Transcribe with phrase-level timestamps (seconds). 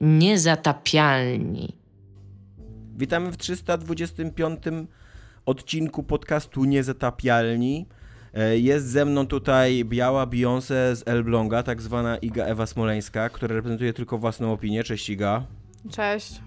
[0.00, 1.76] Niezatapialni.
[2.96, 4.60] Witamy w 325
[5.46, 7.86] odcinku podcastu Niezatapialni.
[8.34, 13.54] E, jest ze mną tutaj biała Beyoncé z Elbląga, tak zwana Iga Ewa Smoleńska, która
[13.54, 14.84] reprezentuje tylko własną opinię.
[14.84, 15.46] Cześć Iga.
[15.90, 16.40] Cześć.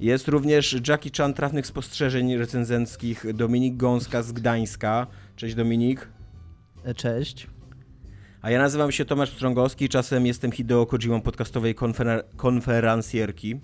[0.00, 5.06] Jest również Jackie Chan trafnych spostrzeżeń recenzenckich Dominik Gąska z Gdańska.
[5.36, 6.08] Cześć Dominik.
[6.84, 7.51] E, cześć.
[8.42, 13.60] A ja nazywam się Tomasz Strągowski, czasem jestem Hideo Kojimą podcastowej konfer konferencjerki.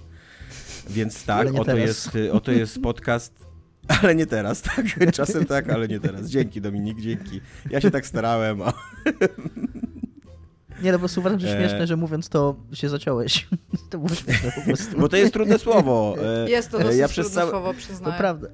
[0.91, 3.49] Więc tak, oto jest, oto jest podcast
[3.89, 4.87] ale nie teraz, tak?
[5.13, 6.27] Czasem tak, ale nie teraz.
[6.29, 7.41] Dzięki Dominik, dzięki.
[7.71, 8.63] Ja się tak starałem.
[8.63, 8.73] A...
[10.83, 11.87] Nie, no po prostu uważam, że śmieszne, e...
[11.87, 13.49] że mówiąc to się zaciąłeś.
[13.91, 15.01] To było śmieszne po prostu.
[15.01, 16.17] Bo to jest trudne słowo.
[16.47, 17.51] E, jest to dosyć ja trudne całe...
[17.51, 18.13] słowo, przyznaję.
[18.13, 18.49] To prawda.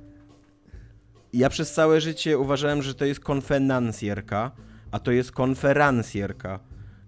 [1.33, 4.51] Ja przez całe życie uważałem, że to jest konfenancjerka,
[4.95, 6.61] a to jest konferancjerka.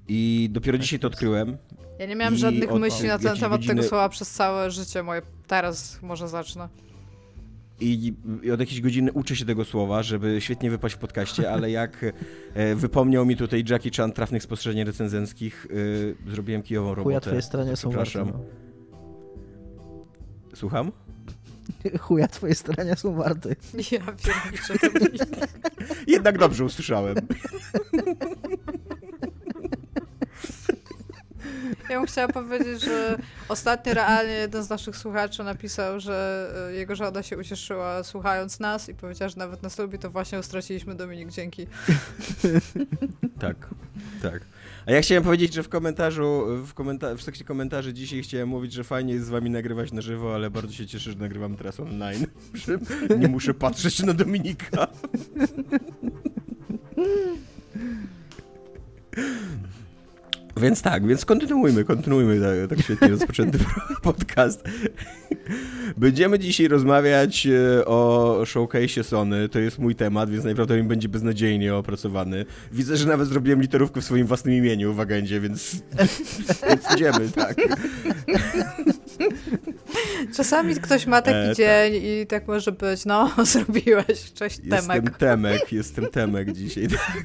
[0.08, 1.56] I dopiero dzisiaj to odkryłem.
[1.98, 3.74] Ja nie miałem żadnych od, myśli na ten temat godziny...
[3.74, 5.22] tego słowa przez całe życie moje.
[5.46, 6.68] Teraz może zacznę.
[7.80, 8.14] I,
[8.54, 12.04] od jakiejś godziny uczę się tego słowa, żeby świetnie wypaść w podcaście, ale jak
[12.54, 15.66] e, wypomniał mi tutaj Jackie Chan trafnych spostrzeżeń recenzenckich,
[16.26, 17.04] e, zrobiłem kijową robotę.
[17.04, 18.24] Chuja twoje starania są warte.
[18.24, 18.40] No.
[20.54, 20.92] Słucham?
[22.00, 23.48] Chuja twoje starania są warte.
[23.74, 24.06] Ja wiem,
[26.06, 27.16] Jednak dobrze usłyszałem.
[31.90, 36.96] Ja bym chciała powiedzieć, że ostatnio realnie jeden z naszych słuchaczy napisał, że e, jego
[36.96, 41.30] żona się ucieszyła słuchając nas i powiedziała, że nawet nas lubi, to właśnie straciliśmy Dominik,
[41.30, 41.66] dzięki.
[43.40, 43.56] Tak,
[44.22, 44.40] tak.
[44.86, 48.72] A ja chciałem powiedzieć, że w komentarzu, w, komenta w sekcji komentarzy dzisiaj chciałem mówić,
[48.72, 51.80] że fajnie jest z wami nagrywać na żywo, ale bardzo się cieszę, że nagrywam teraz
[51.80, 52.26] online.
[53.20, 54.88] Nie muszę patrzeć na Dominika.
[60.56, 63.58] Więc tak, więc kontynuujmy, kontynuujmy tak, tak świetnie rozpoczęty
[64.02, 64.64] podcast.
[65.96, 69.48] Będziemy dzisiaj rozmawiać e, o showcase Sony.
[69.48, 72.44] To jest mój temat, więc najprawdopodobniej będzie beznadziejnie opracowany.
[72.72, 75.82] Widzę, że nawet zrobiłem literówkę w swoim własnym imieniu w agendzie, więc,
[76.68, 77.56] więc idziemy, tak.
[80.36, 82.02] Czasami ktoś ma taki e, dzień tak.
[82.02, 84.72] i tak może być, no, zrobiłeś, cześć Temek.
[84.72, 87.24] Jestem Temek, jestem Temek dzisiaj, tak.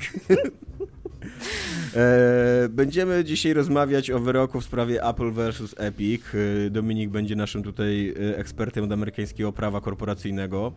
[1.95, 6.21] E, będziemy dzisiaj rozmawiać o wyroku w sprawie Apple versus Epic.
[6.33, 10.73] E, Dominik będzie naszym tutaj e, ekspertem od amerykańskiego prawa korporacyjnego.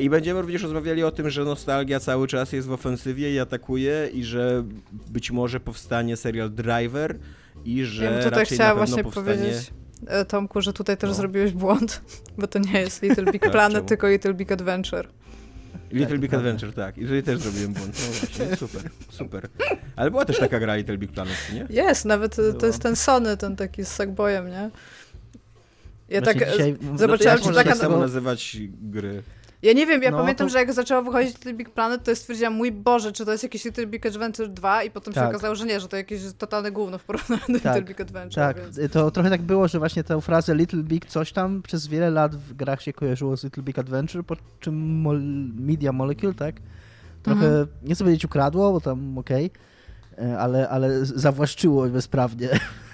[0.00, 4.08] I będziemy również rozmawiali o tym, że nostalgia cały czas jest w ofensywie i atakuje
[4.12, 4.64] i że
[5.08, 7.18] być może powstanie serial Driver
[7.64, 9.26] i że ja bym tutaj raczej chciała właśnie powstanie...
[9.26, 9.72] powiedzieć
[10.28, 11.14] Tomku, że tutaj też no.
[11.14, 12.02] zrobiłeś błąd,
[12.38, 15.08] bo to nie jest Little Big tak, Planet, tylko Little Big Adventure.
[15.96, 16.98] Little tak, Big Adventure, tak.
[16.98, 17.98] I tutaj też zrobiłem błąd.
[17.98, 19.48] No właśnie, super, super.
[19.96, 21.66] Ale była też taka gra Little Big Planet, nie?
[21.70, 22.52] Jest, nawet Było.
[22.52, 24.70] to jest ten Sony, ten taki z Sackboyem, nie?
[26.08, 26.76] Ja Właśnie tak dzisiaj...
[26.96, 27.74] zobaczyłem, no czy taka...
[27.74, 29.22] samo nazywać gry.
[29.62, 30.52] Ja nie wiem, ja no, pamiętam, to...
[30.52, 33.64] że jak zaczęło wychodzić Little Big Planet, to stwierdziłam, mój Boże, czy to jest jakiś
[33.64, 35.24] Little Big Adventure 2 i potem tak.
[35.24, 37.64] się okazało, że nie, że to jakieś totalne gówno w porównaniu do tak.
[37.64, 38.54] Little Big Adventure.
[38.54, 38.92] Tak, więc...
[38.92, 42.36] to trochę tak było, że właśnie tę frazę Little Big coś tam przez wiele lat
[42.36, 45.22] w grach się kojarzyło z Little Big Adventure, po czym mol
[45.58, 46.54] Media Molecule, tak?
[47.22, 47.66] Trochę, mhm.
[47.82, 49.50] nie chcę powiedzieć ukradło, bo tam okej,
[50.12, 52.48] okay, ale, ale zawłaszczyło bezprawnie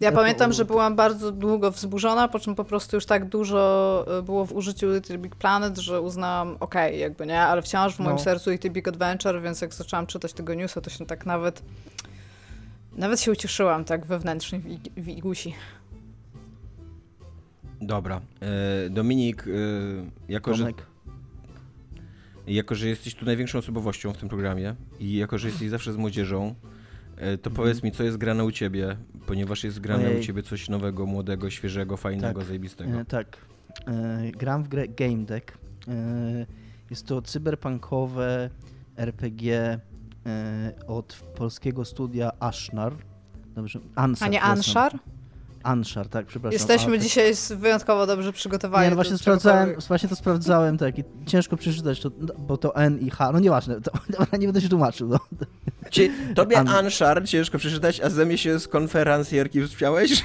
[0.00, 4.22] Ja pamiętam, że byłam bardzo długo wzburzona, po czym po prostu już tak dużo e,
[4.22, 7.98] było w użyciu Little Big Planet, że uznałam, okej, okay, jakby nie, ale wciąż w
[7.98, 8.22] moim no.
[8.22, 11.62] sercu Little Big Adventure, więc jak zaczęłam czytać tego newsa, to się tak nawet
[12.96, 14.64] nawet się ucieszyłam tak wewnętrznie w,
[15.02, 15.54] w Igusi.
[17.80, 18.20] Dobra.
[18.40, 19.50] E, Dominik, e,
[20.28, 20.72] jako że,
[22.46, 25.96] jako że jesteś tu największą osobowością w tym programie i jako że jesteś zawsze z
[25.96, 26.54] młodzieżą,
[27.42, 30.20] to powiedz mi, co jest grane u ciebie, ponieważ jest grane Ojej.
[30.20, 33.00] u ciebie coś nowego, młodego, świeżego, fajnego, tak, zajebistego.
[33.00, 33.36] E, tak.
[33.86, 35.58] E, gram w grę Game Deck.
[35.88, 36.46] E,
[36.90, 38.50] jest to cyberpunkowe
[38.96, 39.80] RPG
[40.26, 42.94] e, od polskiego studia Ashnar.
[43.54, 44.28] Dobrze, Ansar.
[44.28, 44.98] A nie Anshar?
[45.64, 46.52] Anshar, tak, przepraszam.
[46.52, 48.84] Jesteśmy dzisiaj wyjątkowo dobrze przygotowani.
[48.84, 52.98] Nie, no właśnie, sprawdzałem, właśnie to sprawdzałem, tak, i ciężko przeczytać, to, bo to N
[52.98, 53.90] i H, no nieważne, to,
[54.38, 55.08] nie będę się tłumaczył.
[55.08, 55.18] No.
[55.90, 56.68] Ci, tobie An...
[56.68, 60.24] Anshar ciężko przeczytać, a ze mnie się z konferencjerki wspiąłeś?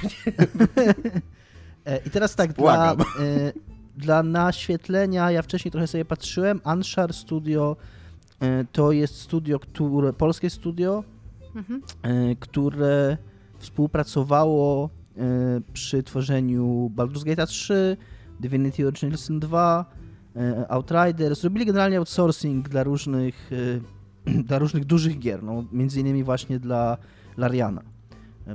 [1.84, 2.96] E, I teraz tak, dla, e,
[3.96, 7.76] dla naświetlenia, ja wcześniej trochę sobie patrzyłem, Anshar Studio
[8.40, 11.04] e, to jest studio, które, polskie studio,
[11.54, 11.82] mhm.
[12.40, 13.16] które
[13.58, 14.90] współpracowało
[15.72, 17.96] przy tworzeniu Baldur's Gate 3,
[18.40, 19.84] Divinity Original Sin 2,
[20.68, 21.40] Outriders.
[21.40, 23.50] Zrobili generalnie outsourcing dla różnych
[24.48, 26.96] dla różnych dużych gier, no, między innymi właśnie dla
[27.36, 27.82] Lariana.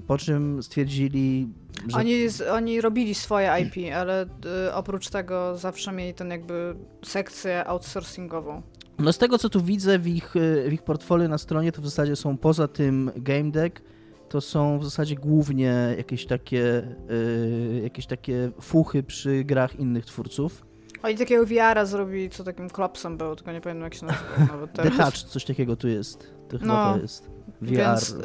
[0.08, 1.48] Po czym stwierdzili,
[1.88, 1.98] że...
[1.98, 2.14] Oni,
[2.52, 4.26] oni robili swoje IP, ale
[4.74, 8.62] oprócz tego zawsze mieli ten jakby sekcję outsourcingową.
[9.00, 10.34] No z tego co tu widzę w ich,
[10.70, 13.82] w ich portfolio na stronie, to w zasadzie są poza tym game deck,
[14.30, 20.66] to są w zasadzie głównie jakieś takie, y, jakieś takie fuchy przy grach innych twórców.
[21.04, 24.72] Oni takiego VR-a zrobili, co takim klopsem był, tylko nie pamiętam jak się nazywa nawet
[24.92, 26.34] Detach, coś takiego tu jest.
[26.50, 27.30] To chyba no, to jest.
[27.62, 28.16] VR, więc...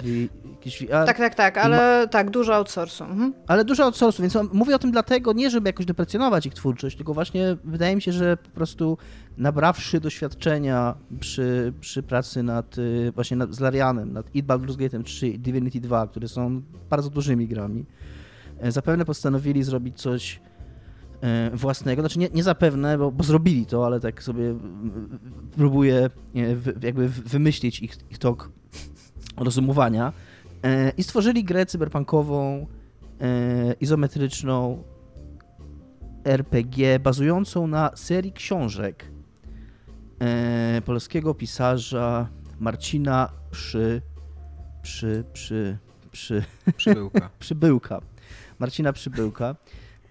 [0.61, 1.07] jakiś VR.
[1.07, 2.07] Tak, tak, tak, ale ma...
[2.07, 3.05] tak, dużo outsourcu.
[3.05, 3.35] Mhm.
[3.47, 7.15] Ale dużo outsourcu, więc mówię o tym dlatego, nie żeby jakoś deprecjonować ich twórczość, tylko
[7.15, 8.99] właśnie wydaje mi się, że po prostu
[9.37, 15.03] nabrawszy doświadczenia przy, przy pracy nad y, właśnie nad, z Larianem, nad It Baldur's Gate
[15.03, 17.87] 3 i Divinity 2, które są bardzo dużymi grami,
[18.59, 20.41] e, zapewne postanowili zrobić coś
[21.21, 22.03] e, własnego.
[22.03, 24.55] Znaczy nie, nie zapewne, bo, bo zrobili to, ale tak sobie
[25.57, 26.11] próbuję
[26.83, 28.51] jakby wymyślić ich, ich tok
[29.37, 30.30] rozumowania e,
[30.97, 32.67] i stworzyli grę cyberpunkową,
[33.81, 34.83] izometryczną,
[36.25, 39.05] RPG bazującą na serii książek
[40.21, 42.29] e, polskiego pisarza
[42.61, 44.03] Marcina Przy...
[44.83, 45.25] Przy...
[45.33, 45.79] Przy...
[46.13, 46.45] Przy...
[46.77, 47.31] Przybyłka.
[47.39, 48.01] Przybyłka.
[48.59, 49.55] Marcina Przybyłka.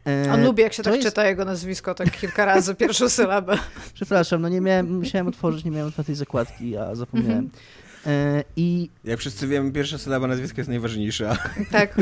[0.08, 1.08] E, On lubi, jak się tak jest...
[1.08, 3.58] czyta jego nazwisko, tak kilka razy, pierwszą sylabę.
[3.94, 7.46] Przepraszam, no nie miałem, musiałem otworzyć, nie miałem otwartej zakładki, a zapomniałem.
[7.46, 7.50] E,
[8.56, 8.90] I...
[9.04, 11.38] Jak wszyscy wiemy, pierwsza sylaba nazwiska jest najważniejsza.
[11.72, 11.96] Tak.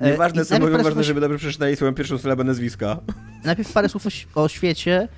[0.00, 2.98] Nieważne co mówią, ważne, żeby dobrze przeczytali swoją pierwszą sylabę nazwiska.
[3.44, 5.08] Najpierw parę słów o, o świecie.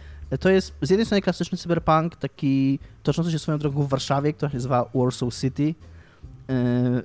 [0.40, 4.50] To jest z jednej strony klasyczny cyberpunk, taki toczący się swoją drogą w Warszawie, która
[4.50, 5.62] się nazywa Warsaw City.
[5.64, 5.74] E,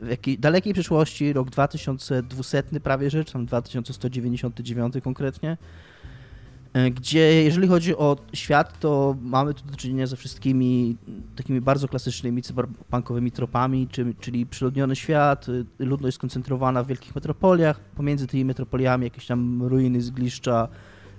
[0.01, 5.57] w jakiej dalekiej przyszłości, rok 2200 prawie rzecz, tam 2199 konkretnie.
[6.74, 10.98] E, gdzie jeżeli chodzi o świat, to mamy tu do czynienia ze wszystkimi
[11.36, 13.88] takimi bardzo klasycznymi cyberpunkowymi tropami,
[14.19, 20.01] czyli przyludniony świat, y, ludność skoncentrowana w wielkich metropoliach, pomiędzy tymi metropoliami jakieś tam ruiny,
[20.01, 20.68] zgliszcza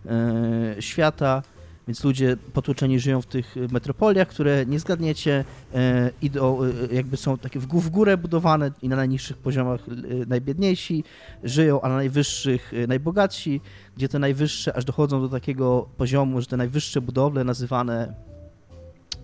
[0.07, 1.43] e, świata,
[1.91, 5.45] więc ludzie potłoczeni żyją w tych metropoliach, które nie zgadniecie,
[5.75, 9.93] e, idą, e, jakby są takie w, w górę budowane i na najniższych poziomach e,
[10.27, 11.05] najbiedniejsi
[11.45, 13.61] żyją, a na najwyższych najbogatsi,
[13.97, 18.15] gdzie te najwyższe aż dochodzą do takiego poziomu, że te najwyższe budowle nazywane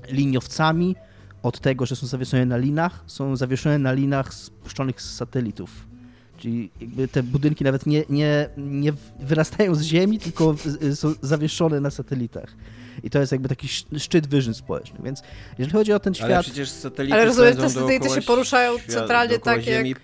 [0.08, 0.96] liniowcami,
[1.42, 5.95] od tego, że są zawieszone na linach, są zawieszone na linach spuszczonych z satelitów.
[6.36, 10.54] Czyli jakby te budynki nawet nie, nie, nie wyrastają z ziemi, tylko
[10.94, 12.56] są zawieszone na satelitach.
[13.02, 13.68] I to jest jakby taki
[13.98, 15.02] szczyt wyżyn społecznych.
[15.02, 15.22] Więc
[15.58, 16.30] jeżeli chodzi o ten świat...
[16.30, 19.90] Ale przecież satelity Ale rozumiem, te satelity się poruszają świat, centralnie tak ziemi.
[19.90, 20.00] jak...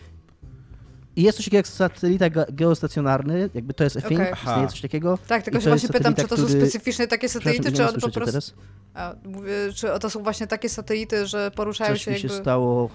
[1.17, 4.32] I jest coś takiego jak satelita geostacjonarny, jakby to jest a thing, okay.
[4.32, 5.19] istnieje coś takiego.
[5.26, 8.25] Tak, tylko się właśnie pytam, czy to są specyficzne takie satelity, czy one po prostu...
[8.25, 8.55] Teraz?
[8.94, 12.28] A, mówię, czy to są właśnie takie satelity, że poruszają coś się mi jakby...
[12.28, 12.90] się stało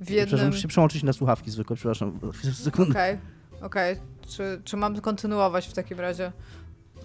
[0.00, 0.26] w jednym...
[0.26, 2.08] Przepraszam, muszę się przełączyć na słuchawki zwykłe, przepraszam.
[2.72, 2.90] Okej, okej.
[2.90, 3.18] Okay,
[3.60, 3.96] okay.
[4.28, 6.32] Czy, czy mam kontynuować w takim razie?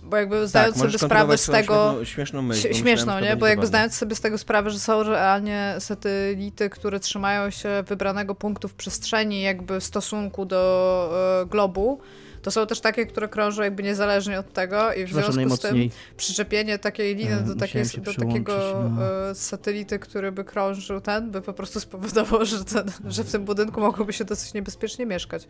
[0.04, 1.92] Bo jakby zdając tak, sobie sprawę z tego.
[1.92, 2.74] Śmieszną, śmieszną myśl.
[2.74, 3.36] Śmieszną, nie?
[3.36, 8.36] Bo jakby zdając sobie z tego sprawę, że są realnie satelity, które trzymają się wybranego
[8.36, 12.00] punktu w przestrzeni, jakby w stosunku do y, globu,
[12.46, 15.76] to są też takie, które krążą jakby niezależnie od tego i w związku z tym
[16.18, 18.54] przyczepienie takiej liny do, takiej, do takiego
[18.90, 19.30] no.
[19.30, 23.46] E, satelity, który by krążył ten, by po prostu spowodował, że, ten, że w tym
[23.46, 25.48] budynku mogłoby się dosyć niebezpiecznie mieszkać.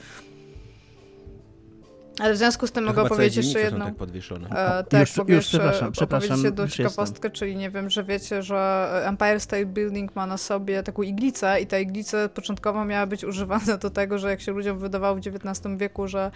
[2.20, 3.86] Ale w związku z tym to mogę powiedzieć jeszcze jedną.
[3.86, 4.50] tak podwieszone.
[4.50, 6.44] E, tak, już, już, już, przepraszam, przepraszam.
[6.44, 11.02] jedną ciekawostkę, czyli nie wiem, że wiecie, że Empire State Building ma na sobie taką
[11.02, 15.16] iglicę i ta iglica początkowo miała być używana do tego, że jak się ludziom wydawało
[15.16, 16.32] w XIX wieku, że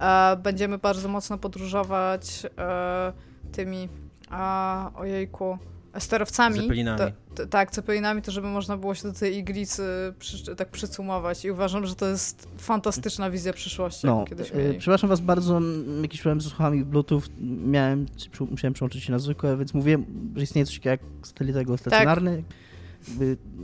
[0.00, 3.12] e, będziemy bardzo mocno podróżować e,
[3.52, 3.88] tymi,
[4.30, 5.58] a, ojejku,
[6.00, 6.60] sterowcami.
[6.60, 6.98] Zepelinami.
[6.98, 9.82] To, to, tak, cepelinami, to żeby można było się do tej iglicy
[10.18, 14.06] przy, tak przycumować i uważam, że to jest fantastyczna wizja przyszłości.
[14.06, 15.60] No, kiedyś yy, przepraszam was bardzo,
[16.02, 17.22] jakiś problem z słuchami Bluetooth
[17.66, 18.06] miałem,
[18.50, 20.04] musiałem przełączyć się na zwykłe, więc mówiłem,
[20.36, 22.36] że istnieje coś takiego jak satelita stacjonarny.
[22.36, 22.54] Tak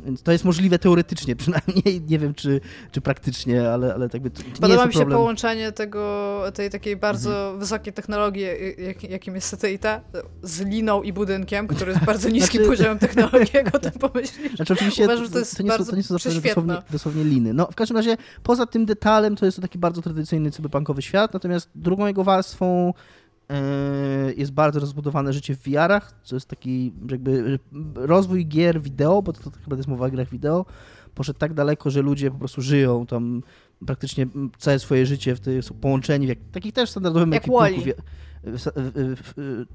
[0.04, 2.60] więc to jest możliwe teoretycznie przynajmniej, nie wiem czy,
[2.92, 5.18] czy praktycznie, ale, ale tak by to, Podoba mi się problem.
[5.18, 7.58] połączenie tego, tej takiej bardzo mhm.
[7.58, 8.42] wysokiej technologii,
[8.78, 10.00] jak, jakim jest satelita,
[10.42, 12.76] z liną i budynkiem, który jest bardzo niskim znaczy...
[12.76, 14.56] poziomem technologii, jak o tym pomyślisz.
[14.56, 17.54] Znaczy oczywiście Uważam, to, jest to, nie, są, to nie są dosłownie, dosłownie liny.
[17.54, 21.34] No w każdym razie poza tym detalem to jest to taki bardzo tradycyjny cyberpunkowy świat,
[21.34, 22.92] natomiast drugą jego warstwą
[24.36, 27.58] jest bardzo rozbudowane życie w VR-ach, co jest taki jakby
[27.94, 30.66] rozwój gier wideo, bo to, to chyba jest mowa o grach wideo,
[31.14, 33.42] poszedł tak daleko, że ludzie po prostu żyją tam
[33.86, 34.26] praktycznie
[34.58, 38.02] całe swoje życie w tych, są połączeni w jak, takich też standardowych jak ekipunku.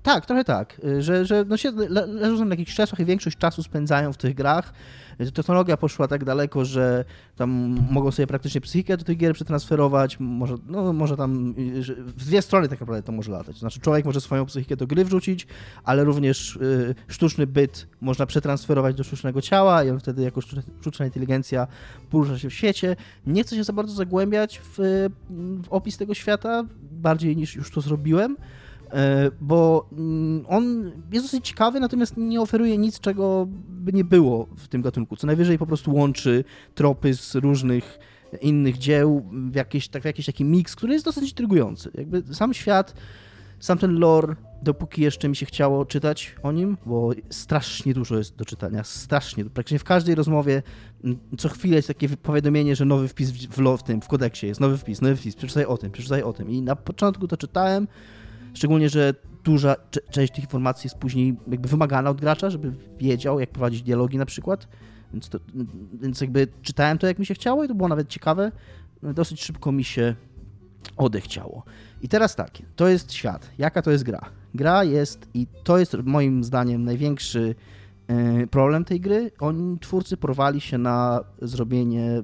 [0.04, 1.72] Tak, trochę tak, że, że no się,
[2.08, 4.74] leżą na jakichś krzesłach i większość czasu spędzają w tych grach.
[5.34, 7.06] Technologia poszła tak daleko, że
[7.36, 7.50] tam
[7.92, 11.54] mogą sobie praktycznie psychikę do tych gier przetransferować, może, no, może tam
[11.98, 13.58] w dwie strony tak naprawdę to może latać.
[13.58, 15.48] Znaczy człowiek może swoją psychikę do gry wrzucić,
[15.84, 20.42] ale również y, sztuczny byt można przetransferować do sztucznego ciała i on wtedy jako
[20.82, 21.68] sztuczna inteligencja
[22.10, 22.96] porusza się w świecie.
[23.26, 24.78] Nie chcę się za bardzo zagłębiać w,
[25.64, 28.38] w opis tego świata, bardziej niż już to zrobiłem,
[29.42, 34.68] bo mm, on jest dosyć ciekawy, natomiast nie oferuje nic, czego by nie było w
[34.68, 35.16] tym gatunku.
[35.16, 36.44] Co najwyżej po prostu łączy
[36.76, 38.00] tropy z różnych
[38.42, 41.92] innych dzieł w jakiś, tak, w jakiś taki miks, który jest dosyć intrygujący.
[41.94, 42.94] Jakby sam świat,
[43.60, 48.36] sam ten lore, dopóki jeszcze mi się chciało czytać o nim, bo strasznie dużo jest
[48.36, 50.64] do czytania, strasznie, praktycznie w każdej rozmowie
[51.04, 54.48] mm, co chwilę jest takie powiadomienie, że nowy wpis w, w, w tym, w kodeksie
[54.48, 56.50] jest, nowy wpis, nowy wpis, przeczytaj o tym, przeczytaj o tym.
[56.50, 57.88] I na początku to czytałem,
[58.56, 59.76] szczególnie, że duża
[60.12, 64.26] część tych informacji jest później jakby wymagana od gracza, żeby wiedział, jak prowadzić dialogi na
[64.26, 64.68] przykład,
[65.14, 65.40] więc, to,
[65.94, 68.52] więc jakby czytałem to, jak mi się chciało i to było nawet ciekawe.
[69.04, 70.16] Dosyć szybko mi się
[70.98, 71.64] odechciało.
[72.02, 73.50] I teraz tak, to jest świat.
[73.58, 74.22] Jaka to jest gra?
[74.54, 77.56] Gra jest, i to jest moim zdaniem największy
[78.08, 79.32] e, problem tej gry.
[79.40, 82.24] Oni, twórcy, porwali się na zrobienie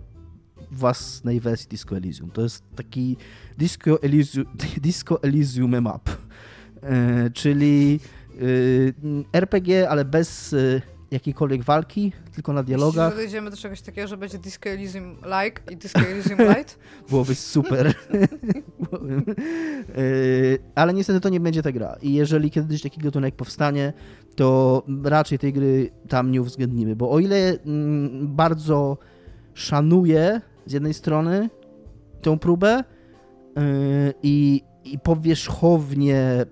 [0.71, 2.31] własnej wersji Disco Elysium.
[2.31, 3.17] To jest taki
[3.57, 4.45] Disco Elysium,
[4.81, 6.09] Disco Elysium map,
[7.33, 7.99] czyli
[9.33, 10.55] e, RPG, ale bez
[11.11, 13.11] jakiejkolwiek walki, tylko na dialogach.
[13.11, 16.79] Jeśli dojdziemy do czegoś takiego, że będzie Disco Elysium like i Disco Elysium light?
[17.09, 17.93] Byłoby super.
[19.95, 20.03] E,
[20.75, 21.95] ale niestety to nie będzie ta gra.
[22.01, 23.93] I jeżeli kiedyś taki gatunek powstanie,
[24.35, 28.97] to raczej tej gry tam nie uwzględnimy, bo o ile mm, bardzo
[29.53, 31.49] szanuję z jednej strony
[32.21, 32.83] tą próbę
[34.23, 36.45] i, i powierzchownie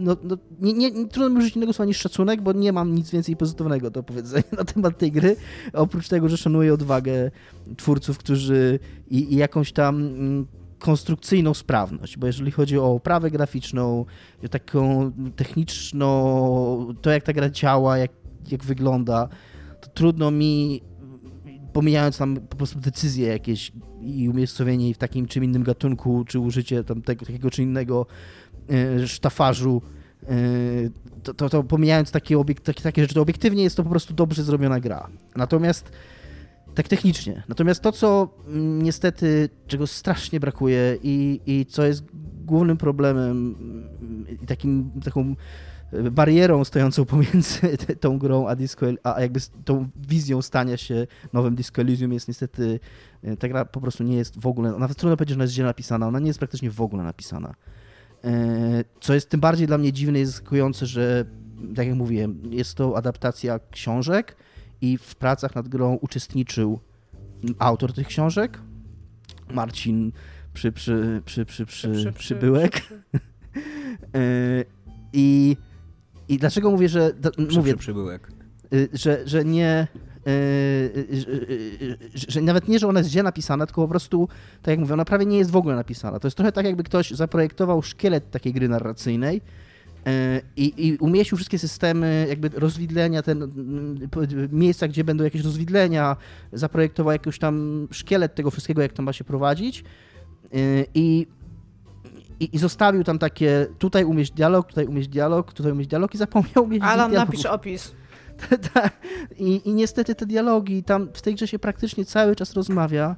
[0.00, 3.10] no, no nie, nie, trudno mi użyć innego słowa niż szacunek, bo nie mam nic
[3.10, 5.36] więcej pozytywnego do powiedzenia na temat tej gry,
[5.72, 7.30] oprócz tego, że szanuję odwagę
[7.76, 8.78] twórców, którzy
[9.10, 10.46] i, i jakąś tam mm,
[10.78, 14.04] konstrukcyjną sprawność, bo jeżeli chodzi o oprawę graficzną,
[14.50, 18.10] taką techniczną, to jak ta gra działa, jak,
[18.50, 19.28] jak wygląda,
[19.80, 20.82] to trudno mi,
[21.72, 26.84] pomijając tam po prostu decyzje jakieś i umiejscowienie w takim czy innym gatunku, czy użycie
[26.84, 28.06] tam tego, takiego czy innego
[28.70, 29.82] E, sztafarzu,
[30.22, 30.28] e,
[31.22, 34.14] to, to, to pomijając takie, obiek takie, takie rzeczy, to obiektywnie jest to po prostu
[34.14, 35.08] dobrze zrobiona gra.
[35.36, 35.92] Natomiast
[36.74, 37.42] tak technicznie.
[37.48, 42.04] Natomiast to, co mm, niestety, czego strasznie brakuje i, i co jest
[42.44, 43.54] głównym problemem
[44.42, 45.36] i takim, taką
[46.10, 51.82] barierą stojącą pomiędzy tą grą a Disco, a jakby tą wizją stania się nowym Disco
[51.82, 52.80] Elysium jest niestety,
[53.22, 55.54] e, ta gra po prostu nie jest w ogóle, nawet trudno powiedzieć, że ona jest
[55.54, 57.54] źle napisana, ona nie jest praktycznie w ogóle napisana.
[58.24, 61.24] E, co jest tym bardziej dla mnie dziwne i zaskakujące, że
[61.76, 64.36] tak jak mówiłem, jest to adaptacja książek
[64.80, 66.80] i w pracach nad grą uczestniczył
[67.58, 68.58] autor tych książek,
[69.50, 70.12] Marcin
[70.54, 72.80] przy, przy, przy, przy, przy, przy, przybyłek.
[74.14, 74.64] E,
[75.12, 75.56] I,
[76.30, 77.12] I dlaczego mówię, że.
[77.56, 78.32] mówię, przybyłek.
[78.74, 79.86] Y, że, że nie
[80.26, 84.28] Yy, że nawet nie, że ona jest źle napisana, tylko po prostu,
[84.62, 86.20] tak jak mówię, ona prawie nie jest w ogóle napisana.
[86.20, 89.34] To jest trochę tak, jakby ktoś zaprojektował szkielet takiej gry narracyjnej
[90.06, 90.12] yy,
[90.56, 93.34] i, i umieścił wszystkie systemy, jakby rozwidlenia, te
[94.52, 96.16] miejsca, gdzie będą jakieś rozwidlenia,
[96.52, 99.84] zaprojektował jakiś tam szkielet tego wszystkiego, jak to ma się prowadzić
[100.52, 101.26] yy, i
[102.40, 106.18] i, i, zostawił tam takie, tutaj umieść dialog, tutaj umieść dialog, tutaj umieść dialog i
[106.18, 107.92] zapomniał umieść Alan, napisz opis.
[109.38, 113.16] I, I niestety te dialogi, tam w tej grze się praktycznie cały czas rozmawia,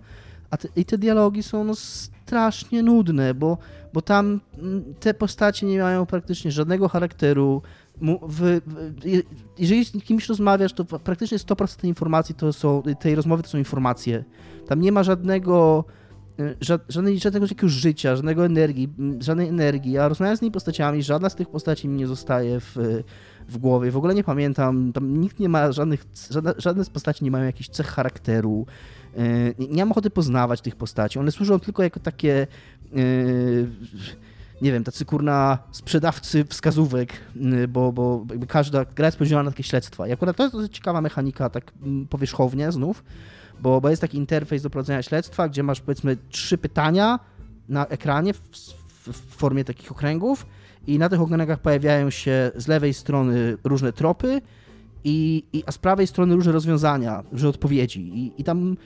[0.50, 3.58] a te, i te dialogi są no strasznie nudne, bo,
[3.92, 7.62] bo tam mm, te postacie nie mają praktycznie żadnego charakteru.
[8.02, 8.60] W, w,
[9.58, 13.58] jeżeli z kimś rozmawiasz, to praktycznie 100% tej informacji to są, tej rozmowy to są
[13.58, 14.24] informacje.
[14.68, 15.84] Tam nie ma żadnego
[16.88, 18.88] żadnej, żadnego jakiegoś życia, żadnego energii,
[19.20, 19.92] żadnej energii.
[19.92, 22.76] Ja rozmawiam z tymi postaciami, żadna z tych postaci mi nie zostaje w,
[23.48, 23.90] w głowie.
[23.90, 27.44] W ogóle nie pamiętam, tam nikt nie ma żadnych, żadne, żadne z postaci nie mają
[27.44, 28.66] jakichś cech charakteru.
[29.16, 31.18] E, nie mam ochoty poznawać tych postaci.
[31.18, 32.46] One służą tylko jako takie
[32.92, 32.96] e,
[34.62, 37.12] nie wiem, tacy kurna sprzedawcy wskazówek,
[37.68, 40.08] bo, bo każda gra jest podzielona na takie śledztwa.
[40.08, 43.04] I akurat to jest dosyć ciekawa mechanika, tak mm, powierzchownie znów,
[43.62, 47.18] bo, bo jest taki interfejs do prowadzenia śledztwa, gdzie masz powiedzmy trzy pytania
[47.68, 50.46] na ekranie w, w, w formie takich okręgów
[50.86, 54.40] i na tych okręgach pojawiają się z lewej strony różne tropy,
[55.04, 58.00] i, i, a z prawej strony różne rozwiązania, różne odpowiedzi.
[58.00, 58.76] I, i tam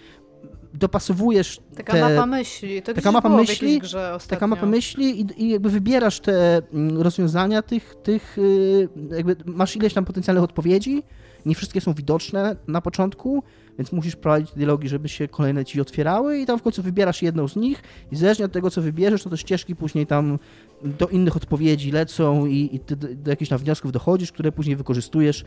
[0.74, 2.82] dopasowujesz Taka te, mapa myśli.
[2.82, 3.80] To taka mapa myśli,
[4.28, 9.76] taka mapa myśli i, i, jakby wybierasz te mm, rozwiązania tych, tych y, jakby masz
[9.76, 11.02] ileś tam potencjalnych odpowiedzi,
[11.46, 13.42] nie wszystkie są widoczne na początku,
[13.78, 17.48] więc musisz prowadzić dialogi, żeby się kolejne ci otwierały i tam w końcu wybierasz jedną
[17.48, 20.38] z nich i zależnie od tego, co wybierzesz, to te ścieżki później tam
[20.84, 25.44] do innych odpowiedzi lecą i, i ty do jakichś tam wniosków dochodzisz, które później wykorzystujesz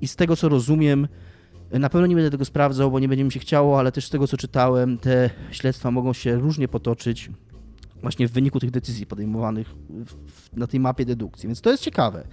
[0.00, 1.08] i z tego, co rozumiem,
[1.70, 4.10] na pewno nie będę tego sprawdzał, bo nie będzie mi się chciało, ale też z
[4.10, 7.30] tego, co czytałem, te śledztwa mogą się różnie potoczyć
[8.02, 9.74] właśnie w wyniku tych decyzji podejmowanych
[10.52, 12.26] na tej mapie dedukcji, więc to jest ciekawe.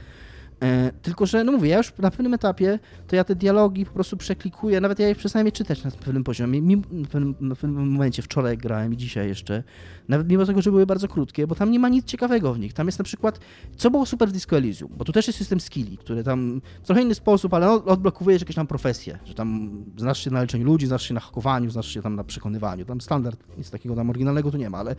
[0.62, 3.91] E, tylko, że no mówię, ja już na pewnym etapie to ja te dialogi po
[3.91, 6.62] prostu przeklikuję, nawet ja je przestałem je czytać na pewnym poziomie.
[6.62, 9.63] Na pewnym, na pewnym momencie, wczoraj grałem i dzisiaj jeszcze,
[10.07, 12.74] nawet mimo tego, że były bardzo krótkie, bo tam nie ma nic ciekawego w nich.
[12.74, 13.39] Tam jest na przykład,
[13.77, 16.86] co było super w Disco Elysium, bo tu też jest system skilli, który tam w
[16.86, 20.88] trochę inny sposób, ale odblokowujesz jakieś tam profesje, że tam znasz się na leczeniu ludzi,
[20.88, 22.86] znasz się na hakowaniu, znasz się tam na przekonywaniu.
[22.86, 24.95] Tam standard, nic takiego tam oryginalnego tu nie ma, ale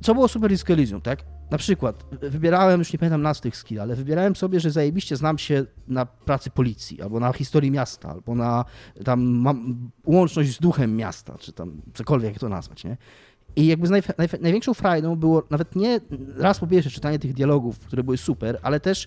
[0.00, 1.24] co było super Disco Elysium, tak?
[1.50, 5.38] Na przykład wybierałem, już nie pamiętam nazw tych skill, ale wybierałem sobie, że zajebiście znam
[5.38, 8.64] się na pracy policji, albo na historii miasta, albo na
[9.04, 9.44] tam
[10.06, 12.96] łączność z duchem miasta, czy tam cokolwiek to nazwać, nie?
[13.56, 14.08] I jakby najw
[14.40, 16.00] największą frajdą było nawet nie
[16.36, 19.06] raz po pierwsze czytanie tych dialogów, które były super, ale też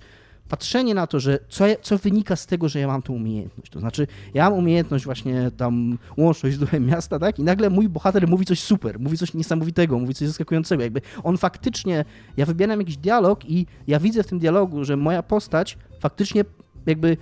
[0.50, 3.72] patrzenie na to, że co, co wynika z tego, że ja mam tą umiejętność.
[3.72, 7.40] To znaczy, ja mam umiejętność właśnie tam łączność z duchem miasta, tak?
[7.40, 10.84] I nagle mój bohater mówi coś super, mówi coś niesamowitego, mówi coś zaskakującego.
[10.84, 12.06] Jakby on faktycznie,
[12.38, 16.46] ja wybieram jakiś dialog i ja widzę w tym dialogu, że moja postać faktycznie
[16.86, 17.18] jakby y,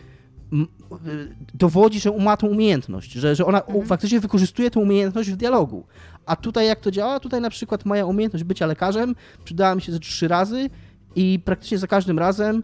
[1.53, 3.85] dowodzi, że ma tą umiejętność, że, że ona mhm.
[3.85, 5.83] faktycznie wykorzystuje tę umiejętność w dialogu.
[6.25, 7.19] A tutaj jak to działa?
[7.19, 10.69] Tutaj na przykład moja umiejętność bycia lekarzem przydała mi się ze trzy razy
[11.15, 12.63] i praktycznie za każdym razem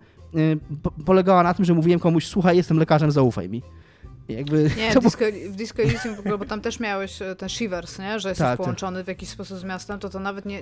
[1.05, 3.61] polegała na tym, że mówiłem komuś, słuchaj, jestem lekarzem, zaufaj mi.
[4.29, 7.49] Jakby nie, w Disco, w Disco Elysium w ogóle, bo tam też miałeś e, ten
[7.49, 8.19] Shivers, nie?
[8.19, 10.61] że jesteś tak, tak, połączony w jakiś sposób z miastem, to to nawet nie,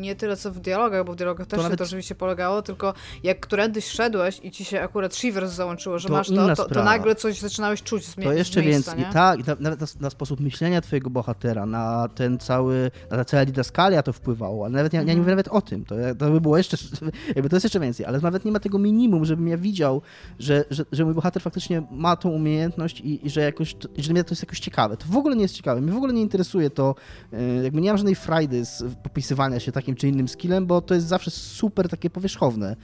[0.00, 1.78] nie tyle co w dialogach, bo w dialogach też to, nawet...
[1.78, 6.14] to rzeczywiście polegało, tylko jak którędyś szedłeś i ci się akurat Shivers załączyło, że to
[6.14, 9.80] masz to, to, to, nagle coś zaczynałeś czuć z, To jeszcze miejsca, więcej, tak, nawet
[9.80, 14.64] na, na, sposób myślenia twojego bohatera, na ten cały, na ta cała didaskalia to wpływało,
[14.64, 15.18] ale nawet ja, ja nie mhm.
[15.18, 16.76] mówię nawet o tym, to, to by było jeszcze,
[17.36, 20.02] jakby to jest jeszcze więcej, ale nawet nie ma tego minimum, żebym ja widział,
[20.38, 24.04] że, że, że mój bohater faktycznie ma tą umiejętność i, i że jakoś jakoś, że
[24.04, 24.96] dla mnie to jest jakoś ciekawe.
[24.96, 25.80] To w ogóle nie jest ciekawe.
[25.80, 26.94] Mnie w ogóle nie interesuje to,
[27.32, 30.94] e, jakby nie mam żadnej frajdy z popisywania się takim czy innym skillem, bo to
[30.94, 32.76] jest zawsze super takie powierzchowne.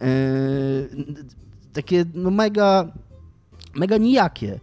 [0.00, 0.06] E,
[1.72, 2.92] takie no mega,
[3.74, 4.60] mega nijakie.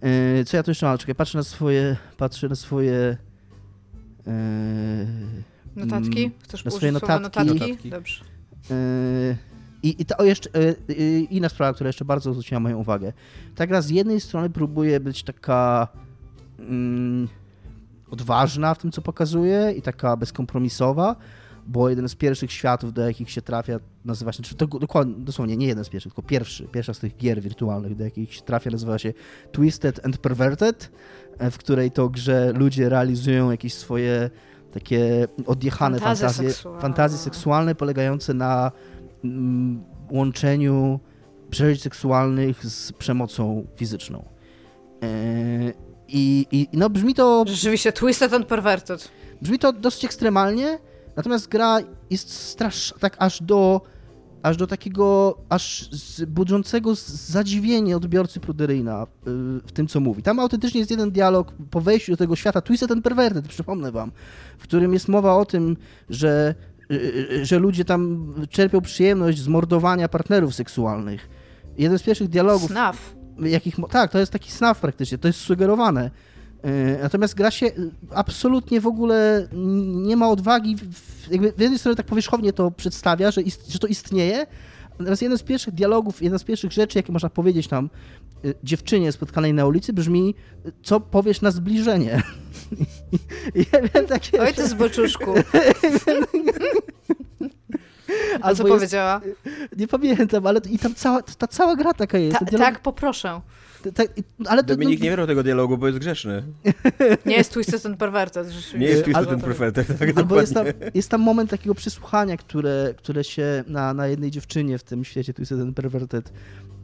[0.00, 0.98] E, co ja tu jeszcze mam?
[0.98, 3.16] Czekaj, patrzę na swoje, patrzę na swoje...
[5.76, 6.24] Notatki?
[6.24, 7.44] Mm, Chcesz na swoje notatki?
[7.46, 7.90] notatki?
[7.90, 8.24] Dobrze.
[9.84, 13.12] I, i to jeszcze y, y, inna sprawa, która jeszcze bardzo zwróciła moją uwagę.
[13.54, 15.88] Ta gra z jednej strony próbuje być taka
[16.58, 17.28] mm,
[18.10, 21.16] odważna w tym, co pokazuje i taka bezkompromisowa,
[21.66, 25.66] bo jeden z pierwszych światów, do jakich się trafia, nazywa się, to dokładnie, dosłownie nie
[25.66, 28.98] jeden z pierwszych, tylko pierwszy, pierwsza z tych gier wirtualnych, do jakich się trafia, nazywa
[28.98, 29.12] się
[29.52, 30.90] Twisted and Perverted,
[31.38, 34.30] e, w której to grze ludzie realizują jakieś swoje
[34.74, 38.72] takie odjechane fantazje, fantazje seksualne, fantazje seksualne polegające na
[40.10, 41.00] łączeniu
[41.50, 44.24] przeżyć seksualnych z przemocą fizyczną.
[45.02, 45.72] E,
[46.08, 47.44] I, i no brzmi to...
[47.48, 49.08] Rzeczywiście, twisted and perverted.
[49.42, 50.78] Brzmi to dosyć ekstremalnie,
[51.16, 51.78] natomiast gra
[52.10, 53.80] jest straszna, tak aż do
[54.44, 55.90] aż do takiego, aż
[56.26, 59.06] budzącego zadziwienie odbiorcy Pruderyjna y,
[59.66, 60.22] w tym, co mówi.
[60.22, 64.12] Tam autentycznie jest jeden dialog po wejściu do tego świata, Twisted and Perverted, przypomnę wam,
[64.58, 65.76] w którym jest mowa o tym,
[66.10, 66.54] że
[67.42, 71.28] że ludzie tam czerpią przyjemność z mordowania partnerów seksualnych.
[71.78, 72.70] Jeden z pierwszych dialogów...
[72.70, 73.14] Snaf.
[73.40, 76.10] Jakich, tak, to jest taki snaf praktycznie, to jest sugerowane.
[76.64, 77.66] Y, natomiast gra się
[78.10, 79.48] absolutnie w ogóle
[80.06, 80.76] nie ma odwagi,
[81.30, 84.46] jakby z jednej strony tak powierzchownie to przedstawia, że, ist, że to istnieje,
[84.98, 87.90] natomiast jeden z pierwszych dialogów, jedna z pierwszych rzeczy, jakie można powiedzieć tam
[88.64, 90.34] dziewczynie spotkanej na ulicy brzmi,
[90.82, 92.22] co powiesz na zbliżenie.
[93.72, 94.40] Ja wiem takie...
[94.40, 95.34] Oj, ty zboczuszku.
[98.44, 99.20] A co powiedziała?
[99.76, 102.38] Nie pamiętam, ale i tam cała, ta cała gra taka jest.
[102.38, 102.68] Ta, dialog...
[102.68, 103.40] Tak, poproszę.
[103.94, 104.02] Ta,
[104.46, 105.04] ale to, Dominik no...
[105.04, 106.42] nie wierzył tego dialogu, bo jest grzeszny.
[107.26, 108.46] Nie jest Twisted and Perverted.
[108.78, 112.94] Nie jest Twisted and Perverted, tak Albo jest tam, jest tam moment takiego przesłuchania, które,
[112.96, 116.32] które się na, na jednej dziewczynie w tym świecie Twisted and Perverted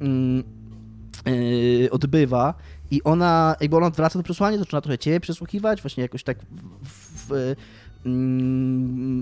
[0.00, 0.44] mm,
[1.26, 2.54] yy, odbywa
[2.90, 7.28] i ona, jakby ona wraca do przesłuchania, zaczyna trochę ciebie przesłuchiwać, właśnie jakoś tak w,
[7.28, 7.56] w, Mm,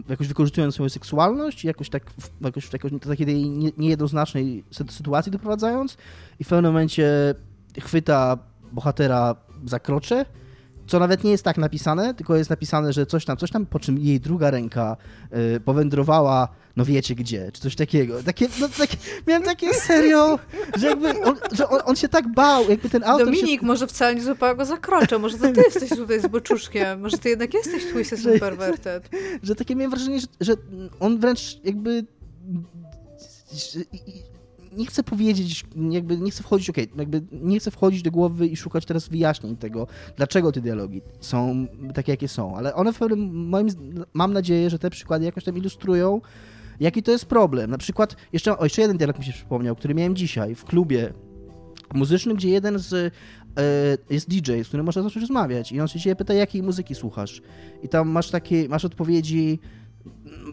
[0.08, 2.02] jakoś wykorzystując swoją seksualność, jakoś tak,
[2.40, 5.96] jakoś, jakoś do takiej niejednoznacznej sytuacji doprowadzając
[6.40, 7.34] i w pewnym momencie
[7.80, 8.38] chwyta
[8.72, 10.24] bohatera za krocze
[10.88, 13.80] co nawet nie jest tak napisane, tylko jest napisane, że coś tam, coś tam, po
[13.80, 14.96] czym jej druga ręka
[15.56, 18.22] y, powędrowała, no wiecie gdzie, czy coś takiego.
[18.22, 18.96] Takie, no, takie,
[19.26, 20.38] miałem takie serio,
[20.76, 23.66] że jakby on, że on, on się tak bał, jakby ten autor Dominik się...
[23.66, 27.18] może wcale nie złapała go za krocze, może to ty jesteś tutaj z boczuszkiem, może
[27.18, 29.08] ty jednak jesteś twisted and perverted.
[29.12, 30.52] Że, że takie miałem wrażenie, że, że
[31.00, 32.04] on wręcz jakby...
[34.72, 38.46] Nie chcę powiedzieć, jakby nie chcę wchodzić, okej, okay, jakby nie chcę wchodzić do głowy
[38.46, 42.98] i szukać teraz wyjaśnień tego, dlaczego te dialogi są takie, jakie są, ale one w
[42.98, 43.68] pewnym, moim,
[44.14, 46.20] mam nadzieję, że te przykłady jakoś tam ilustrują,
[46.80, 47.70] jaki to jest problem.
[47.70, 51.12] Na przykład, jeszcze, o, jeszcze jeden dialog mi się przypomniał, który miałem dzisiaj w klubie
[51.94, 53.10] muzycznym, gdzie jeden z e,
[54.10, 57.42] jest DJ, z którym można zacząć rozmawiać i on się pyta, jakiej muzyki słuchasz.
[57.82, 59.58] I tam masz takie, masz odpowiedzi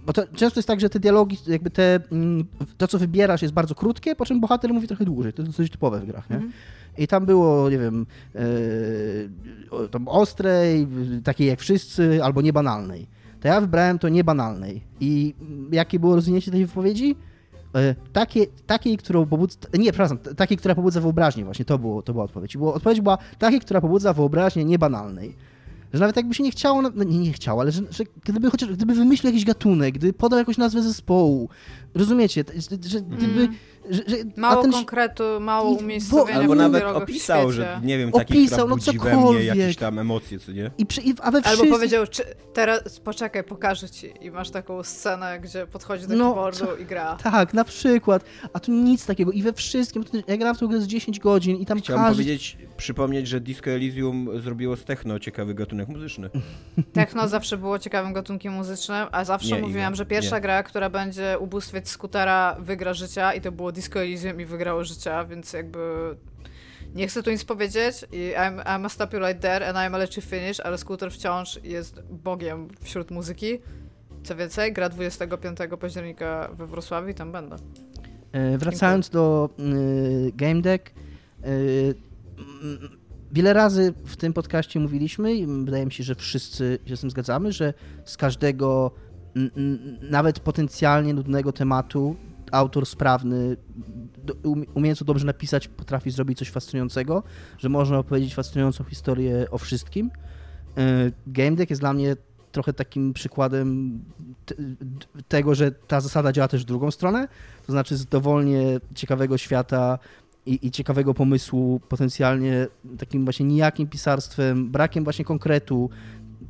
[0.05, 2.45] bo to często jest tak, że te dialogi, jakby te, mm,
[2.77, 5.33] to co wybierasz jest bardzo krótkie, po czym bohater mówi trochę dłużej.
[5.33, 6.35] To jest dosyć typowe w grach, nie?
[6.35, 6.51] Mm.
[6.97, 10.87] I tam było, nie wiem, e, tam ostrej,
[11.23, 13.07] takiej jak wszyscy, albo niebanalnej.
[13.39, 14.81] To ja wybrałem to niebanalnej.
[14.99, 15.35] I
[15.71, 17.15] jakie było rozwinięcie tej wypowiedzi?
[17.75, 19.57] E, takie, takiej, którą pobudza...
[19.73, 22.57] Nie, przepraszam, takiej, która pobudza wyobraźnię właśnie, to, było, to była odpowiedź.
[22.57, 25.35] Było, odpowiedź była takiej, która pobudza wyobraźnię niebanalnej.
[25.95, 28.69] Że nawet jakby się nie chciało, no nie, nie chciało, ale że, że gdyby chociaż,
[28.69, 31.49] gdyby wymyślił jakiś gatunek, gdyby podał jakąś nazwę zespołu,
[31.95, 33.41] rozumiecie, że, że gdyby...
[33.41, 33.55] Mm.
[33.89, 38.67] Że, że, mało ten, konkretu, mało umiejscowienia Albo nawet opisał, że nie wiem, taki, opisał,
[38.67, 40.71] no budzi we mnie jakieś tam emocje, co nie?
[40.77, 44.83] I przy, i, a we Albo powiedział, czy, teraz poczekaj, pokażę ci i masz taką
[44.83, 47.17] scenę, gdzie podchodzi do no, keyboardu i gra.
[47.23, 50.81] Tak, na przykład, a tu nic takiego i we wszystkim, ja grałem w tą grę
[50.81, 52.23] z 10 godzin i tam Chciałem każdy...
[52.23, 56.29] powiedzieć, przypomnieć, że Disco Elysium zrobiło z techno ciekawy gatunek muzyczny.
[56.93, 60.41] Techno zawsze było ciekawym gatunkiem muzycznym, a zawsze nie, mówiłam, że pierwsza nie.
[60.41, 61.39] gra, która będzie
[61.85, 65.79] ubóstwiać skutera, wygra życia i to było Disco Elysium i wygrało życia, więc jakby
[66.95, 69.95] nie chcę tu nic powiedzieć i I'm, I'm a stop you right there and I'm
[69.95, 73.59] a let you finish, ale Scooter wciąż jest bogiem wśród muzyki.
[74.23, 77.55] Co więcej, gra 25 października we Wrocławiu i tam będę.
[78.31, 79.23] E, wracając Dziękuję.
[79.23, 80.91] do y, Game Deck,
[81.45, 81.95] y,
[83.31, 87.09] wiele razy w tym podcaście mówiliśmy i wydaje mi się, że wszyscy się z tym
[87.09, 87.73] zgadzamy, że
[88.05, 88.91] z każdego
[90.01, 92.15] nawet potencjalnie nudnego tematu
[92.51, 93.57] autor sprawny,
[94.73, 97.23] umiejąc to dobrze napisać, potrafi zrobić coś fascynującego,
[97.57, 100.11] że można opowiedzieć fascynującą historię o wszystkim.
[100.77, 102.15] E, Game Deck jest dla mnie
[102.51, 103.99] trochę takim przykładem
[105.27, 107.27] tego, że ta zasada działa też w drugą stronę,
[107.65, 109.99] to znaczy z dowolnie ciekawego świata
[110.45, 112.67] i, i, ciekawego pomysłu, potencjalnie
[112.97, 115.89] takim właśnie nijakim pisarstwem, brakiem właśnie konkretu,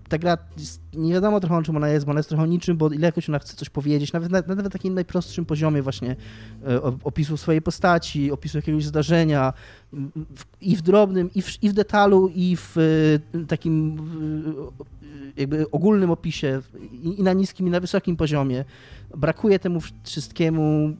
[0.09, 2.77] ta gra jest, nie wiadomo trochę o czym ona jest, bo ona jest trochę niczym,
[2.77, 6.15] bo ile jakoś ona chce coś powiedzieć, nawet na, nawet na takim najprostszym poziomie właśnie
[6.67, 9.53] e, opisu swojej postaci, opisu jakiegoś zdarzenia
[10.35, 12.77] w, i w drobnym, i w, i w detalu, i w
[13.33, 13.97] e, takim
[15.37, 18.65] jakby ogólnym opisie, i, i na niskim, i na wysokim poziomie.
[19.17, 20.95] Brakuje temu wszystkiemu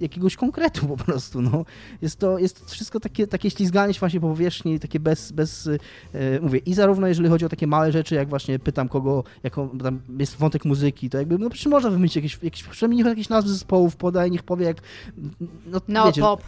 [0.00, 1.64] jakiegoś konkretu po prostu, no.
[2.02, 5.68] Jest to, jest wszystko takie, takie ślizganie się właśnie po powierzchni, takie bez, bez
[6.14, 9.78] e, mówię, i zarówno jeżeli chodzi o takie małe rzeczy, jak właśnie pytam kogo, jaką
[9.78, 13.50] tam jest wątek muzyki, to jakby, no przecież można wymyślić jakieś, jakieś przynajmniej jakieś nazwy
[13.50, 14.76] zespołów poda i niech powie jak,
[15.66, 16.42] no, no wiecie, pop.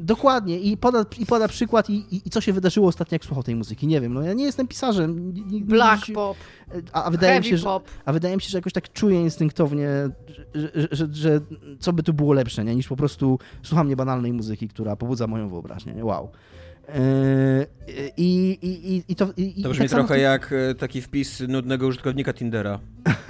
[0.00, 3.42] Dokładnie i poda, i poda przykład i, i, i, co się wydarzyło ostatnio, jak słuchał
[3.42, 3.86] tej muzyki.
[3.86, 5.32] Nie wiem, no ja nie jestem pisarzem.
[5.64, 6.36] Black pop.
[6.92, 7.68] A, a wydaje mi się, że,
[8.04, 9.88] a wydaje mi się, że jakoś tak czuję instynktownie,
[10.54, 11.40] że, że, że, że
[11.80, 12.74] co by tu było lepsze, nie?
[12.74, 15.92] niż po prostu słucham niebanalnej muzyki, która pobudza moją wyobraźnię.
[15.92, 16.04] Nie?
[16.04, 16.30] Wow.
[16.88, 17.66] Yy,
[18.16, 22.32] I, i, i, to, i, to brzmi tak trochę jak e, taki wpis nudnego użytkownika
[22.32, 22.78] Tindera.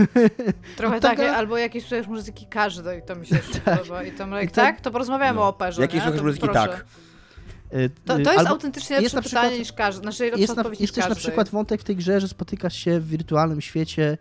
[0.76, 1.36] trochę tak, taka...
[1.36, 3.78] albo jakiś słuchasz muzyki każdej, to mi się tak.
[3.78, 4.02] podoba.
[4.02, 4.80] I to like, tak?
[4.80, 5.42] To porozmawiamy no.
[5.42, 5.82] o operze.
[5.82, 6.68] Jakiej słuchasz muzyki proszę.
[6.68, 6.84] tak?
[7.70, 10.02] E, to, to jest albo autentycznie lepsze jest pytanie niż każdy.
[10.02, 13.08] Znaczy, jest, na, jest też na przykład wątek w tej grze, że spotykasz się w
[13.08, 14.18] wirtualnym świecie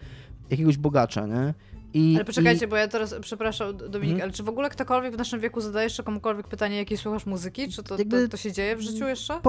[0.50, 1.54] jakiegoś bogacza, nie?
[1.94, 2.68] I, ale poczekajcie, i...
[2.68, 4.22] bo ja teraz, przepraszam Dominik, hmm?
[4.22, 7.70] ale czy w ogóle ktokolwiek w naszym wieku zadaje jeszcze komukolwiek pytanie, jakiej słuchasz muzyki?
[7.70, 9.40] Czy to, jakby, to, to, się dzieje w życiu jeszcze?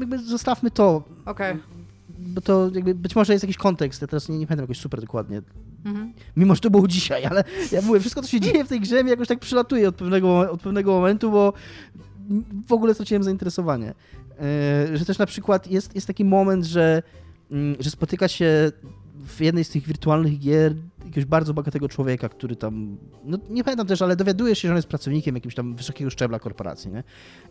[0.00, 1.02] jakby zostawmy to.
[1.26, 1.52] Okej.
[1.52, 1.62] Okay.
[2.18, 5.00] Bo to jakby być może jest jakiś kontekst, ja teraz nie, nie pamiętam jakoś super
[5.00, 5.42] dokładnie.
[5.84, 6.12] Mhm.
[6.36, 9.04] Mimo, że to było dzisiaj, ale ja mówię, wszystko co się dzieje w tej grze
[9.04, 11.52] mi jakoś tak przylatuje od pewnego, od pewnego momentu, bo
[12.66, 13.94] w ogóle straciłem zainteresowanie.
[14.88, 17.02] Yy, że też na przykład jest, jest taki moment, że,
[17.50, 18.72] yy, że spotyka się
[19.26, 20.74] w jednej z tych wirtualnych gier
[21.12, 24.78] jakiegoś bardzo bogatego człowieka, który tam, no nie pamiętam też, ale dowiadujesz się, że on
[24.78, 27.02] jest pracownikiem jakimś tam wysokiego szczebla korporacji, nie?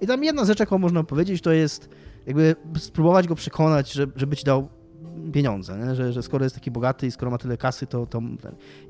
[0.01, 1.89] I tam jedna rzecz, jaką można powiedzieć, to jest
[2.27, 4.69] jakby spróbować go przekonać, że, żeby ci dał
[5.33, 5.95] pieniądze, nie?
[5.95, 8.05] Że, że skoro jest taki bogaty i skoro ma tyle kasy, to...
[8.05, 8.21] to.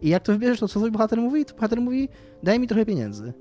[0.01, 1.45] I jak to wybierzesz, to co twój bohater mówi?
[1.45, 2.09] To bohater mówi,
[2.43, 3.33] daj mi trochę pieniędzy.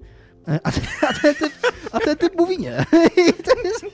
[0.62, 1.52] A ten, a ten, typ,
[1.92, 2.84] a ten typ mówi nie.
[3.28, 3.84] I to jest...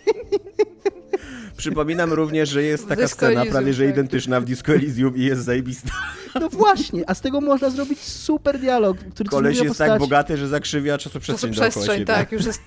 [1.56, 3.92] Przypominam również, że jest taka Disco scena prawie że tak.
[3.92, 5.90] identyczna w Disco Elysium i jest zajebista.
[6.40, 9.88] No właśnie, a z tego można zrobić super dialog, który Koleś jest postać...
[9.88, 12.04] tak bogaty, że zakrzywia czasoprzestrzeń dookoła siebie.
[12.04, 12.60] tak, już jest...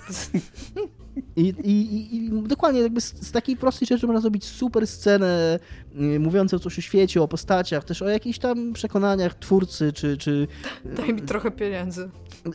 [1.36, 5.58] I, i, I, dokładnie jakby z, z, takiej prostej rzeczy można zrobić super scenę
[6.00, 10.16] y, mówiącą coś o świecie, o postaciach, też o jakichś tam przekonaniach twórcy, czy...
[10.16, 10.48] czy
[10.84, 12.10] Daj mi trochę pieniędzy.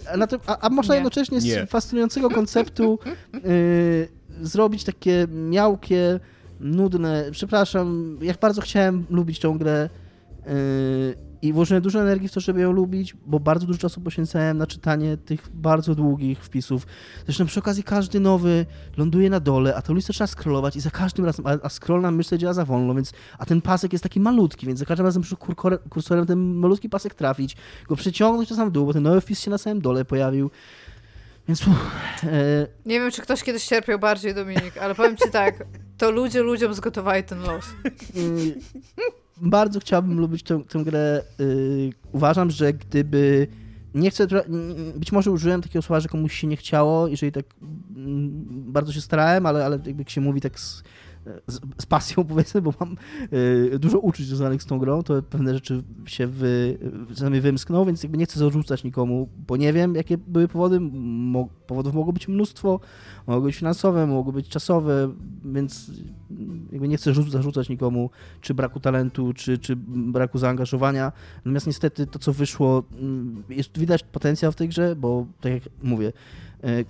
[0.07, 0.97] A, a, a można Nie.
[0.97, 1.65] jednocześnie Nie.
[1.65, 2.99] z fascynującego konceptu
[3.45, 4.07] y,
[4.41, 6.19] zrobić takie miałkie,
[6.59, 7.25] nudne...
[7.31, 9.89] Przepraszam, jak bardzo chciałem lubić tą grę,
[10.47, 14.57] y, i włożyłem dużo energii w to, żeby ją lubić, bo bardzo dużo czasu poświęcałem
[14.57, 16.87] na czytanie tych bardzo długich wpisów.
[17.25, 18.65] Zresztą przy okazji każdy nowy
[18.97, 22.01] ląduje na dole, a to listę trzeba scrollować i za każdym razem, a, a scroll
[22.01, 25.05] na myszce działa za wolno, więc, a ten pasek jest taki malutki, więc za każdym
[25.05, 25.35] razem muszę
[25.89, 29.51] kursorem ten malutki pasek trafić, go przeciągnąć na sam dół, bo ten nowy wpis się
[29.51, 30.51] na samym dole pojawił.
[31.47, 31.61] Więc
[32.23, 32.67] e...
[32.85, 35.65] Nie wiem, czy ktoś kiedyś cierpiał bardziej, Dominik, ale powiem ci tak,
[35.97, 37.65] to ludzie ludziom zgotowali ten los.
[38.15, 38.53] Mm,
[39.37, 41.21] bardzo chciałbym lubić tę, tę grę.
[41.39, 43.47] Yy, uważam, że gdyby.
[43.93, 44.27] Nie chcę.
[44.95, 47.45] Być może użyłem takiego słowa, że komuś się nie chciało, jeżeli tak
[47.95, 48.29] mm,
[48.71, 50.83] bardzo się starałem, ale, ale jakby się mówi tak z,
[51.47, 52.97] z, z, pasją, powiedzmy, bo mam
[53.33, 56.77] y, dużo uczuć związanych z tą grą, to pewne rzeczy się wy,
[57.29, 60.79] mnie wymskną, więc jakby nie chcę zarzucać nikomu, bo nie wiem, jakie były powody.
[60.79, 62.79] Mo, powodów mogło być mnóstwo,
[63.27, 65.13] mogły być finansowe, mogły być czasowe,
[65.45, 65.91] więc
[66.71, 68.09] jakby nie chcę zarzucać nikomu,
[68.41, 71.11] czy braku talentu, czy, czy braku zaangażowania.
[71.37, 75.63] Natomiast niestety to, co wyszło, mm, jest widać potencjał w tej grze, bo tak jak
[75.83, 76.13] mówię,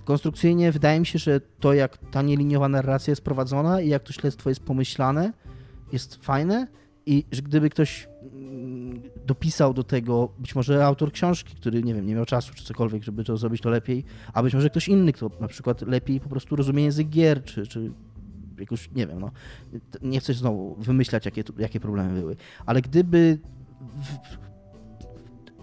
[0.04, 4.12] konstrukcyjnie wydaje mi się, że to jak ta nieliniowa narracja jest prowadzona i jak to
[4.12, 5.32] śledztwo jest pomyślane,
[5.92, 6.66] jest fajne
[7.06, 12.06] i że gdyby ktoś mm, dopisał do tego, być może autor książki, który, nie wiem,
[12.06, 15.12] nie miał czasu czy cokolwiek, żeby to zrobić to lepiej, a być może ktoś inny,
[15.12, 17.92] kto na przykład lepiej po prostu rozumie język gier, czy, czy
[18.58, 19.30] jakoś, nie wiem, no,
[20.02, 22.36] nie chcę znowu wymyślać, jakie, jakie problemy były,
[22.66, 23.38] ale gdyby
[23.80, 24.45] w,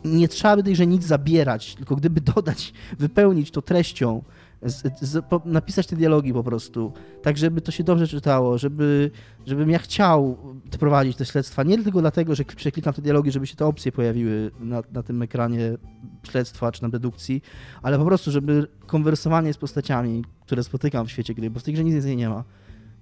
[0.06, 4.24] nie trzeba by że nic zabierać, tylko gdyby dodać, wypełnić to treścią,
[4.66, 9.12] z, z, po, napisać te dialogi po prostu, tak żeby to się dobrze czytało, żeby,
[9.46, 10.38] żebym ja chciał
[10.80, 14.52] prowadzić te śledztwa, nie tylko dlatego, że przeklikam te dialogi, żeby się te opcje pojawiły
[14.60, 15.78] na, na tym ekranie
[16.24, 17.42] śledztwa czy na dedukcji,
[17.82, 21.74] ale po prostu, żeby konwersowanie z postaciami, które spotykam w świecie gry, bo w tej
[21.74, 22.44] grze nic więcej nie ma,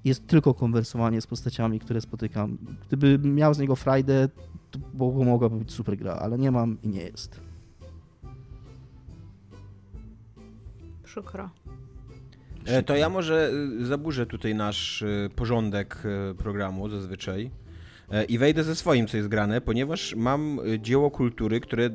[0.06, 2.58] jest tylko konwersowanie z postaciami, które spotykam.
[2.88, 4.30] Gdybym miał z niego frajdę,
[4.72, 4.80] to
[5.26, 7.42] mogłaby być super gra, ale nie mam i nie jest.
[11.04, 11.50] Przykro.
[12.66, 17.52] E, to ja może y, zaburzę tutaj nasz y, porządek y, programu zazwyczaj
[18.12, 21.90] e, i wejdę ze swoim, co jest grane, ponieważ mam dzieło kultury, które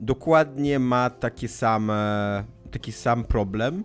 [0.00, 3.84] dokładnie ma takie same, taki sam problem,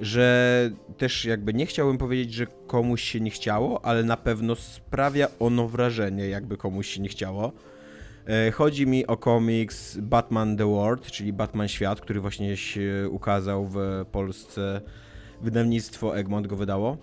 [0.00, 5.28] że też jakby nie chciałbym powiedzieć, że komuś się nie chciało, ale na pewno sprawia
[5.38, 7.52] ono wrażenie, jakby komuś się nie chciało.
[8.26, 13.66] E, chodzi mi o komiks Batman The World, czyli Batman Świat, który właśnie się ukazał
[13.66, 14.80] w Polsce.
[15.42, 16.96] Wydawnictwo Egmont go wydało.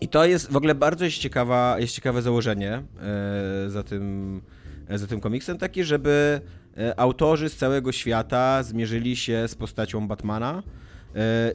[0.00, 4.42] I to jest w ogóle bardzo jest, ciekawa, jest ciekawe założenie e, za tym,
[4.90, 6.40] za tym komiksem, takie, żeby
[6.76, 10.83] e, autorzy z całego świata zmierzyli się z postacią Batmana E,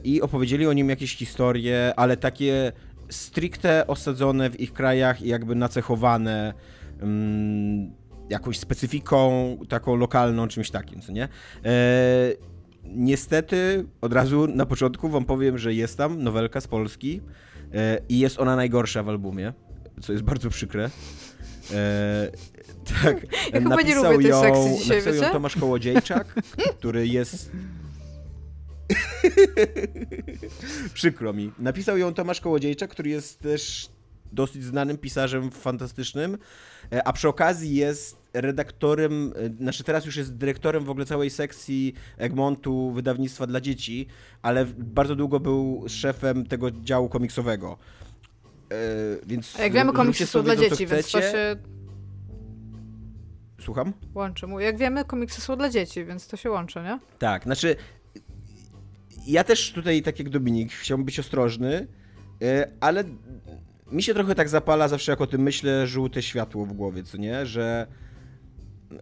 [0.04, 2.72] i opowiedzieli o nim jakieś historie, ale takie
[3.10, 6.54] stricte osadzone w ich krajach i jakby nacechowane
[7.00, 7.90] um,
[8.30, 11.28] jakąś specyfiką taką lokalną, czymś takim, co nie?
[11.64, 11.68] E,
[12.84, 17.20] niestety, od razu na początku wam powiem, że jest tam nowelka z Polski
[17.74, 19.52] e, i jest ona najgorsza w albumie,
[20.02, 20.90] co jest bardzo przykre.
[21.72, 22.30] E,
[23.02, 26.34] tak, ja napisał, ją, dzisiaj, napisał ją Tomasz Kołodziejczak,
[26.78, 27.50] który jest
[30.94, 31.52] Przykro mi.
[31.58, 33.90] Napisał ją Tomasz Kołodziejczak, który jest też
[34.32, 36.38] dosyć znanym pisarzem fantastycznym,
[36.92, 41.30] e, a przy okazji jest redaktorem, e, znaczy teraz już jest dyrektorem w ogóle całej
[41.30, 44.06] sekcji Egmontu wydawnictwa dla dzieci,
[44.42, 47.78] ale bardzo długo był szefem tego działu komiksowego.
[48.72, 48.76] E,
[49.26, 51.56] więc a jak wiemy, komiksy są dla dzieci, więc to się...
[53.60, 53.92] Słucham?
[54.14, 54.60] Łączy mu.
[54.60, 56.98] Jak wiemy, komiksy są dla dzieci, więc to się łączy, nie?
[57.18, 57.76] Tak, znaczy
[59.26, 61.86] ja też tutaj, tak jak Dominik, chciałbym być ostrożny,
[62.42, 63.04] e, ale
[63.92, 67.16] mi się trochę tak zapala zawsze, jak o tym myślę, żółte światło w głowie, co
[67.16, 67.46] nie?
[67.46, 67.86] Że,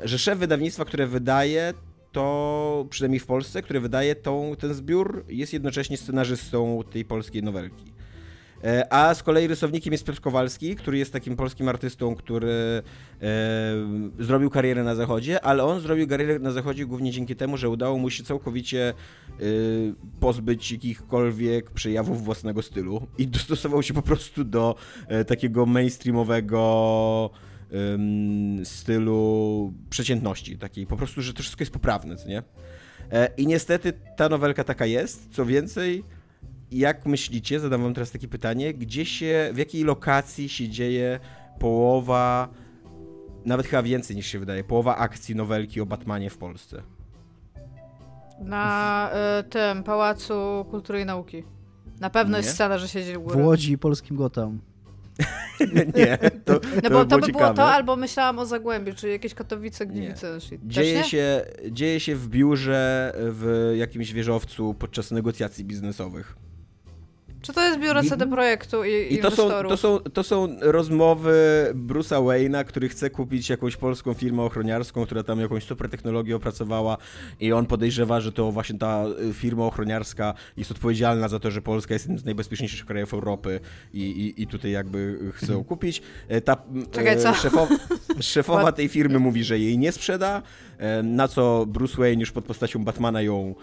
[0.04, 1.74] że szef wydawnictwa, które wydaje
[2.12, 7.97] to, przynajmniej w Polsce, które wydaje tą, ten zbiór, jest jednocześnie scenarzystą tej polskiej nowelki.
[8.64, 12.82] E, a z kolei rysownikiem jest Piotr Kowalski, który jest takim polskim artystą, który e,
[14.18, 17.98] zrobił karierę na zachodzie, ale on zrobił karierę na zachodzie głównie dzięki temu, że udało
[17.98, 19.34] mu się całkowicie e,
[20.20, 24.74] pozbyć jakichkolwiek przejawów własnego stylu i dostosował się po prostu do
[25.08, 27.30] e, takiego mainstreamowego
[28.64, 32.42] stylu przeciętności, takiej po prostu, że to wszystko jest poprawne, co nie?
[33.12, 36.04] E, I niestety ta nowelka taka jest, co więcej,
[36.70, 41.20] jak myślicie, zadam wam teraz takie pytanie, gdzie się, w jakiej lokacji się dzieje
[41.58, 42.48] połowa,
[43.44, 46.82] nawet chyba więcej niż się wydaje, połowa akcji nowelki o Batmanie w Polsce?
[48.40, 51.44] Na y, tym Pałacu Kultury i Nauki.
[52.00, 52.42] Na pewno Nie?
[52.42, 53.42] jest scena, że siedzi u góry.
[53.42, 54.60] W Łodzi i polskim Gotham.
[55.96, 57.54] nie, to, No to bo by to było by było ciekawe.
[57.54, 60.20] to, albo myślałam o Zagłębiu, czyli jakieś Katowice, Gliwice.
[60.34, 66.36] Też Dzieje się, dzieje się w biurze w jakimś wieżowcu podczas negocjacji biznesowych.
[67.48, 71.66] Czy to jest biuro CD Projektu i, I to są, to, są, to są rozmowy
[71.74, 76.96] Bruce'a Wayne'a, który chce kupić jakąś polską firmę ochroniarską, która tam jakąś super technologię opracowała
[77.40, 81.62] i on podejrzewa, że to właśnie ta y, firma ochroniarska jest odpowiedzialna za to, że
[81.62, 83.60] Polska jest jednym z najbezpieczniejszych krajów Europy
[83.94, 86.02] i, i, i tutaj jakby chce ją kupić.
[86.28, 86.56] E, Ta
[86.90, 87.34] Czekaj, e, co?
[87.34, 87.76] Szefowa,
[88.20, 90.42] szefowa tej firmy mówi, że jej nie sprzeda,
[90.78, 93.54] e, na co Bruce Wayne już pod postacią Batmana ją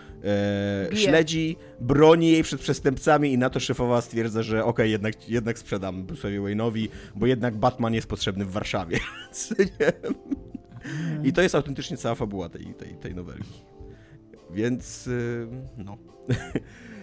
[0.92, 5.60] e, śledzi, broni jej przed przestępcami i na to szefowa stwierdza, że okej, jednak, jednak
[5.60, 9.00] sprzedam Bruce'owi Wayne'owi, bo jednak Batman jest potrzebny w Warszawie.
[11.24, 13.62] I to jest autentycznie cała fabuła tej, tej, tej nowelki.
[14.52, 15.98] Więc y, no.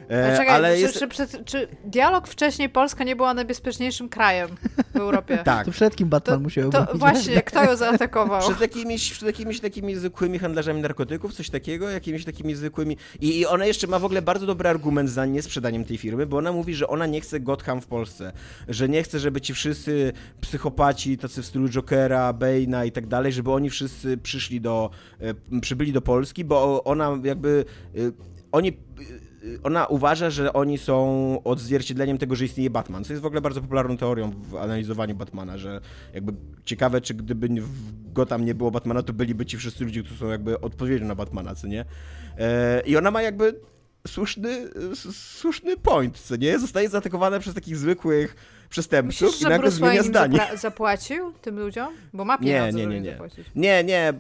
[0.09, 0.99] E, czekaj, ale czy, jest...
[0.99, 4.49] czy, czy, czy dialog wcześniej Polska nie była najbezpieczniejszym krajem
[4.95, 5.38] w Europie?
[5.53, 5.67] Tak.
[5.67, 8.41] To przed kim Batman To, musiał to właśnie, kto ją zaatakował?
[8.41, 12.97] Przed jakimiś, przed jakimiś takimi zwykłymi handlarzami narkotyków, coś takiego, jakimiś takimi zwykłymi.
[13.21, 16.37] I, I ona jeszcze ma w ogóle bardzo dobry argument za niesprzedaniem tej firmy, bo
[16.37, 18.33] ona mówi, że ona nie chce Gotham w Polsce.
[18.69, 23.33] Że nie chce, żeby ci wszyscy psychopaci, tacy w stylu Jokera, Bane'a i tak dalej,
[23.33, 27.65] żeby oni wszyscy przyszli do, e, przybyli do Polski, bo ona jakby.
[27.97, 27.99] e,
[28.53, 28.73] Oni.
[29.42, 33.40] E, Ona uważa, że oni są odzwierciedleniem tego, że istnieje Batman, co jest w ogóle
[33.40, 35.81] bardzo popularną teorią w analizowaniu Batmana, że
[36.14, 36.33] jakby
[36.64, 40.28] ciekawe, czy gdyby w Gotham nie było Batmana, to byliby ci wszyscy ludzie, którzy są
[40.28, 41.85] jakby odpowiedzią na Batmana, co nie?
[42.38, 43.61] E, I ona ma jakby
[44.07, 44.68] słuszny,
[45.12, 46.59] słuszny point, co nie?
[46.59, 48.37] Zostaje zaatakowana przez takich zwykłych
[48.73, 50.39] przestępców Myślisz, i nagle Bruce zmienia zdanie.
[50.39, 51.95] zapla- zapłacił tym ludziom?
[52.13, 53.11] Bo ma Nie, pieniądze, nie, nie, im nie.
[53.11, 53.47] zapłacić.
[53.55, 54.13] Nie, nie,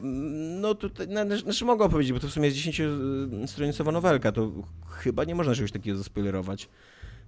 [0.60, 1.06] no tutaj,
[1.42, 4.50] znaczy mogę opowiedzieć, bo to w sumie jest 10-stronicowa nowelka, to
[4.90, 6.68] chyba nie można czegoś takiego zaspoilerować,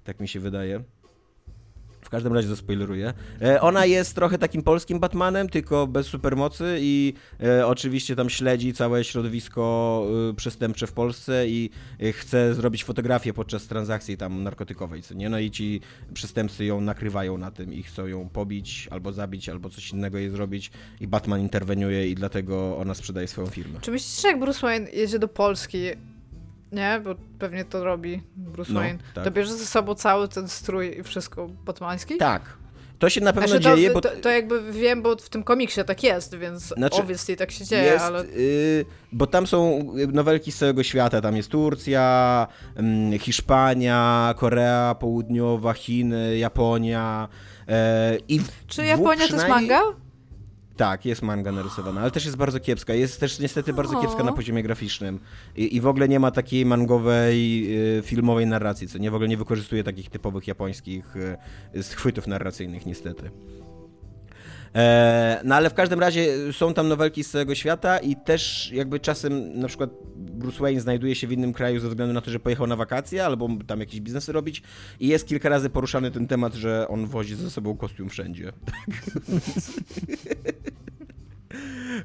[0.05, 0.83] tak mi się wydaje.
[2.05, 3.13] W każdym razie zaspoileruję.
[3.43, 8.73] E, ona jest trochę takim polskim Batmanem, tylko bez supermocy i e, oczywiście tam śledzi
[8.73, 15.03] całe środowisko e, przestępcze w Polsce i e, chce zrobić fotografię podczas transakcji tam narkotykowej,
[15.03, 15.29] co nie?
[15.29, 15.81] No i ci
[16.15, 20.31] przestępcy ją nakrywają na tym i chcą ją pobić, albo zabić, albo coś innego jej
[20.31, 23.79] zrobić i Batman interweniuje i dlatego ona sprzedaje swoją firmę.
[23.81, 25.79] Czy myślisz, że jak Bruce Wayne jedzie do Polski,
[26.75, 29.25] nie, bo pewnie to robi Bruce No, Wayne, tak.
[29.25, 32.17] to bierze ze sobą cały ten strój i wszystko batmański?
[32.17, 32.43] Tak.
[32.99, 35.43] To się na pewno Znaczy, to, dzieje, bo to, to jakby wiem, bo w tym
[35.43, 38.25] komiksie tak jest, więc Znaczy, obviously tak się dzieje, jest, ale...
[38.25, 41.21] y, bo tam są nowelki z całego świata.
[41.21, 47.29] Tam jest Turcja, mm, Hiszpania, Korea Południowa, Chiny, Japonia.
[47.69, 50.04] E, i Czy Japonia to jest przynajmniej- manga?
[50.77, 52.95] Tak, jest manga narysowana, ale też jest bardzo kiepska.
[52.95, 55.21] Jest też niestety bardzo kiepska na poziomie graficznym.
[55.57, 57.67] I, I w ogóle nie ma takiej mangowej,
[57.99, 61.17] y, filmowej narracji, co nie w ogóle nie wykorzystuje takich typowych japońskich
[61.75, 63.31] y, schwytów narracyjnych, niestety.
[64.75, 69.01] E, no ale w każdym razie są tam nowelki z całego świata i też jakby
[69.01, 72.41] czasem na przykład Bruce Wayne znajduje się w innym kraju ze względu na to, że
[72.41, 74.63] pojechał na wakacje albo tam jakieś biznesy robić
[75.01, 78.53] i jest kilka razy poruszany ten temat, że on wozi ze sobą kostium wszędzie.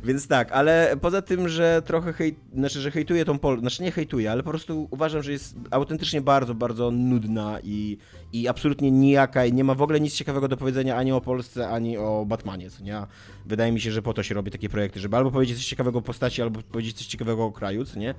[0.03, 3.91] Więc tak, ale poza tym, że trochę hejt, znaczy, że hejtuje tą Polskę, znaczy nie
[3.91, 7.97] hejtuje, ale po prostu uważam, że jest autentycznie bardzo, bardzo nudna i,
[8.33, 11.69] i absolutnie nijaka i nie ma w ogóle nic ciekawego do powiedzenia ani o Polsce,
[11.69, 12.97] ani o Batmanie, co nie?
[13.45, 15.99] Wydaje mi się, że po to się robi takie projekty, żeby albo powiedzieć coś ciekawego
[15.99, 18.15] o postaci, albo powiedzieć coś ciekawego o kraju, co nie?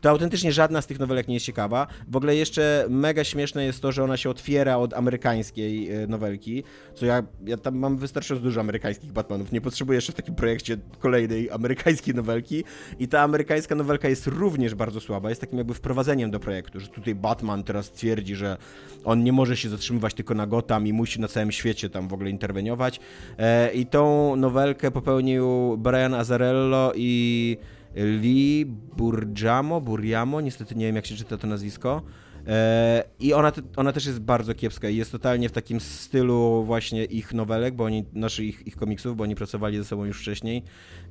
[0.00, 1.86] To autentycznie żadna z tych nowelek nie jest ciekawa.
[2.08, 6.64] W ogóle jeszcze mega śmieszne jest to, że ona się otwiera od amerykańskiej e, nowelki,
[6.94, 10.76] co ja, ja tam mam wystarczająco dużo amerykańskich Batmanów, nie potrzebuję jeszcze w takim projekcie
[10.98, 12.64] kolejnej amerykańskiej nowelki
[12.98, 16.88] i ta amerykańska nowelka jest również bardzo słaba, jest takim jakby wprowadzeniem do projektu, że
[16.88, 18.56] tutaj Batman teraz twierdzi, że
[19.04, 22.12] on nie może się zatrzymywać tylko na Gotham i musi na całym świecie tam w
[22.12, 23.00] ogóle interweniować
[23.38, 27.56] e, i tą nowelkę popełnił Brian Azarello i
[27.96, 32.02] Lee Burgiamo, Buriamo, niestety nie wiem jak się czyta to nazwisko.
[32.46, 37.04] E, I ona, ona też jest bardzo kiepska i jest totalnie w takim stylu właśnie
[37.04, 40.62] ich nowelek, bo oni, naszych ich, ich komiksów, bo oni pracowali ze sobą już wcześniej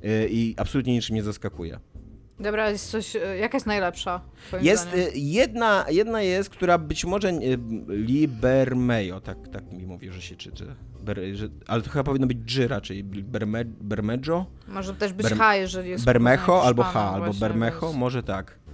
[0.02, 1.78] e, i absolutnie niczym nie zaskakuje.
[2.40, 4.20] Dobra, jest coś, e, jaka jest najlepsza?
[4.60, 7.32] Jest jedna, jedna jest, która być może
[7.88, 10.64] Lee Bermejo, tak, tak mi mówi, że się czyta.
[11.00, 13.04] Ber, że, ale to chyba powinno być G raczej.
[13.04, 14.46] Berme, Bermejo?
[14.68, 16.04] Może też być Ber, H, jeżeli jest.
[16.04, 18.64] Bermejo albo H, albo Bermejo, może tak.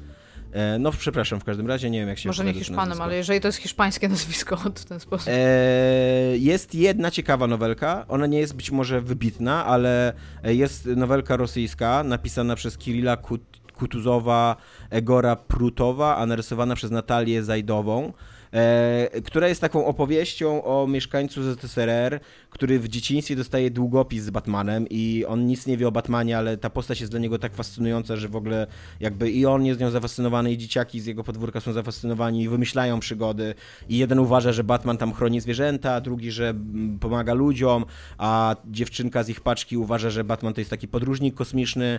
[0.52, 3.40] E, no, przepraszam, w każdym razie nie wiem, jak się Może nie Hiszpanem, ale jeżeli
[3.40, 5.28] to jest hiszpańskie nazwisko w ten sposób.
[5.28, 8.04] E, jest jedna ciekawa nowelka.
[8.08, 10.12] Ona nie jest być może wybitna, ale
[10.44, 13.49] jest nowelka rosyjska napisana przez Kirilla Kut
[13.80, 14.56] Kutuzowa,
[14.90, 18.12] Egora Prutowa, a narysowana przez Natalię Zajdową
[18.52, 22.20] e, która jest taką opowieścią o mieszkańcu ZSRR,
[22.50, 26.56] który w dzieciństwie dostaje długopis z Batmanem i on nic nie wie o Batmanie, ale
[26.56, 28.66] ta postać jest dla niego tak fascynująca, że w ogóle
[29.00, 33.00] jakby i on jest nią zafascynowany i dzieciaki z jego podwórka są zafascynowani i wymyślają
[33.00, 33.54] przygody
[33.88, 37.84] i jeden uważa, że Batman tam chroni zwierzęta, drugi, że mm, pomaga ludziom,
[38.18, 41.98] a dziewczynka z ich paczki uważa, że Batman to jest taki podróżnik kosmiczny.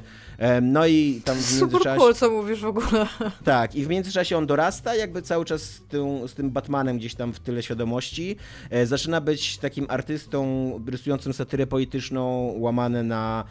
[0.62, 1.80] No i tam w międzyczasie...
[1.80, 3.08] Super cool, co mówisz w ogóle.
[3.44, 7.16] Tak, i w międzyczasie on dorasta, jakby cały czas z tym, z tym Batmanem gdzieś
[7.16, 8.36] tam w tyle świadomości.
[8.70, 10.41] E, zaczyna być takim artystą
[10.88, 13.44] rysującym satyrę polityczną, łamane na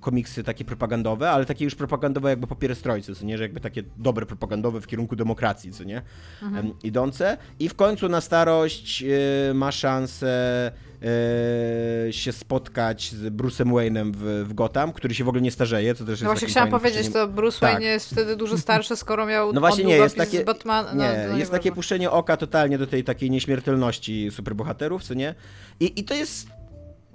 [0.00, 3.82] komiksy takie propagandowe, ale takie już propagandowe jakby po pierestrojcy, co nie, że jakby takie
[3.96, 6.02] dobre propagandowe w kierunku demokracji, co nie,
[6.42, 6.72] mhm.
[6.82, 7.36] idące.
[7.58, 9.04] I w końcu na starość
[9.50, 10.72] e, ma szansę
[11.02, 15.94] e, się spotkać z Bruce'em Wayne'em w, w Gotham, który się w ogóle nie starzeje,
[15.94, 17.72] co też No właśnie chciałam powiedzieć, to Bruce tak.
[17.72, 21.26] Wayne jest wtedy dużo starszy, skoro miał No właśnie nie, jest takie, Batman, no, nie,
[21.30, 25.34] no, jest takie puszczenie oka totalnie do tej takiej nieśmiertelności superbohaterów, co nie?
[25.80, 26.57] I, i to jest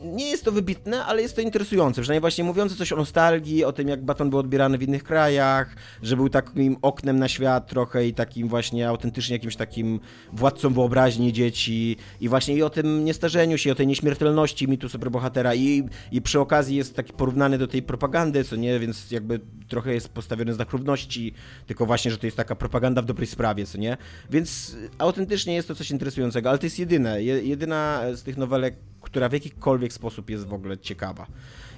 [0.03, 2.01] nie jest to wybitne, ale jest to interesujące.
[2.01, 5.75] Przynajmniej właśnie mówiące coś o nostalgii, o tym, jak baton był odbierany w innych krajach,
[6.01, 9.99] że był takim oknem na świat trochę i takim właśnie autentycznie jakimś takim
[10.33, 15.55] władcą wyobraźni dzieci i właśnie i o tym niestarzeniu się, o tej nieśmiertelności mitu superbohatera
[15.55, 19.93] i, i przy okazji jest taki porównany do tej propagandy, co nie, więc jakby trochę
[19.93, 21.33] jest postawiony znak równości,
[21.67, 23.97] tylko właśnie, że to jest taka propaganda w dobrej sprawie, co nie.
[24.29, 29.29] Więc autentycznie jest to coś interesującego, ale to jest jedyne, jedyna z tych nowelek, która
[29.29, 31.27] w jakikolwiek sposób jest w ogóle ciekawa.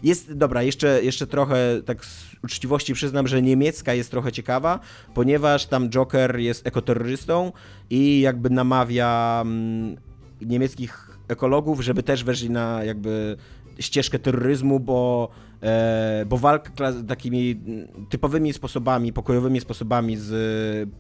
[0.04, 4.80] Jest, dobra, jeszcze, jeszcze trochę tak z uczciwości przyznam, że niemiecka jest trochę ciekawa,
[5.14, 7.52] ponieważ tam Joker jest ekoterrorystą
[7.90, 9.98] i jakby namawia mm,
[10.42, 13.38] niemieckich ekologów, żeby też weszli na jakby
[13.80, 15.30] ścieżkę terroryzmu, bo,
[15.62, 17.62] e, bo walka takimi
[18.10, 20.32] typowymi sposobami, pokojowymi sposobami z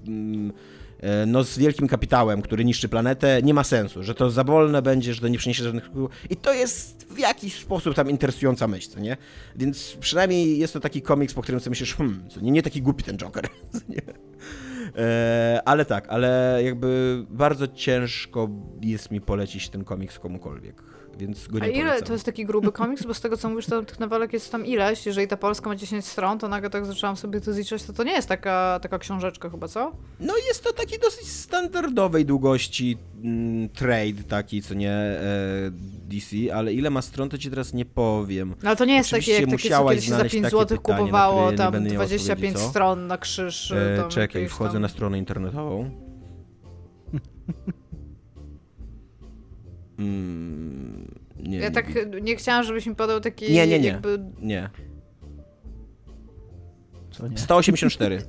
[0.07, 0.51] mm,
[1.27, 5.13] no, z wielkim kapitałem, który niszczy planetę, nie ma sensu, że to za wolne będzie,
[5.13, 5.89] że to nie przyniesie żadnych
[6.29, 9.17] I to jest w jakiś sposób tam interesująca myśl, co nie?
[9.55, 12.81] Więc przynajmniej jest to taki komiks, po którym sobie myślisz, hmm, co nie, nie taki
[12.81, 13.47] głupi ten Joker.
[14.97, 18.49] E, ale tak, ale jakby bardzo ciężko
[18.81, 20.83] jest mi polecić ten komiks komukolwiek
[21.17, 22.07] więc go nie A ile polecam.
[22.07, 23.05] to jest taki gruby komiks?
[23.05, 25.05] Bo z tego co mówisz, to tych nowelek jest tam ileś.
[25.05, 28.03] Jeżeli ta Polska ma 10 stron, to nagle tak zaczęłam sobie to zliczać, to to
[28.03, 29.91] nie jest taka, taka książeczka chyba, co?
[30.19, 35.21] No jest to taki dosyć standardowej długości mm, trade taki, co nie e,
[36.07, 38.55] DC, ale ile ma stron, to ci teraz nie powiem.
[38.63, 41.83] No ale to nie jest takie, jak takie, co kiedyś za 5 zł kupowało tam
[41.83, 43.71] 25 stron na krzyż.
[43.71, 44.81] E, czekaj, wchodzę tam...
[44.81, 45.89] na stronę internetową.
[49.99, 51.85] Mm, nie, ja tak
[52.21, 53.87] nie chciałam, żebyś mi podał taki Nie, nie, nie.
[53.87, 54.19] Jakby...
[54.41, 54.69] Nie.
[57.11, 57.37] Co nie?
[57.37, 58.21] 184.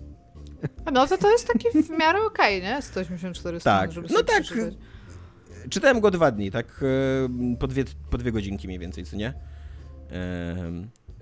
[0.93, 2.83] No to to jest taki w miarę okej, okay, nie?
[2.83, 3.93] 184 strony, tak.
[3.93, 4.43] żeby no tak.
[4.43, 4.75] Przeczytać.
[5.71, 6.85] Czytałem go dwa dni, tak
[7.59, 9.35] po dwie, po dwie godzinki mniej więcej, co nie?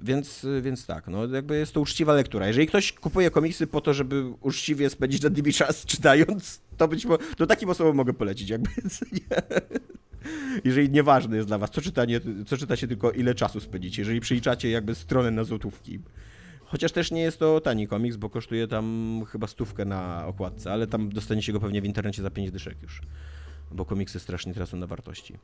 [0.02, 2.46] Więc, więc tak, no jakby jest to uczciwa lektura.
[2.46, 7.04] Jeżeli ktoś kupuje komiksy po to, żeby uczciwie spędzić nad nimi czas czytając, to być
[7.04, 8.70] może, to takim osobom mogę polecić, jakby,
[9.12, 9.42] nie?
[10.64, 14.70] Jeżeli nieważne jest dla was, co, czytanie, co czytacie, tylko ile czasu spędzicie, jeżeli przyliczacie
[14.70, 15.98] jakby stronę na złotówki.
[16.64, 20.86] Chociaż też nie jest to tani komiks, bo kosztuje tam chyba stówkę na okładce, ale
[20.86, 23.00] tam dostaniecie go pewnie w internecie za 5 dyszek już,
[23.70, 25.34] bo komiksy strasznie tracą na wartości.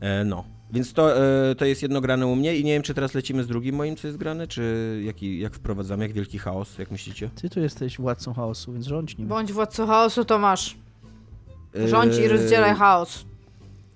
[0.00, 2.94] E, no, więc to, e, to jest jedno grane u mnie i nie wiem, czy
[2.94, 6.78] teraz lecimy z drugim moim, co jest grane, czy jaki, jak wprowadzamy, jak wielki chaos,
[6.78, 7.30] jak myślicie?
[7.34, 9.28] Ty tu jesteś władcą chaosu, więc rządź nim.
[9.28, 10.76] Bądź władcą chaosu, to masz.
[11.74, 13.24] Rządź i rozdzielaj chaos.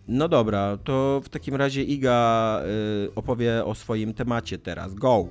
[0.09, 2.61] No dobra, to w takim razie Iga
[3.07, 4.95] y, opowie o swoim temacie teraz.
[4.95, 5.27] Go!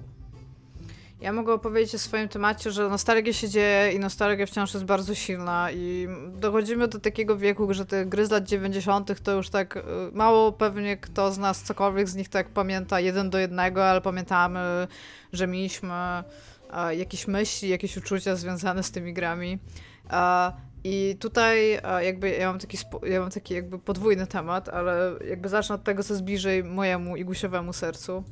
[1.22, 5.16] Ja mogę opowiedzieć o swoim temacie, że nostalgia się dzieje i nostalgia wciąż jest bardzo
[5.16, 9.22] silna i dochodzimy do takiego wieku, że te gry z lat 90.
[9.22, 9.82] to już tak y,
[10.14, 14.60] mało pewnie kto z nas, cokolwiek z nich tak pamięta jeden do jednego, ale pamiętamy,
[15.34, 15.94] że mieliśmy
[16.92, 19.60] jakieś myśli, jakieś uczucia związane z tymi grami.
[20.84, 25.76] I tutaj jakby ja mam taki, ja mam taki jakby podwójny temat, ale jakby zacznę
[25.76, 28.24] od tego, co jest bliżej mojemu igusiowemu sercu.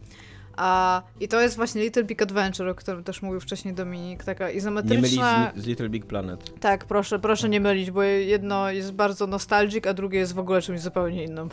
[0.58, 4.50] A, I to jest właśnie Little Big Adventure, o którym też mówił wcześniej Dominik, taka
[4.50, 5.32] izometryczna...
[5.32, 6.60] Nie mylić z, z Little Big Planet.
[6.60, 10.62] Tak, proszę, proszę nie mylić, bo jedno jest bardzo nostalgic, a drugie jest w ogóle
[10.62, 11.50] czymś zupełnie innym.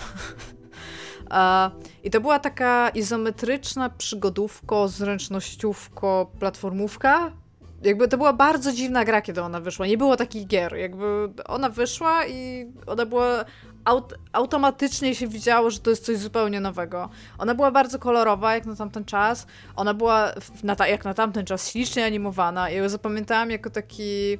[1.31, 1.71] a,
[2.05, 7.33] I to była taka izometryczna przygodówko, zręcznościówko, platformówka,
[7.83, 9.87] jakby to była bardzo dziwna gra, kiedy ona wyszła.
[9.87, 10.77] Nie było takich gier.
[10.77, 13.45] Jakby ona wyszła i ona była.
[13.85, 17.09] Aut automatycznie się widziało, że to jest coś zupełnie nowego.
[17.39, 19.47] Ona była bardzo kolorowa, jak na tamten czas.
[19.77, 22.71] Ona była, na jak na tamten czas, ślicznie animowana.
[22.71, 24.39] I ją zapamiętałam jako taki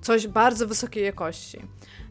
[0.00, 1.62] coś bardzo wysokiej jakości.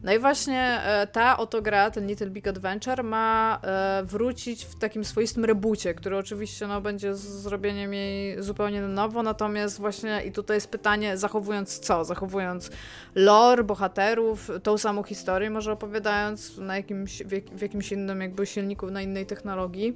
[0.02, 4.78] No i właśnie e, ta oto gra, ten Little Big Adventure, ma e, wrócić w
[4.78, 10.32] takim swoistym reboocie, który oczywiście no, będzie zrobieniem jej zupełnie na nowo, natomiast właśnie i
[10.32, 12.04] tutaj jest pytanie, zachowując co?
[12.04, 12.70] Zachowując
[13.14, 17.22] lore, bohaterów, tą samą historię, może opowiadając na jakimś,
[17.52, 19.94] w jakimś innym jakby silniku, na innej technologii.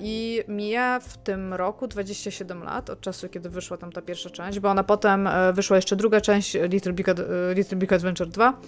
[0.00, 4.58] I mija w tym roku 27 lat od czasu, kiedy wyszła tam ta pierwsza część,
[4.58, 7.20] bo ona potem e, wyszła jeszcze druga część Little Big, Ad
[7.54, 8.60] Little Big Adventure 2.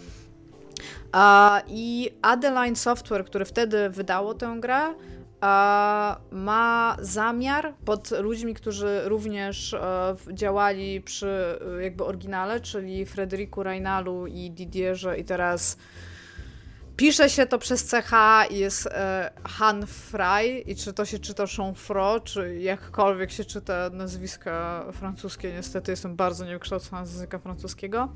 [1.69, 4.95] I Adeline Software, które wtedy wydało tę grę,
[6.31, 14.27] ma zamiar pod ludźmi, którzy również e, działali przy e, jakby oryginale, czyli Frederiku Reinalu
[14.27, 15.77] i Didierze i teraz
[17.01, 18.13] Pisze się to przez CH
[18.51, 23.91] i jest e, Han Fry i czy to się czyta Chanfro, czy jakkolwiek się czyta
[23.93, 28.13] nazwiska francuskie, niestety jestem bardzo niewykształcona z języka francuskiego.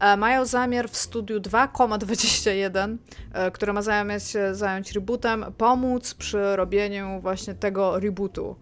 [0.00, 2.96] E, mają zamiar w studiu 2,21,
[3.32, 8.56] e, które ma zająć się zająć rebootem, pomóc przy robieniu właśnie tego rebootu.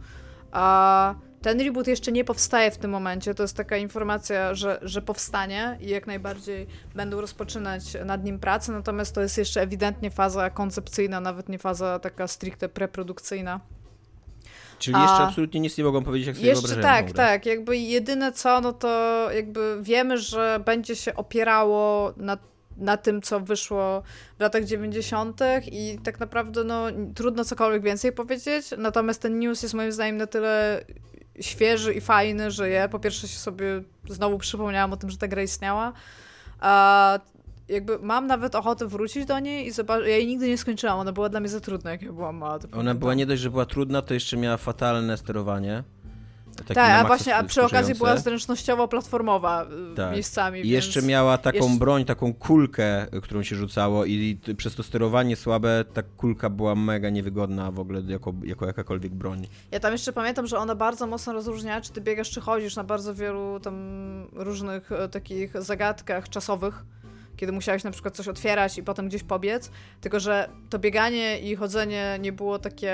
[0.53, 1.15] A
[1.47, 3.35] ten reboot jeszcze nie powstaje w tym momencie.
[3.35, 8.73] To jest taka informacja, że, że powstanie i jak najbardziej będą rozpoczynać nad nim pracę,
[8.73, 13.61] natomiast to jest jeszcze ewidentnie faza koncepcyjna, nawet nie faza taka stricte preprodukcyjna.
[14.79, 17.47] Czyli jeszcze A, absolutnie nic nie mogą powiedzieć, jak sobie Jeszcze tak, tak.
[17.47, 18.89] Jakby jedyne co, no to
[19.33, 22.39] jakby wiemy, że będzie się opierało na,
[22.77, 24.03] na tym, co wyszło
[24.39, 25.41] w latach 90.
[25.73, 28.67] i tak naprawdę no, trudno cokolwiek więcej powiedzieć.
[28.79, 30.85] Natomiast ten news jest moim zdaniem na tyle
[31.41, 35.29] świeży i fajny, że ja po pierwsze się sobie znowu przypomniałam o tym, że ta
[35.29, 35.93] gra istniała.
[36.61, 37.19] A
[37.69, 40.09] jakby mam nawet ochotę wrócić do niej i zobaczyć.
[40.09, 42.59] Ja jej nigdy nie skończyłam, ona była dla mnie za trudna, jak ja byłam mała.
[42.73, 45.85] Ona była nie dość, że była trudna, to jeszcze miała fatalne sterowanie.
[46.75, 50.13] Tak, a właśnie, a przy okazji była zręcznościowo-platformowa y, tak.
[50.13, 50.67] miejscami.
[50.67, 51.79] I jeszcze miała taką jeszcze...
[51.79, 57.11] broń, taką kulkę, którą się rzucało i przez to sterowanie słabe ta kulka była mega
[57.11, 59.47] niewygodna w ogóle jako, jako jakakolwiek broń.
[59.71, 62.85] Ja tam jeszcze pamiętam, że ona bardzo mocno rozróżnia, czy ty biegasz, czy chodzisz na
[62.85, 63.77] bardzo wielu tam
[64.33, 66.85] różnych e, takich zagadkach czasowych
[67.37, 69.71] kiedy musiałeś na przykład coś otwierać i potem gdzieś pobiec,
[70.01, 72.93] tylko że to bieganie i chodzenie nie było takie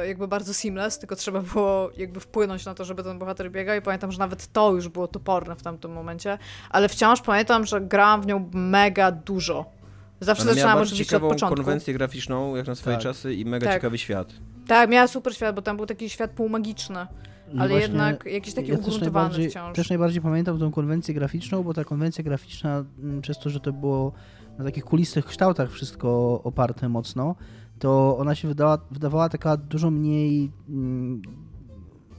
[0.00, 3.76] e, jakby bardzo seamless, tylko trzeba było jakby wpłynąć na to, żeby ten bohater biegał
[3.76, 6.38] i pamiętam, że nawet to już było toporne w tamtym momencie,
[6.70, 9.76] ale wciąż pamiętam, że grałam w nią mega dużo.
[10.20, 11.56] Zawsze Ona zaczynałam oczywiście od początku.
[11.56, 13.02] konwencję graficzną, jak na swoje tak.
[13.02, 13.76] czasy i mega tak.
[13.76, 14.28] ciekawy świat.
[14.66, 17.06] Tak, miała super świat, bo tam był taki świat półmagiczny.
[17.52, 19.76] No ale jednak jakiś taki ja ugruntowany też wciąż.
[19.76, 23.72] Też najbardziej pamiętam tą konwencję graficzną, bo ta konwencja graficzna, mm, przez to, że to
[23.72, 24.12] było
[24.58, 27.34] na takich kulistych kształtach wszystko oparte mocno,
[27.78, 30.52] to ona się wydała, wydawała taka dużo mniej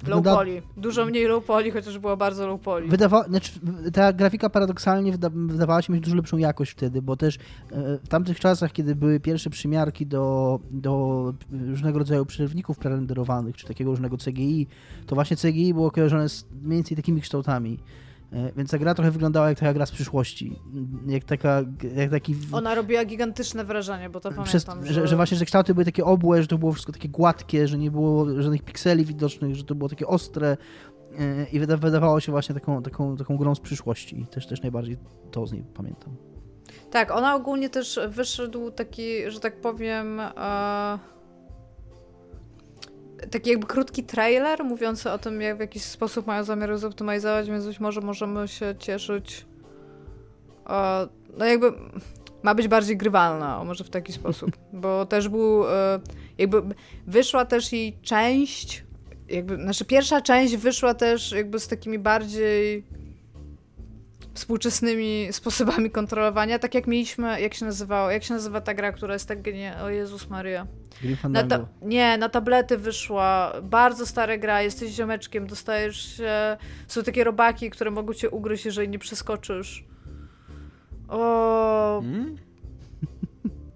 [0.07, 0.61] Low poly.
[0.77, 2.87] Dużo mniej low poly, chociaż była bardzo low poly.
[2.87, 3.51] Wydawa znaczy,
[3.93, 7.39] ta grafika paradoksalnie wyda wydawała się mieć dużo lepszą jakość wtedy, bo też e,
[8.03, 13.91] w tamtych czasach, kiedy były pierwsze przymiarki do, do różnego rodzaju przerywników prerenderowanych, czy takiego
[13.91, 14.67] różnego CGI,
[15.05, 17.79] to właśnie CGI było kojarzone z mniej więcej takimi kształtami.
[18.33, 20.59] E, więc ta gra trochę wyglądała jak taka gra z przyszłości.
[21.07, 21.63] Jak taka,
[21.95, 22.35] jak taki...
[22.51, 25.07] Ona robiła gigantyczne wrażenie, bo to Przez, pamiętam, że...
[25.07, 27.91] Że, właśnie, że kształty były takie obłe, że to było wszystko takie gładkie, że nie
[27.91, 30.57] było żadnych pikseli widocznych, że to było takie ostre
[31.19, 34.25] e, i wydawało się właśnie taką, taką, taką grą z przyszłości.
[34.31, 34.97] Też, też najbardziej
[35.31, 36.15] to z niej pamiętam.
[36.91, 40.19] Tak, ona ogólnie też wyszedł taki, że tak powiem...
[40.19, 41.16] Uh
[43.31, 47.65] taki jakby krótki trailer mówiący o tym, jak w jakiś sposób mają zamiar zoptymalizować, więc
[47.65, 49.45] być może możemy się cieszyć.
[50.65, 51.07] O,
[51.37, 51.73] no jakby
[52.43, 55.99] ma być bardziej grywalna, o może w taki sposób, bo też był e,
[56.37, 56.61] jakby
[57.07, 58.87] wyszła też jej część
[59.29, 62.83] jakby, znaczy pierwsza część wyszła też jakby z takimi bardziej
[64.37, 69.13] współczesnymi sposobami kontrolowania, tak jak mieliśmy, jak się nazywało, jak się nazywa ta gra, która
[69.13, 70.67] jest tak genialna, o Jezus Maria.
[71.29, 71.67] Na ta...
[71.81, 76.57] Nie, na tablety wyszła, bardzo stara gra, jesteś ziomeczkiem, dostajesz się,
[76.87, 79.85] są takie robaki, które mogą cię ugryźć, jeżeli nie przeskoczysz.
[81.07, 82.01] O...
[82.01, 82.35] Hmm?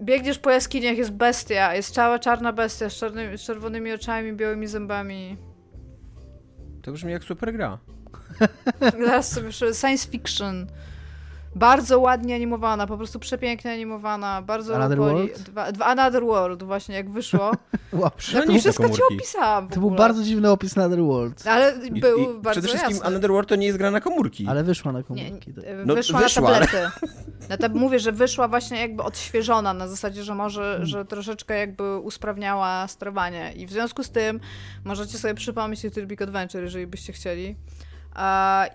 [0.02, 4.66] Biegniesz po jaskiniach, jest bestia, jest cała czarna bestia z, czarnymi, z czerwonymi oczami, białymi
[4.66, 5.36] zębami.
[6.82, 7.78] To brzmi jak super gra.
[9.06, 10.66] Zaraz sobie science fiction.
[11.54, 15.42] Bardzo ładnie animowana, po prostu przepięknie animowana, bardzo Another World?
[15.42, 17.50] Dwa, dwa, Another World właśnie, jak wyszło.
[17.92, 18.10] wow.
[18.34, 21.46] No to wszystko ci opisałam To był bardzo dziwny opis Another World.
[21.46, 23.06] Ale był I, i bardzo Przede wszystkim jasny.
[23.06, 24.46] Another World to nie jest gra na komórki.
[24.48, 25.50] Ale wyszła na komórki.
[25.50, 25.64] Nie, tak.
[25.86, 26.76] no, wyszła, wyszła, na tablety.
[27.48, 27.68] Ale...
[27.68, 30.86] Na mówię, że wyszła właśnie jakby odświeżona, na zasadzie, że może, hmm.
[30.86, 33.52] że troszeczkę jakby usprawniała sterowanie.
[33.56, 34.40] I w związku z tym
[34.84, 37.56] możecie sobie przypomnieć Little Big Adventure, jeżeli byście chcieli.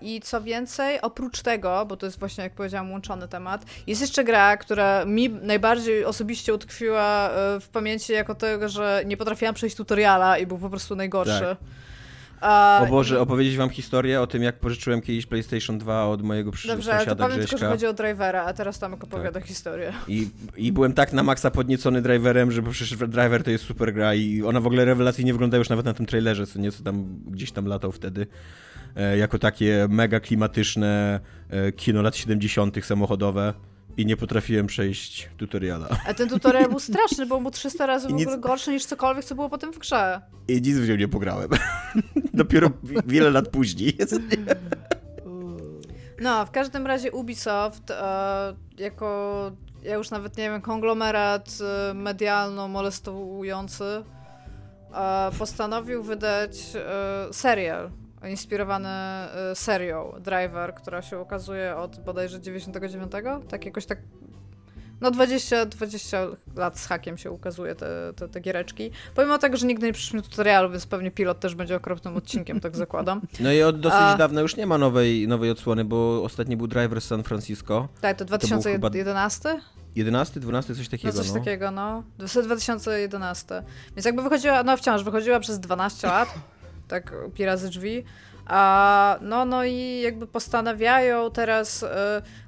[0.02, 4.24] I co więcej, oprócz tego, bo to jest właśnie, jak powiedziałam, łączony temat, jest jeszcze
[4.24, 9.76] gra, która mi najbardziej osobiście utkwiła e, w pamięci jako tego, że nie potrafiłam przejść
[9.76, 11.56] tutoriala i był po prostu najgorszy.
[12.40, 12.82] Tak.
[12.82, 16.82] O Boże, opowiedzieć wam historię o tym, jak pożyczyłem kiedyś PlayStation 2 od mojego przyszłego
[16.82, 19.44] sąsiada Dobrze, to tylko, że chodzi o drivera, a teraz tam opowiada tak.
[19.44, 19.92] historię.
[20.08, 24.14] I, I byłem tak na maksa podniecony driverem, że przecież driver to jest super gra
[24.14, 27.52] i ona w ogóle rewelacyjnie wygląda już nawet na tym trailerze, co nieco tam gdzieś
[27.52, 28.26] tam latał wtedy.
[28.98, 31.20] E, jako takie mega klimatyczne
[31.50, 32.84] e, kino lat 70.
[32.84, 33.54] samochodowe
[33.96, 35.88] i nie potrafiłem przejść tutoriala.
[36.06, 38.26] A ten tutorial był straszny, bo był 300 razy w nic...
[38.26, 40.20] ogóle gorszy niż cokolwiek, co było potem w grze.
[40.48, 41.50] I nic w nią nie pograłem.
[42.34, 42.70] Dopiero
[43.06, 43.96] wiele lat później.
[46.20, 51.58] no, w każdym razie Ubisoft e, jako, ja już nawet nie wiem, konglomerat
[51.94, 54.04] medialno-molestujący
[55.38, 56.56] postanowił wydać
[57.32, 57.90] serial
[58.24, 58.88] inspirowany
[59.52, 63.12] y, serią Driver, która się ukazuje od bodajże 99,
[63.48, 63.98] tak jakoś tak
[65.00, 68.90] no 20, 20 lat z hakiem się ukazuje te, te, te giereczki.
[69.14, 72.76] Pomimo tego, że nigdy nie przyszliśmy tutorialu, więc pewnie pilot też będzie okropnym odcinkiem, tak
[72.76, 73.20] zakładam.
[73.40, 74.16] No i od dosyć A...
[74.16, 77.88] dawna już nie ma nowej, nowej odsłony, bo ostatni był Driver z San Francisco.
[78.00, 79.42] Tak, to 2011?
[79.42, 79.60] To
[79.96, 81.14] 11, 12, coś takiego.
[81.14, 81.34] No coś no.
[81.34, 82.02] takiego, no.
[82.18, 83.62] 2011.
[83.96, 86.28] Więc jakby wychodziła, no wciąż wychodziła przez 12 lat
[86.88, 88.04] tak pi razy drzwi.
[88.48, 91.86] A, no, no i jakby postanawiają teraz y,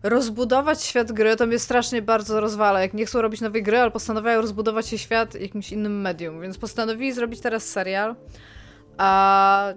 [0.03, 1.37] rozbudować świat gry.
[1.37, 2.83] To mnie strasznie bardzo rozwala.
[2.83, 6.41] Jak nie chcą robić nowej gry, ale postanawiają rozbudować się świat jakimś innym medium.
[6.41, 8.17] Więc postanowili zrobić teraz serial.
[8.99, 9.75] A,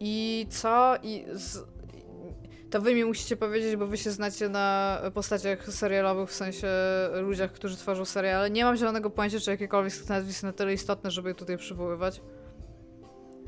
[0.00, 0.94] I co?
[1.02, 1.58] I z,
[2.70, 6.68] to wy mi musicie powiedzieć, bo wy się znacie na postaciach serialowych, w sensie
[7.14, 8.50] ludziach, którzy tworzą seriale.
[8.50, 11.56] Nie mam zielonego pojęcia, czy jakiekolwiek z tych nazwisk na tyle istotne, żeby je tutaj
[11.56, 12.20] przywoływać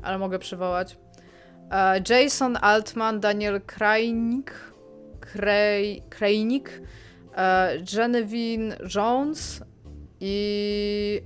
[0.01, 0.97] ale mogę przywołać.
[1.71, 4.53] E, Jason Altman, Daniel Krajnik,
[5.19, 6.81] Krej, Krajnik,
[7.35, 9.63] e, Genevieve Jones
[10.19, 11.21] i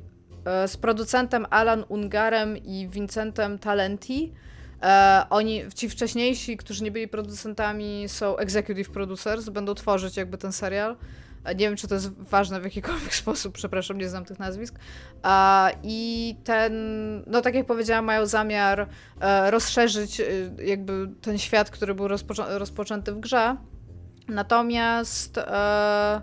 [0.45, 4.33] e, z producentem Alan Ungarem i Vincentem Talenti.
[5.29, 10.95] oni, ci wcześniejsi, którzy nie byli producentami, są executive producers, będą tworzyć jakby ten serial.
[11.45, 14.75] Nie wiem, czy to jest ważne w jakikolwiek sposób, przepraszam, nie znam tych nazwisk.
[15.83, 16.73] I ten,
[17.27, 18.87] no tak jak powiedziałam, mają zamiar
[19.19, 20.25] e, rozszerzyć e,
[20.65, 23.55] jakby ten świat, który był rozpoczę rozpoczęty w grze.
[24.27, 26.21] Natomiast e,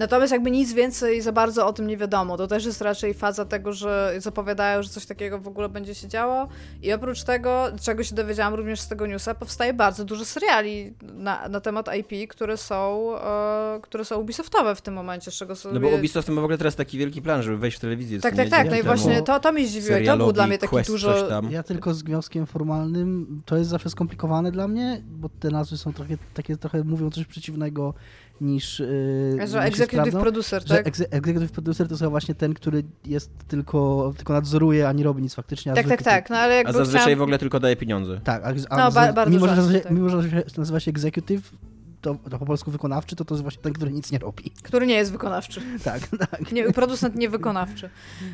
[0.00, 2.36] Natomiast jakby nic więcej za bardzo o tym nie wiadomo.
[2.36, 6.08] To też jest raczej faza tego, że zapowiadają, że coś takiego w ogóle będzie się
[6.08, 6.48] działo.
[6.82, 11.48] I oprócz tego, czego się dowiedziałam również z tego newsa, powstaje bardzo dużo seriali na,
[11.48, 15.74] na temat IP, które są, e, które są Ubisoftowe w tym momencie, z czego sobie...
[15.74, 18.20] No bo Ubisoft ma w ogóle teraz taki wielki plan, żeby wejść w telewizję.
[18.20, 18.70] Tak, tak, tak.
[18.70, 21.28] No i właśnie to, to mnie zdziwiło i to był dla mnie taki Quest, dużo...
[21.50, 25.92] Ja tylko z wnioskiem formalnym, to jest zawsze skomplikowane dla mnie, bo te nazwy są
[25.92, 27.94] trochę, takie trochę mówią coś przeciwnego
[28.40, 28.78] niż.
[28.78, 30.96] Yy, że executive producer, tak?
[30.96, 35.22] Że executive producer to jest właśnie ten, który jest tylko, tylko nadzoruje, a nie robi
[35.22, 35.72] nic faktycznie.
[35.72, 36.30] Tak, tak, tak.
[36.30, 37.18] No, ale jakby a zazwyczaj chciałam...
[37.18, 38.20] w ogóle tylko daje pieniądze.
[38.24, 39.92] Tak, a, a no, ba bardzo mimo, że nazywa, tak.
[39.92, 41.52] mimo, że nazywa się executive,
[42.00, 44.50] to, to, po polsku wykonawczy, to to jest właśnie ten, który nic nie robi.
[44.62, 45.60] Który nie jest wykonawczy.
[45.84, 46.52] tak, tak.
[46.52, 47.90] Nie, producent niewykonawczy.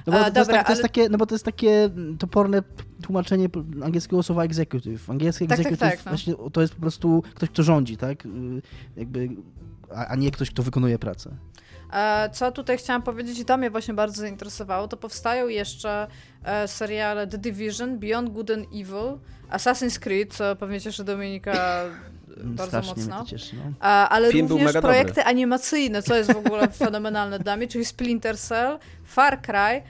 [0.06, 1.90] No bo, a, to, dobra, jest tak, to jest takie, no bo to jest takie
[2.18, 2.62] toporne
[3.02, 3.48] tłumaczenie
[3.84, 5.10] angielskiego słowa executive.
[5.10, 6.10] Angielskie tak, tak executive tak, tak, no.
[6.10, 8.26] właśnie to jest po prostu ktoś, kto rządzi, tak?
[8.26, 8.28] Y,
[8.96, 9.28] jakby
[9.94, 11.36] a, nie ktoś, kto wykonuje pracę.
[11.92, 16.06] E, co tutaj chciałam powiedzieć, i to mnie właśnie bardzo zainteresowało, to powstają jeszcze
[16.44, 19.18] e, seriale The Division, Beyond Good and Evil,
[19.50, 21.52] Assassin's Creed, co pewnie cieszy Dominika
[22.44, 23.24] bardzo Strasznie mocno.
[23.24, 23.88] Cieszy, no.
[23.88, 25.24] ale Film również projekty dobry.
[25.24, 29.82] animacyjne, co jest w ogóle fenomenalne dla mnie, czyli Splinter Cell, Far Cry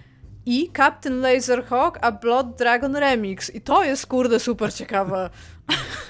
[0.46, 3.54] i Captain Laserhawk a Blood Dragon Remix.
[3.54, 5.30] I to jest kurde super ciekawe.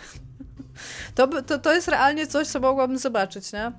[1.17, 3.73] To, to, to jest realnie coś, co mogłabym zobaczyć, nie?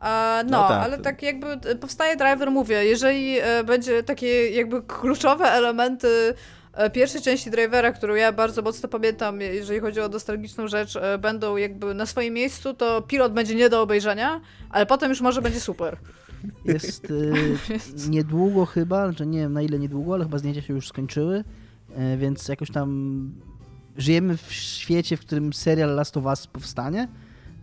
[0.00, 0.84] A, no, no tak.
[0.84, 6.34] ale tak jakby e, powstaje driver, mówię, jeżeli e, będzie takie jakby kluczowe elementy
[6.72, 11.56] e, pierwszej części Drivera, którą ja bardzo mocno pamiętam, jeżeli chodzi o nostalgiczną rzecz, będą
[11.56, 15.60] jakby na swoim miejscu, to pilot będzie nie do obejrzenia, ale potem już może będzie
[15.60, 15.96] super.
[16.64, 20.88] Jest y, niedługo chyba, że nie wiem na ile niedługo, ale chyba zdjęcia się już
[20.88, 21.44] skończyły,
[22.14, 23.30] y, więc jakoś tam
[23.98, 27.08] żyjemy w świecie, w którym serial Last of Us powstanie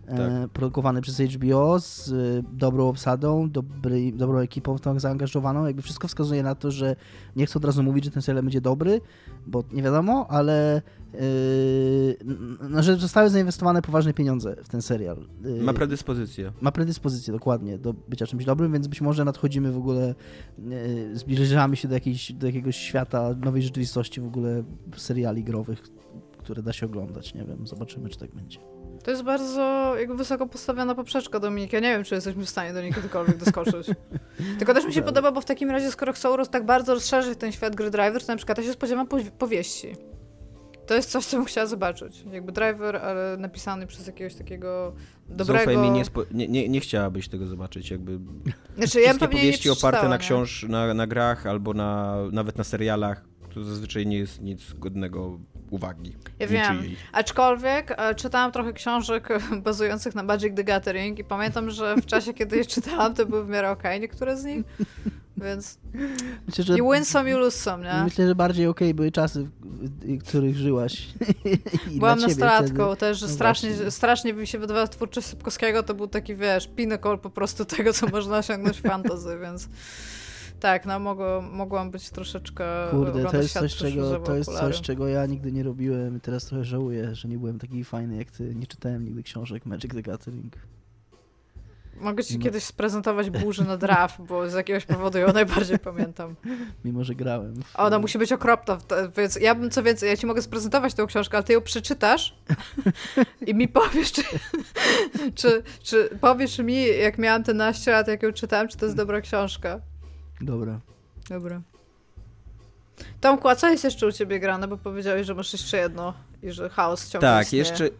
[0.06, 0.18] tak.
[0.18, 5.66] E, produkowany przez HBO z e, dobrą obsadą, dobry, dobrą ekipą w to zaangażowaną.
[5.66, 6.96] Jakby wszystko wskazuje na to, że
[7.36, 9.00] nie chcę od razu mówić, że ten serial będzie dobry,
[9.46, 10.82] bo nie wiadomo, ale
[11.12, 11.20] yy,
[12.68, 15.16] no, że zostały zainwestowane poważne pieniądze w ten serial.
[15.44, 16.52] Yy, ma predyspozycję.
[16.60, 20.14] Ma predyspozycję, dokładnie, do bycia czymś dobrym, więc być może nadchodzimy w ogóle,
[20.58, 24.62] yy, zbliżamy się do, jakiejś, do jakiegoś świata nowej rzeczywistości w ogóle
[24.96, 25.82] seriali growych,
[26.44, 27.34] które da się oglądać.
[27.34, 28.58] Nie wiem, zobaczymy, czy tak będzie.
[29.04, 31.72] To jest bardzo jakby wysoko postawiona poprzeczka Dominik.
[31.72, 33.86] Ja nie wiem, czy jesteśmy w stanie do niej kiedykolwiek doskoczyć.
[34.58, 37.38] Tylko też mi się podoba, bo w takim razie, skoro chcą roz, tak bardzo rozszerzyć
[37.38, 39.06] ten świat gry Driver, to na przykład ja się spodziewam
[39.38, 39.96] powieści.
[40.86, 42.24] To jest coś, co bym chciała zobaczyć.
[42.32, 44.94] Jakby driver, ale napisany przez jakiegoś takiego
[45.28, 45.64] dobrego...
[45.64, 46.22] Zaufaj mi, nie, spo...
[46.30, 47.90] nie, nie, nie chciałabyś tego zobaczyć.
[47.90, 48.18] Jakby
[48.76, 53.24] znaczy, ja pewnie powieści oparte na książ, na, na grach albo na, nawet na serialach,
[53.54, 55.38] to zazwyczaj nie jest nic godnego
[55.74, 56.16] uwagi.
[56.38, 59.28] Ja wiem, aczkolwiek e, czytałam trochę książek
[59.64, 63.44] bazujących na Magic the Gathering i pamiętam, że w czasie, kiedy je czytałam, to były
[63.44, 64.64] w miarę okej okay, niektóre z nich.
[65.36, 65.78] Więc
[66.46, 68.04] myślę, że, i win some, i lose some, nie?
[68.04, 69.48] Myślę, że bardziej okej okay były czasy,
[70.02, 71.08] w których żyłaś.
[71.98, 76.34] Byłam nastolatką też, że no strasznie, strasznie mi się wydawało twórczość Sypkowskiego to był taki,
[76.34, 79.68] wiesz, pinnacle po prostu tego, co można osiągnąć w fantasy, więc
[80.64, 82.64] tak, no mogło, mogłam być troszeczkę.
[82.90, 86.44] Kurde, to jest, coś, czego, to jest coś, czego ja nigdy nie robiłem i teraz
[86.44, 88.54] trochę żałuję, że nie byłem taki fajny jak ty.
[88.54, 90.56] Nie czytałem nigdy książek Magic the Gathering.
[92.00, 92.44] Mogę ci Mimo...
[92.44, 96.34] kiedyś sprezentować burzę na draft, bo z jakiegoś powodu ją najbardziej pamiętam.
[96.84, 97.62] Mimo, że grałem.
[97.62, 97.80] W...
[97.80, 98.78] Ona musi być okropna,
[99.16, 102.36] więc ja bym co więcej, ja ci mogę sprezentować tę książkę, ale ty ją przeczytasz
[103.48, 104.22] i mi powiesz, czy,
[105.40, 108.96] czy, czy powiesz mi, jak miałam te naście lat, jak ją czytałem, czy to jest
[108.96, 109.80] dobra książka.
[110.40, 110.80] Dobra.
[111.28, 111.62] Dobra.
[113.20, 114.68] Tomku, a co jest jeszcze u ciebie grane?
[114.68, 117.64] Bo powiedziałeś, że masz jeszcze jedno i że chaos ciągle tak, istnieje.
[117.64, 117.96] Tak, jeszcze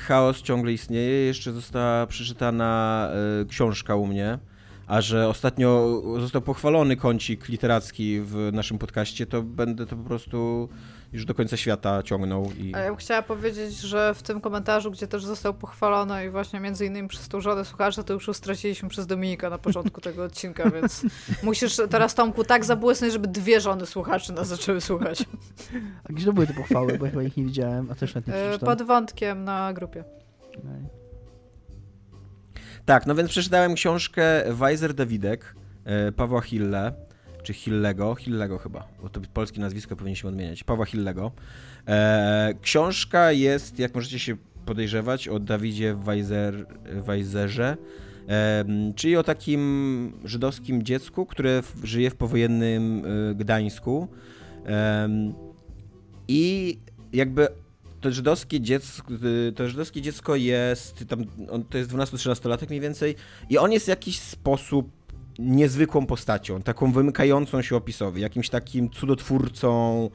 [0.00, 1.26] chaos ciągle istnieje.
[1.26, 3.10] Jeszcze została przeczytana
[3.42, 4.38] y, książka u mnie,
[4.90, 10.68] a że ostatnio został pochwalony kącik literacki w naszym podcaście, to będę to po prostu
[11.12, 12.52] już do końca świata ciągnął.
[12.58, 12.74] I...
[12.74, 16.60] A ja bym chciała powiedzieć, że w tym komentarzu, gdzie też został pochwalony i właśnie
[16.60, 20.70] między innymi przez tą żonę słuchaczy, to już straciliśmy przez Dominika na początku tego odcinka,
[20.70, 21.06] więc
[21.42, 25.24] musisz teraz Tomku tak zabłysnąć, żeby dwie żony słuchaczy nas zaczęły słuchać.
[26.04, 28.58] A gdzie były te pochwały, bo ja chyba ich nie widziałem, a też nie e,
[28.58, 30.04] Pod wątkiem na grupie.
[32.84, 34.22] Tak, no więc przeczytałem książkę
[34.52, 35.54] Weiser Dawidek
[35.84, 36.92] e, Pawła Hille
[37.42, 41.32] czy Hillego, Hillego chyba, bo to polskie nazwisko powinniśmy odmieniać, Pawła Hillego.
[41.88, 46.66] E, książka jest, jak możecie się podejrzewać, o Dawidzie Weiser,
[47.06, 47.76] Weizerze,
[48.28, 48.64] e,
[48.96, 53.02] czyli o takim żydowskim dziecku, które żyje w powojennym
[53.34, 54.08] Gdańsku.
[56.28, 56.78] I
[57.12, 57.48] jakby
[58.00, 59.12] to żydowskie dziecko,
[59.56, 63.14] to żydowskie dziecko jest, tam, on, to jest 12-13 latek mniej więcej
[63.50, 64.90] i on jest w jakiś sposób
[65.38, 70.10] niezwykłą postacią, taką wymykającą się opisowi, jakimś takim cudotwórcą,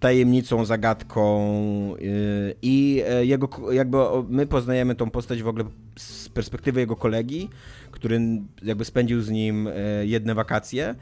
[0.00, 3.98] tajemnicą, zagadką y, i e, jego, jakby
[4.28, 5.64] my poznajemy tą postać w ogóle
[5.96, 7.48] z perspektywy jego kolegi,
[7.90, 8.20] który
[8.62, 9.72] jakby spędził z nim e,
[10.06, 10.94] jedne wakacje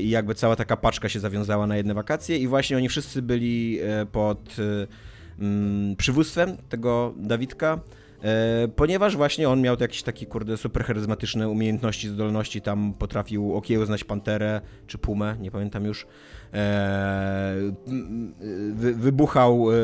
[0.00, 3.78] i jakby cała taka paczka się zawiązała na jedne wakacje i właśnie oni wszyscy byli
[4.12, 4.56] pod
[5.96, 7.80] przywództwem tego Dawidka,
[8.22, 14.04] E, ponieważ właśnie on miał jakieś takie, kurde, super charyzmatyczne umiejętności, zdolności, tam potrafił okiełznać
[14.04, 16.06] panterę, czy pumę, nie pamiętam już,
[16.54, 17.54] e,
[18.76, 19.74] wybuchał e,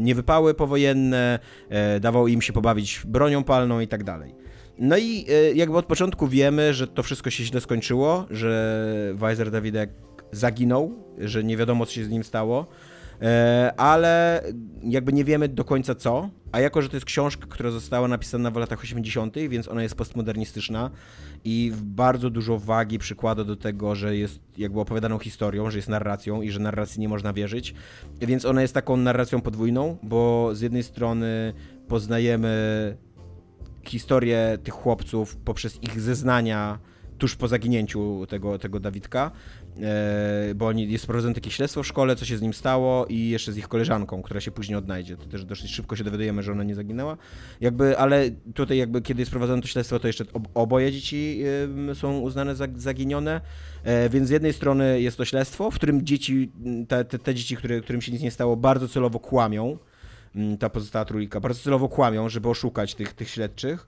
[0.00, 1.38] niewypały powojenne,
[2.00, 4.34] dawał im się pobawić bronią palną i tak dalej.
[4.78, 9.90] No i jakby od początku wiemy, że to wszystko się źle skończyło, że Weiser Dawidek
[10.32, 12.66] zaginął, że nie wiadomo co się z nim stało,
[13.22, 14.42] E, ale
[14.82, 18.50] jakby nie wiemy do końca co, a jako, że to jest książka, która została napisana
[18.50, 20.90] w latach 80., więc ona jest postmodernistyczna
[21.44, 26.42] i bardzo dużo wagi przykłada do tego, że jest jakby opowiadaną historią, że jest narracją
[26.42, 27.74] i że narracji nie można wierzyć,
[28.20, 31.52] więc ona jest taką narracją podwójną, bo z jednej strony
[31.88, 32.96] poznajemy
[33.90, 36.78] historię tych chłopców poprzez ich zeznania
[37.18, 39.30] tuż po zaginięciu tego, tego Dawidka,
[39.80, 43.52] e, bo jest prowadzone takie śledztwo w szkole, co się z nim stało i jeszcze
[43.52, 45.16] z ich koleżanką, która się później odnajdzie.
[45.16, 47.16] To też dosyć szybko się dowiadujemy, że ona nie zaginęła.
[47.60, 50.24] Jakby, ale tutaj jakby, kiedy jest prowadzone to śledztwo, to jeszcze
[50.54, 51.42] oboje dzieci
[51.94, 53.40] są uznane za zaginione,
[53.84, 56.52] e, więc z jednej strony jest to śledztwo, w którym dzieci,
[56.88, 59.78] te, te, te dzieci, które, którym się nic nie stało, bardzo celowo kłamią,
[60.58, 63.86] ta pozostała trójka, bardzo celowo kłamią, żeby oszukać tych, tych śledczych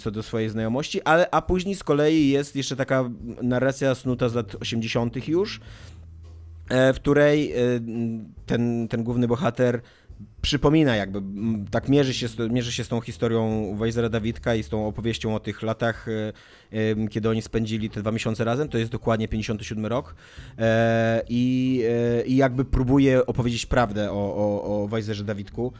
[0.00, 3.10] co do swojej znajomości, ale a później z kolei jest jeszcze taka
[3.42, 5.28] narracja snuta z lat 80.
[5.28, 5.60] już,
[6.68, 7.56] e, w której e,
[8.46, 9.80] ten, ten główny bohater
[10.42, 11.22] przypomina jakby,
[11.70, 15.40] tak mierzy się, mierzy się z tą historią Weizera Dawidka i z tą opowieścią o
[15.40, 16.06] tych latach,
[16.72, 20.14] e, kiedy oni spędzili te dwa miesiące razem, to jest dokładnie 57 rok
[20.58, 25.72] e, i, e, i jakby próbuje opowiedzieć prawdę o, o, o Weizerze Dawidku,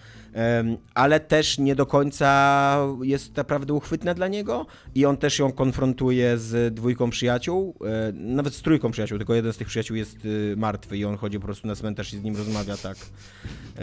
[0.94, 6.38] ale też nie do końca jest naprawdę uchwytna dla niego i on też ją konfrontuje
[6.38, 7.74] z dwójką przyjaciół,
[8.12, 10.16] nawet z trójką przyjaciół, tylko jeden z tych przyjaciół jest
[10.56, 12.96] martwy i on chodzi po prostu na cmentarz i z nim rozmawia tak.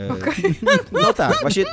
[0.09, 0.55] Okay.
[0.91, 1.65] No tak, właśnie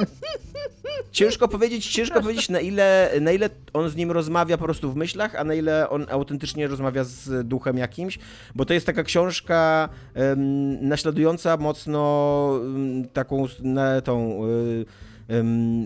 [1.13, 4.97] ciężko powiedzieć, ciężko powiedzieć na ile, na ile on z nim rozmawia po prostu w
[4.97, 8.19] myślach, a na ile on autentycznie rozmawia z duchem jakimś,
[8.55, 12.01] bo to jest taka książka um, naśladująca mocno
[12.63, 14.85] um, taką na, tą um,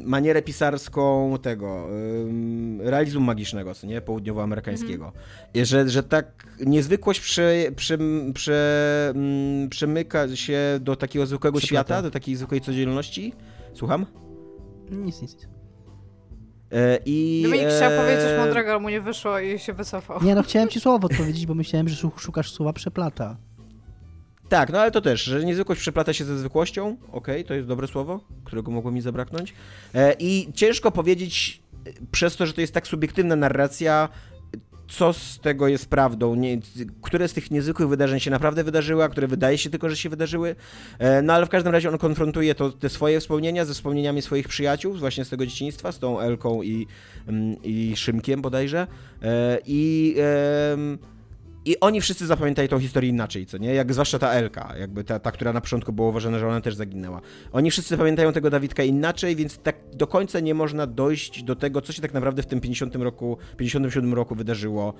[0.05, 1.89] manierę pisarską tego
[2.79, 5.13] realizmu magicznego, co nie, południowoamerykańskiego.
[5.55, 5.67] Mm.
[5.67, 7.99] Że, że tak niezwykłość przy, przy,
[8.35, 8.55] przy,
[9.15, 13.33] mm, przemyka się do takiego zwykłego świata, do takiej zwykłej codzienności.
[13.75, 14.07] Słucham?
[14.91, 15.35] Nic, nic.
[15.35, 15.49] nic.
[16.73, 17.77] E, I, Dominik e...
[17.77, 20.23] chciał powiedzieć coś mądrego, ale mu nie wyszło i się wycofał.
[20.23, 23.37] Nie, no chciałem ci słowo odpowiedzieć, bo myślałem, że szukasz słowa przeplata.
[24.49, 27.69] Tak, no ale to też, że niezwykłość przeplata się ze zwykłością, okej, okay, to jest
[27.69, 29.55] dobre słowo, którego mogło mi zabraknąć.
[29.95, 34.09] E, I ciężko powiedzieć, e, przez to, że to jest tak subiektywna narracja,
[34.89, 36.59] co z tego jest prawdą, nie,
[37.03, 40.09] które z tych niezwykłych wydarzeń się naprawdę wydarzyły, a które wydaje się tylko, że się
[40.09, 40.57] wydarzyły.
[40.99, 44.49] E, no ale w każdym razie on konfrontuje to, te swoje wspomnienia ze wspomnieniami swoich
[44.49, 46.87] przyjaciół, właśnie z tego dzieciństwa, z tą Elką i,
[47.29, 48.87] mm, i Szymkiem bodajże.
[49.67, 50.17] I i
[51.81, 53.75] oni wszyscy zapamiętają tą historię inaczej, co nie?
[53.75, 56.75] Jak zwłaszcza ta Elka, jakby ta, ta, która na początku było uważane, że ona też
[56.75, 57.21] zaginęła.
[57.53, 61.81] Oni wszyscy pamiętają tego Dawidka inaczej, więc tak do końca nie można dojść do tego,
[61.81, 64.95] co się tak naprawdę w tym 50 roku, 57 roku wydarzyło e,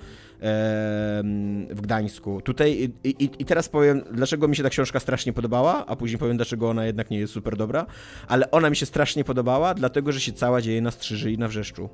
[1.71, 2.41] w Gdańsku.
[2.41, 6.19] Tutaj i, i, i, teraz powiem, dlaczego mi się ta książka strasznie podobała, a później
[6.19, 7.87] powiem, dlaczego ona jednak nie jest super dobra,
[8.29, 11.49] ale ona mi się strasznie podobała, dlatego, że się cała dzieje na Strzyży i na
[11.49, 11.89] Wrzeszczu.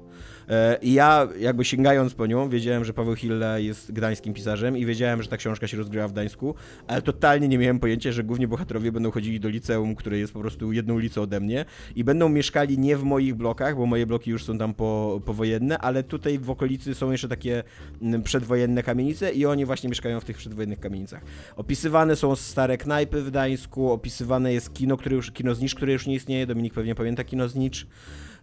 [0.48, 4.86] E, I ja jakby sięgając po nią, wiedziałem, że Paweł Hille jest gdańskim pisarzem i
[4.86, 6.54] wiedziałem, że ta książka się rozgrywa w Gdańsku,
[6.86, 10.40] ale totalnie nie miałem pojęcia, że głównie bohaterowie będą chodzili do liceum, które jest po
[10.40, 11.64] prostu jedną ulicą ode mnie
[11.96, 15.78] i będą mieszkali nie w moich blokach, bo moje bloki już są tam po, powojenne,
[15.78, 17.62] ale tutaj w okolicy są jeszcze takie
[18.02, 21.22] mm, przedwojenne kamienice i oni właśnie mieszkają w tych przedwojennych kamienicach.
[21.56, 26.06] Opisywane są stare knajpy w Gdańsku, opisywane jest kino, które już, kino Znicz, które już
[26.06, 27.86] nie istnieje, Dominik pewnie pamięta kino Znicz.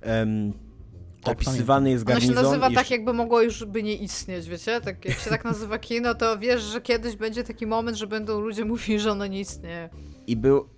[0.05, 0.68] Um,
[1.23, 2.37] tak, opisywany jest garnizon.
[2.37, 4.81] Ono się nazywa tak, jakby mogło już by nie istnieć, wiecie?
[4.81, 8.41] Tak, jak się tak nazywa kino, to wiesz, że kiedyś będzie taki moment, że będą
[8.41, 9.89] ludzie mówili, że ono nie istnieje.
[10.27, 10.69] I był...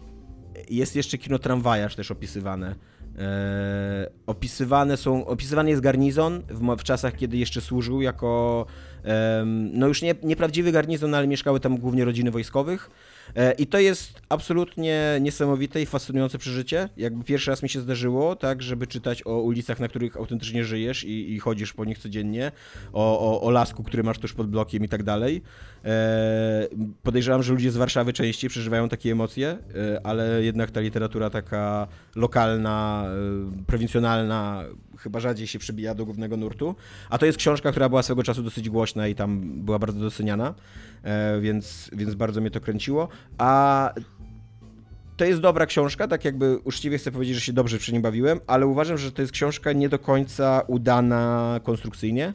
[0.69, 2.75] Jest jeszcze kino tramwajarz też opisywane.
[3.17, 8.65] E, opisywane są, opisywany jest garnizon w, w, czasach, kiedy jeszcze służył jako,
[9.73, 12.89] no już nie, nieprawdziwy garnizon, ale mieszkały tam głównie rodziny wojskowych
[13.57, 16.89] I to jest absolutnie niesamowite i fascynujące przeżycie.
[16.97, 21.03] Jakby pierwszy raz mi się zdarzyło, tak, żeby czytać o ulicach, na których autentycznie żyjesz
[21.03, 22.51] i, i chodzisz po nich codziennie,
[22.93, 25.41] o, o, o lasku, który masz tuż pod blokiem i tak dalej.
[25.85, 26.67] E,
[27.03, 31.87] podejrzewam, że ludzie z Warszawy częściej przeżywają takie emocje, e, ale jednak ta literatura taka
[32.15, 33.05] lokalna,
[33.67, 34.63] prowincjonalna,
[34.97, 36.75] chyba rzadziej się przebija do głównego nurtu.
[37.09, 40.53] A to jest książka, która była swego czasu dosyć głośna i tam była bardzo doceniana,
[41.41, 43.07] więc, więc bardzo mnie to kręciło.
[43.37, 43.93] A
[45.17, 48.39] to jest dobra książka, tak jakby uczciwie chcę powiedzieć, że się dobrze przy nim bawiłem,
[48.47, 52.33] ale uważam, że to jest książka nie do końca udana konstrukcyjnie,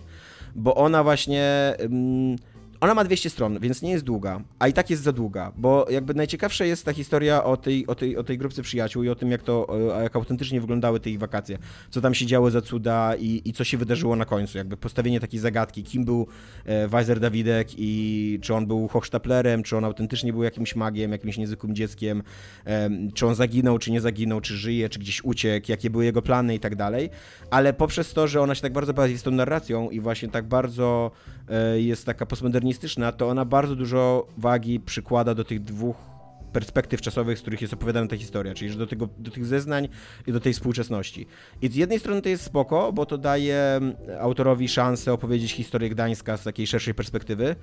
[0.55, 1.75] bo ona właśnie.
[1.79, 2.37] Mm,
[2.81, 5.87] ona ma 200 stron, więc nie jest długa, a i tak jest za długa, bo
[5.91, 9.15] jakby najciekawsza jest ta historia o tej, o tej, o tej grupce przyjaciół i o
[9.15, 9.67] tym, jak to,
[10.03, 11.59] jak autentycznie wyglądały te ich wakacje,
[11.91, 15.21] co tam się działo za cuda i, i co się wydarzyło na końcu, jakby postawienie
[15.21, 16.27] takiej zagadki, kim był
[16.65, 21.39] e, Weiser Dawidek i czy on był Hochstaplerem, czy on autentycznie był jakimś magiem, jakimś
[21.39, 22.23] niezwykłym dzieckiem,
[22.67, 26.23] e, czy on zaginął, czy nie zaginął, czy żyje, czy gdzieś uciekł, jakie były jego
[26.23, 27.11] plany i tak dalej,
[27.51, 30.49] ale poprzez to, że ona się tak bardzo bawi z tą narracją i właśnie tak
[30.49, 31.11] bardzo
[31.49, 32.67] e, jest taka postmodernistyczna,
[33.17, 35.97] to ona bardzo dużo wagi przykłada do tych dwóch
[36.53, 39.89] perspektyw czasowych, z których jest opowiadana ta historia, czyli do, tego, do tych zeznań
[40.27, 41.27] i do tej współczesności.
[41.63, 43.81] I z jednej strony to jest spoko, bo to daje
[44.21, 47.57] autorowi szansę opowiedzieć historię Gdańska z takiej szerszej perspektywy,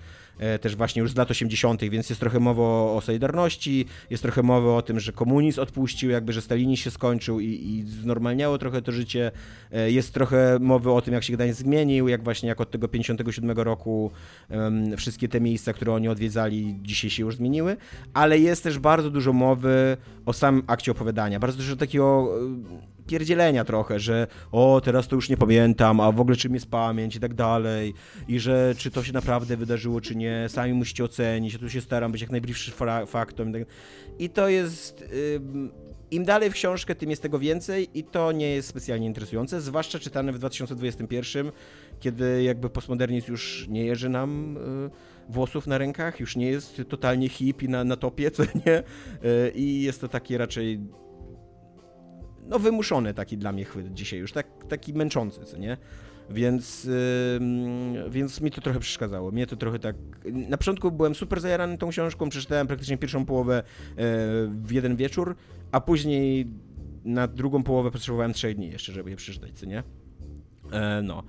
[0.61, 4.71] też właśnie już z lat 80., więc jest trochę mowy o, Solidarności, jest trochę mowy
[4.71, 8.91] o tym, że komunizm odpuścił, jakby, że stalinizm się skończył i, i znormalniało trochę to
[8.91, 9.31] życie.
[9.71, 12.87] E, jest trochę mowy o tym, jak się Gdańsk zmienił, jak właśnie jak od tego
[12.87, 14.11] 57 roku
[14.49, 17.77] um, wszystkie te miejsca, które oni odwiedzali, dzisiaj się już zmieniły,
[18.13, 22.29] ale jest też bardzo dużo mowy o samym akcie opowiadania, bardzo dużo takiego
[22.79, 26.69] e, pierdzielenia trochę, że o, teraz to już nie pamiętam, a w ogóle czym jest
[26.69, 27.93] pamięć i tak dalej,
[28.27, 31.81] i że czy to się naprawdę wydarzyło, czy nie, sami musicie ocenić, ja tu się
[31.81, 32.71] staram być jak najbliższy
[33.07, 33.53] faktom.
[34.19, 35.05] I tak to jest...
[36.13, 39.99] Im dalej w książkę, tym jest tego więcej i to nie jest specjalnie interesujące, zwłaszcza
[39.99, 41.51] czytane w 2021,
[41.99, 44.89] kiedy jakby postmodernizm już nie jeży nam y,
[45.29, 48.79] włosów na rękach, już nie jest totalnie hip i na, na topie, co nie?
[48.79, 50.79] Y, I jest to takie raczej
[52.47, 55.77] no wymuszony taki dla mnie chwyt dzisiaj już, tak, taki męczący, co nie?
[56.29, 59.31] Więc, yy, więc mi to trochę przeszkadzało.
[59.31, 59.95] Mnie to trochę tak.
[60.25, 63.95] Na początku byłem super zajarany tą książką, przeczytałem praktycznie pierwszą połowę yy,
[64.47, 65.35] w jeden wieczór,
[65.71, 66.47] a później
[67.05, 69.83] na drugą połowę potrzebowałem trzech dni jeszcze, żeby je przeczytać, co nie?
[70.63, 71.23] Yy, no.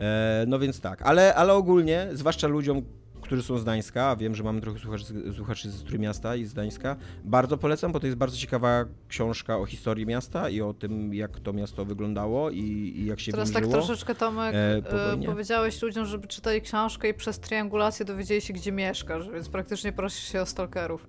[0.00, 2.82] E, no więc tak, ale, ale ogólnie, zwłaszcza ludziom,
[3.26, 5.04] którzy są z Gdańska, a wiem, że mamy trochę słuchaczy,
[5.36, 6.96] słuchaczy z Trójmiasta i z Gdańska.
[7.24, 11.40] Bardzo polecam, bo to jest bardzo ciekawa książka o historii miasta i o tym, jak
[11.40, 12.60] to miasto wyglądało i,
[12.96, 17.14] i jak się Teraz tak troszeczkę, Tomek, e, e powiedziałeś ludziom, żeby czytali książkę i
[17.14, 21.06] przez triangulację dowiedzieli się, gdzie mieszkasz, więc praktycznie prosisz się o stalkerów.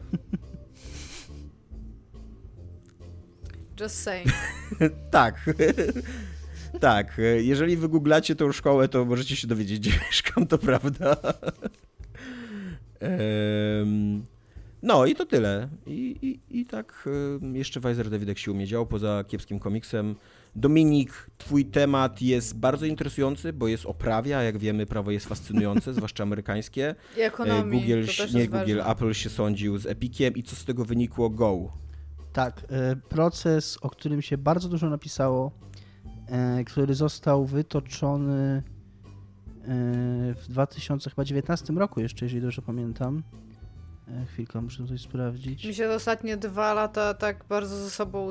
[3.80, 4.28] Just saying.
[5.10, 5.50] tak.
[6.80, 11.16] Tak, e, jeżeli wygooglacie tą szkołę, to możecie się dowiedzieć, gdzie mieszkam, to prawda.
[14.82, 15.68] No i to tyle.
[15.86, 16.16] I,
[16.50, 17.08] i, i tak
[17.52, 20.14] jeszcze Weiser Dawidek się umiedział, poza kiepskim komiksem.
[20.56, 26.22] Dominik, twój temat jest bardzo interesujący, bo jest oprawia, jak wiemy, prawo jest fascynujące, zwłaszcza
[26.22, 26.94] amerykańskie.
[27.16, 28.92] I ekonomii, Google, nie Google, ważne.
[28.92, 31.30] Apple się sądził z Epiciem i co z tego wynikło?
[31.30, 31.72] Go.
[32.32, 35.67] Tak, e, proces, o którym się bardzo dużo napisało, E,
[36.66, 38.62] który został wytoczony e,
[40.34, 43.22] w 2019 roku jeszcze, jeżeli dobrze pamiętam.
[44.16, 45.64] E, chwilkę, muszę tutaj sprawdzić.
[45.64, 48.28] Mi się ostatnie dwa lata tak bardzo ze sobą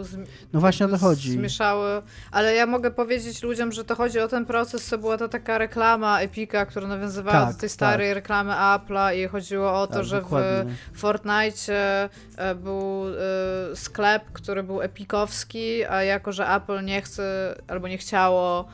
[0.53, 1.31] no właśnie o to chodzi.
[1.31, 2.01] zmieszały.
[2.31, 5.57] Ale ja mogę powiedzieć ludziom, że to chodzi o ten proces, co była to taka
[5.57, 8.15] reklama Epika, która nawiązywała tak, do tej starej tak.
[8.15, 10.73] reklamy Apple'a i chodziło o to, tak, że dokładnie.
[10.93, 11.73] w Fortnite
[12.37, 17.97] e, był e, sklep, który był epikowski, a jako, że Apple nie chce albo nie
[17.97, 18.67] chciało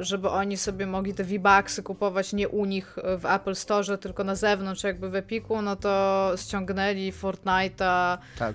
[0.00, 4.34] żeby oni sobie mogli te V-Bucksy kupować nie u nich w Apple Store, tylko na
[4.34, 8.54] zewnątrz, jakby w Epiku, no to ściągnęli Fortnite'a tak.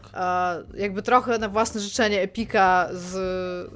[0.73, 3.13] jakby trochę na własne życzenie Epika z,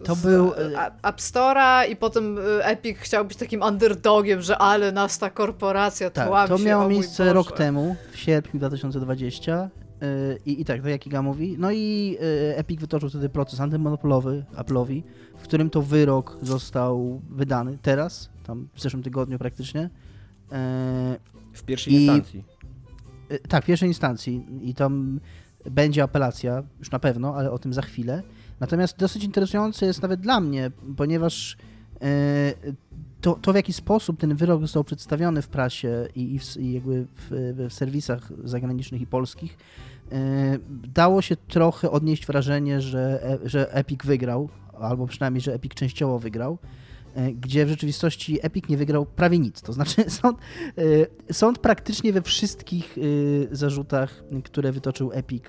[0.06, 0.54] to z był...
[0.54, 5.30] E, App Store'a i potem e, Epic chciał być takim underdogiem, że ale nas ta
[5.30, 9.70] korporacja tak, To miało miejsce rok temu, w sierpniu 2020 e,
[10.46, 11.56] i, I tak, tak jak Iga mówi.
[11.60, 12.18] No i
[12.56, 15.04] Epic wytoczył wtedy proces antymonopolowy Apple'owi,
[15.42, 19.90] w którym to wyrok został wydany teraz, tam w zeszłym tygodniu praktycznie.
[20.52, 21.18] E,
[21.54, 22.44] w pierwszej I, instancji.
[23.30, 25.20] E, tak, w pierwszej instancji i tam
[25.72, 28.24] będzie apelacja, już na pewno, ale o tym za chwilę.
[28.60, 31.58] Natomiast dosyć interesujące jest nawet dla mnie, ponieważ
[32.02, 32.54] e,
[33.22, 37.06] to, to w jaki sposób ten wyrok został przedstawiony w prasie i, w, i jakby
[37.16, 37.28] w,
[37.70, 39.58] w, serwisach zagranicznych i polskich,
[40.84, 44.50] dało się trochę odnieść wrażenie, że, że Epic wygrał,
[44.82, 46.58] albo przynajmniej, że Epic częściowo wygrał,
[47.16, 49.62] e, gdzie w rzeczywistości Epic nie wygrał prawie nic.
[49.62, 50.38] To znaczy sąd,
[51.30, 55.44] e, sąd praktycznie we wszystkich e, zarzutach, które wytoczył Epic,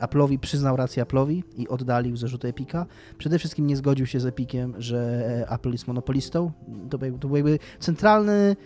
[0.00, 2.86] Apple'owi przyznał rację Apple'owi i oddalił zarzuty Epica.
[3.18, 6.52] Przede wszystkim nie zgodził się z Epiciem, że Apple jest monopolistą.
[6.90, 8.56] To to był jakby centralny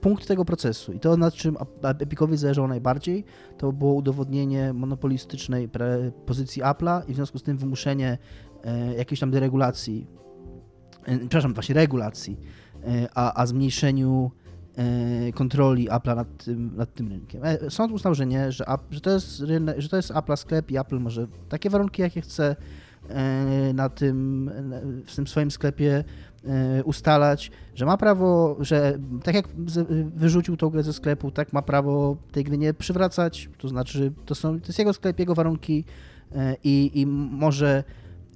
[0.00, 0.92] punkt tego procesu.
[0.92, 3.24] I to, nad czym Epicowi zależało najbardziej,
[3.58, 5.68] to było udowodnienie monopolistycznej
[6.26, 8.18] pozycji Apple'a i w związku z tym wymuszenie
[8.64, 10.06] E, jakiejś tam deregulacji,
[11.04, 12.38] e, przepraszam, właśnie regulacji,
[12.84, 14.30] e, a, a zmniejszeniu
[15.34, 17.42] kontroli Apple'a nad tym, nad tym rynkiem.
[17.68, 19.42] Sąd uznał, że nie, że, że, to jest,
[19.78, 22.56] że to jest Apple'a sklep i Apple może takie warunki, jakie chce
[23.74, 24.50] na tym,
[25.06, 26.04] w tym swoim sklepie
[26.84, 29.48] ustalać, że ma prawo, że tak jak
[30.16, 34.34] wyrzucił tą grę ze sklepu, tak ma prawo tej gry nie przywracać, to znaczy to,
[34.34, 35.84] są, to jest jego sklep, jego warunki
[36.64, 37.84] i, i może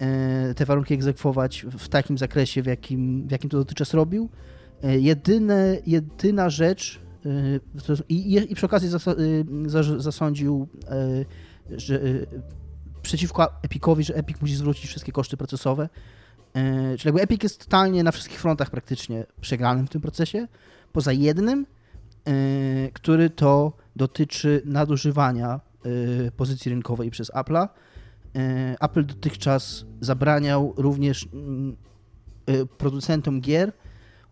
[0.02, 4.28] E, te warunki egzekwować w takim zakresie, w jakim, w jakim to dotychczas robił.
[4.82, 7.00] E, jedyne, jedyna rzecz,
[8.08, 8.88] i, i przy okazji
[9.98, 10.68] zasądził,
[11.70, 12.00] że
[13.02, 15.88] przeciwko Epicowi, że Epic musi zwrócić wszystkie koszty procesowe.
[16.98, 20.48] Czyli jakby Epic jest totalnie na wszystkich frontach praktycznie przegranym w tym procesie,
[20.92, 21.66] poza jednym,
[22.92, 25.60] który to dotyczy nadużywania
[26.36, 27.68] pozycji rynkowej przez Apple'a.
[28.80, 31.76] Apple dotychczas zabraniał również mm,
[32.78, 33.72] producentom gier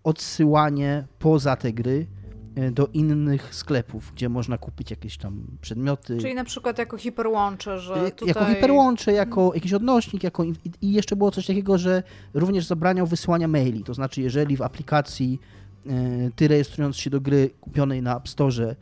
[0.05, 2.07] odsyłanie poza te gry
[2.55, 6.19] e, do innych sklepów, gdzie można kupić jakieś tam przedmioty.
[6.19, 8.29] Czyli na przykład jako hiperłącze, że tutaj...
[8.29, 9.55] Jako hiperłącze, jako mhm.
[9.55, 10.45] jakiś odnośnik, jako...
[10.83, 12.03] i jeszcze było coś takiego, że
[12.35, 15.41] również zabraniał wysyłania maili, to znaczy jeżeli w aplikacji
[15.87, 15.91] e,
[16.37, 18.77] ty rejestrując się do gry kupionej na App Store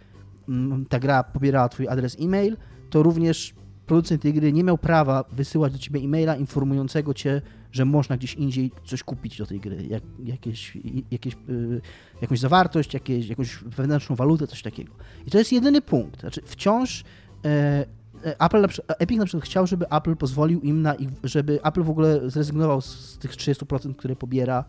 [0.89, 2.57] ta gra pobierała twój adres e-mail,
[2.91, 3.55] to również
[3.87, 7.43] producent tej gry nie miał prawa wysyłać do ciebie e-maila informującego cię,
[7.73, 10.79] że można gdzieś indziej coś kupić do tej gry, jak, jakieś,
[11.11, 11.81] jakieś, yy,
[12.23, 14.93] jakąś zawartość, jakieś, jakąś wewnętrzną walutę, coś takiego.
[15.27, 16.21] I to jest jedyny punkt.
[16.21, 17.05] Znaczy wciąż
[17.45, 17.87] e,
[18.25, 20.95] e Apple na przykład, Epic na przykład chciał, żeby Apple pozwolił im na
[21.25, 24.64] żeby Apple w ogóle zrezygnował z tych 30%, które pobiera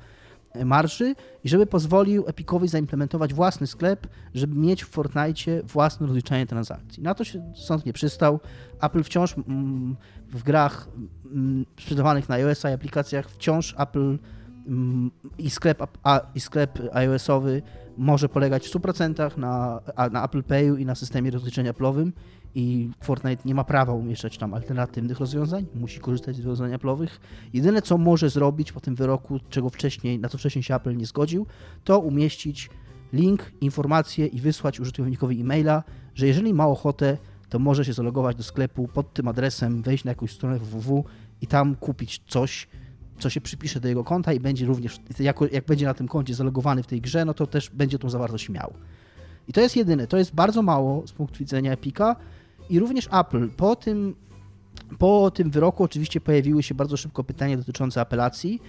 [0.66, 7.04] marży i żeby pozwolił Epicowi zaimplementować własny sklep, żeby mieć w Fortnite własne rozliczanie transakcji.
[7.04, 8.40] Na to się sąd nie przystał.
[8.82, 9.96] Apple wciąż mm,
[10.32, 10.88] w grach
[11.26, 14.18] mm, sprzedawanych na iOS i aplikacjach wciąż Apple
[14.68, 15.98] mm, i sklep,
[16.36, 17.62] i sklep iOS-owy
[18.00, 19.82] może polegać w 100% na,
[20.12, 22.12] na Apple Payu i na systemie rozliczenia Apple'owym
[22.56, 27.10] i Fortnite nie ma prawa umieszczać tam alternatywnych rozwiązań, musi korzystać z rozwiązań Apple'owych.
[27.54, 31.06] Jedyne, co może zrobić po tym wyroku, czego wcześniej, na co wcześniej się Apple nie
[31.06, 31.46] zgodził,
[31.84, 32.70] to umieścić
[33.14, 35.84] link, informację i wysłać użytkownikowi e-maila,
[36.16, 37.18] że jeżeli ma ochotę,
[37.50, 41.06] to może się zalogować do sklepu pod tym adresem, wejść na jakąś stronę www
[41.42, 42.68] i tam kupić coś,
[43.20, 46.84] co się przypisze do jego konta i będzie również, jak będzie na tym koncie zalogowany
[46.84, 48.74] w tej grze, no to też będzie tą zawartość miał.
[49.48, 52.16] I to jest jedyne, to jest bardzo mało z punktu widzenia Epika,
[52.70, 53.50] i również Apple.
[53.50, 54.16] Po tym,
[55.00, 58.62] po tym wyroku oczywiście pojawiły się bardzo szybko pytania dotyczące apelacji.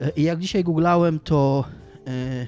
[0.00, 1.64] E, I jak dzisiaj googlałem, to
[2.06, 2.46] e,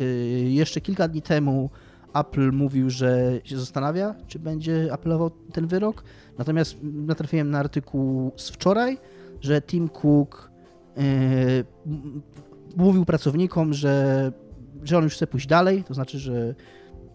[0.00, 0.04] e,
[0.42, 1.70] jeszcze kilka dni temu
[2.14, 6.04] Apple mówił, że się zastanawia, czy będzie apelował ten wyrok.
[6.38, 8.98] Natomiast natrafiłem na artykuł z wczoraj,
[9.40, 10.47] że Tim Cook
[12.76, 14.32] mówił pracownikom, że,
[14.82, 16.54] że on już chce pójść dalej, to znaczy, że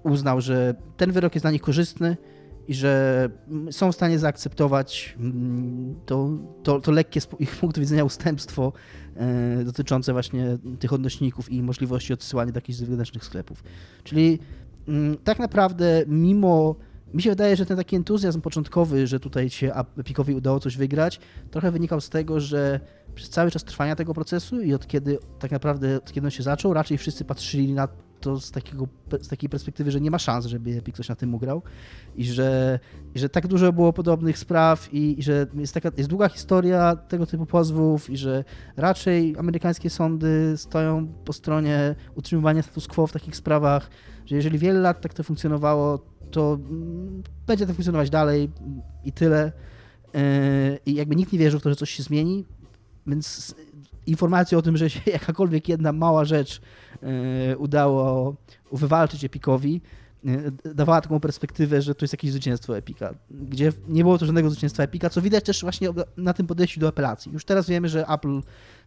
[0.03, 2.17] uznał, że ten wyrok jest dla nich korzystny
[2.67, 3.29] i że
[3.71, 5.17] są w stanie zaakceptować
[6.05, 6.29] to,
[6.63, 8.73] to, to lekkie z ich punktu widzenia ustępstwo
[9.15, 13.63] e, dotyczące właśnie tych odnośników i możliwości odsyłania do jakichś zewnętrznych sklepów.
[14.03, 14.39] Czyli
[14.87, 16.75] mm, tak naprawdę mimo
[17.13, 21.19] mi się wydaje, że ten taki entuzjazm początkowy, że tutaj się Epicowi udało coś wygrać,
[21.51, 22.79] trochę wynikał z tego, że
[23.15, 26.43] przez cały czas trwania tego procesu i od kiedy tak naprawdę, od kiedy on się
[26.43, 27.87] zaczął, raczej wszyscy patrzyli na
[28.23, 28.87] to z, takiego,
[29.21, 31.61] z takiej perspektywy, że nie ma szans, żeby Epic coś na tym ugrał
[32.15, 32.79] i że,
[33.15, 36.95] i że tak dużo było podobnych spraw i, i że jest, taka, jest długa historia
[36.95, 38.43] tego typu pozwów i że
[38.77, 43.89] raczej amerykańskie sądy stoją po stronie utrzymywania status quo w takich sprawach,
[44.25, 45.99] że jeżeli wiele lat tak to funkcjonowało,
[46.31, 48.49] to mm, będzie to funkcjonować dalej
[49.03, 49.51] i tyle.
[50.13, 50.19] Yy,
[50.85, 52.45] I jakby nikt nie wierzył w to, że coś się zmieni,
[53.07, 53.55] więc
[54.05, 56.61] informacja o tym, że się jakakolwiek jedna mała rzecz
[57.03, 58.35] E, udało
[58.71, 59.79] wywalczyć Epikowi, e,
[60.75, 64.83] dawała taką perspektywę, że to jest jakieś zwycięstwo Epika, gdzie nie było to żadnego zwycięstwa
[64.83, 67.31] Epika, co widać też właśnie na tym podejściu do apelacji.
[67.31, 68.41] Już teraz wiemy, że Apple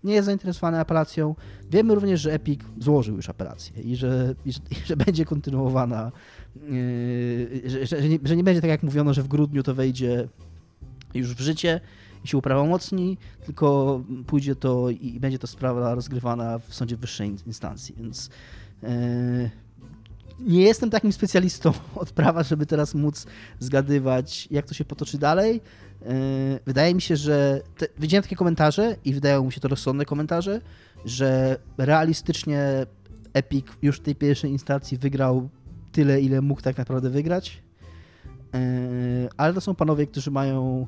[0.05, 1.35] nie jest zainteresowany apelacją.
[1.71, 6.13] Wiemy również, że Epic złożył już apelację i że, i że, i że będzie kontynuowana,
[6.69, 10.29] yy, że, że, nie, że nie będzie tak jak mówiono, że w grudniu to wejdzie
[11.15, 11.81] już w życie,
[12.25, 17.95] i się uprawomocni, tylko pójdzie to i będzie to sprawa rozgrywana w sądzie wyższej instancji,
[17.99, 18.31] więc
[18.83, 19.51] e,
[20.41, 23.27] nie jestem takim specjalistą od prawa, żeby teraz móc
[23.61, 25.61] zgadywać, jak to się potoczy dalej.
[26.03, 26.15] E,
[26.67, 30.61] wydaje mi się, że te, widziałem takie komentarze i wydają mi się to rozsądne komentarze,
[31.05, 32.87] że realistycznie
[33.33, 35.49] Epic już w tej pierwszej instancji wygrał
[35.93, 37.63] tyle, ile mógł tak naprawdę wygrać.
[38.55, 38.59] E,
[39.37, 40.87] ale to są panowie, którzy mają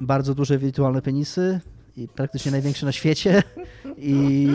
[0.00, 1.60] bardzo duże wirtualne penisy
[1.96, 3.42] i praktycznie największe na świecie
[3.96, 4.48] i,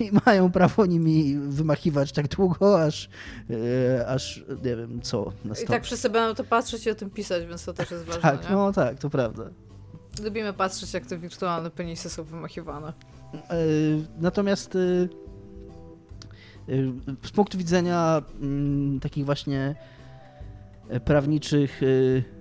[0.00, 3.08] i, mają prawo nimi wymachiwać tak długo, aż,
[3.98, 5.32] e, aż nie wiem co.
[5.62, 8.22] I tak wszyscy będą to patrzeć i o tym pisać, więc to też jest ważne.
[8.22, 8.56] Tak, nie?
[8.56, 9.44] no tak, to prawda.
[10.22, 12.92] Lubimy patrzeć, jak te wirtualne penisy są wymachiwane.
[13.34, 13.56] E,
[14.18, 14.78] natomiast e,
[17.22, 19.74] z punktu widzenia mm, takich właśnie
[21.04, 22.37] prawniczych E,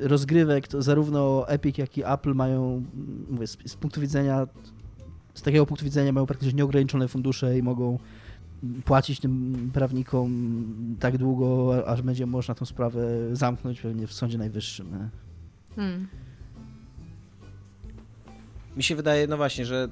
[0.00, 2.84] rozgrywek, to zarówno Epic, jak i Apple mają,
[3.30, 4.46] mówię, z, z, punktu widzenia,
[5.34, 7.98] z takiego punktu widzenia mają praktycznie nieograniczone fundusze i mogą
[8.84, 10.54] płacić tym prawnikom
[11.00, 15.10] tak długo, aż będzie można tą sprawę zamknąć pewnie w Sądzie Najwyższym.
[15.76, 16.08] Hmm.
[18.76, 19.88] Mi się wydaje, no właśnie, że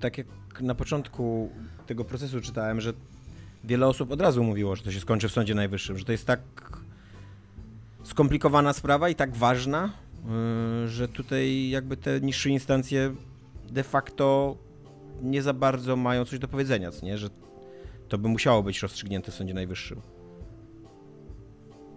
[0.00, 0.26] tak jak
[0.60, 1.50] na początku
[1.86, 2.92] tego procesu czytałem, że
[3.64, 6.26] wiele osób od razu mówiło, że to się skończy w Sądzie Najwyższym, że to jest
[6.26, 6.40] tak
[8.08, 9.92] skomplikowana sprawa i tak ważna,
[10.82, 13.14] yy, że tutaj jakby te niższe instancje
[13.70, 14.56] de facto
[15.22, 17.18] nie za bardzo mają coś do powiedzenia, co nie?
[17.18, 17.28] Że
[18.08, 20.00] to by musiało być rozstrzygnięte w Sądzie Najwyższym.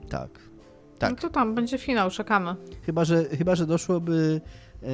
[0.09, 0.29] Tak.
[0.99, 1.09] tak.
[1.09, 2.55] No to tam będzie finał, czekamy.
[2.85, 4.41] Chyba, że, chyba, że doszłoby
[4.81, 4.89] yy,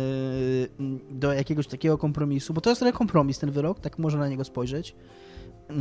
[1.12, 4.44] do jakiegoś takiego kompromisu, bo to jest trochę kompromis ten wyrok, tak można na niego
[4.44, 4.96] spojrzeć.
[5.70, 5.76] Yy,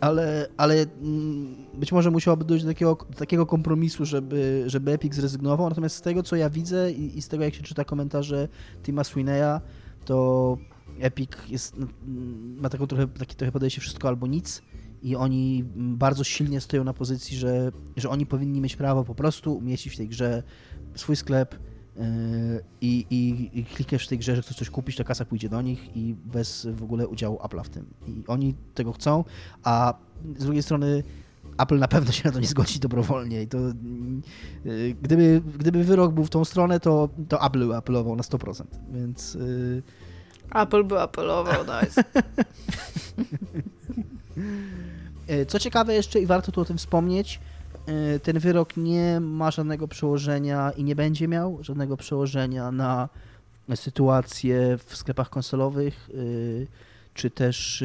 [0.00, 5.14] ale, ale mm, być może musiałoby dojść do takiego, do takiego kompromisu, żeby, żeby Epic
[5.14, 5.68] zrezygnował.
[5.68, 8.48] Natomiast z tego, co ja widzę i, i z tego, jak się czyta komentarze
[8.82, 9.60] Tima Sweeneya,
[10.04, 10.58] to
[11.00, 11.76] Epic jest,
[12.56, 14.62] ma taką trochę, takie trochę podejście wszystko albo nic
[15.02, 19.56] i oni bardzo silnie stoją na pozycji, że, że oni powinni mieć prawo po prostu
[19.56, 20.42] umieścić w tej grze
[20.94, 21.58] swój sklep
[22.80, 25.62] i, i, i klikasz w tej grze, że chcesz coś kupić, to kasa pójdzie do
[25.62, 27.86] nich i bez w ogóle udziału Apple'a w tym.
[28.06, 29.24] I oni tego chcą,
[29.64, 29.94] a
[30.38, 31.02] z drugiej strony
[31.58, 33.58] Apple na pewno się na to nie zgodzi dobrowolnie i to
[34.64, 39.34] yy, gdyby, gdyby wyrok był w tą stronę, to, to Apple apelował na 100%, więc...
[39.34, 39.82] Yy,
[40.54, 42.04] Apple by apelował, nice.
[45.48, 47.40] Co ciekawe jeszcze i warto tu o tym wspomnieć,
[48.22, 53.08] ten wyrok nie ma żadnego przełożenia i nie będzie miał żadnego przełożenia na
[53.74, 56.14] sytuację w sklepach konsolowych, e,
[57.14, 57.84] czy też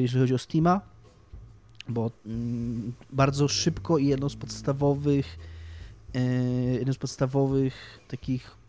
[0.00, 0.80] jeżeli chodzi o Steama,
[1.88, 5.38] bo mm, bardzo szybko i jedną z podstawowych
[6.78, 8.61] jedną z podstawowych takich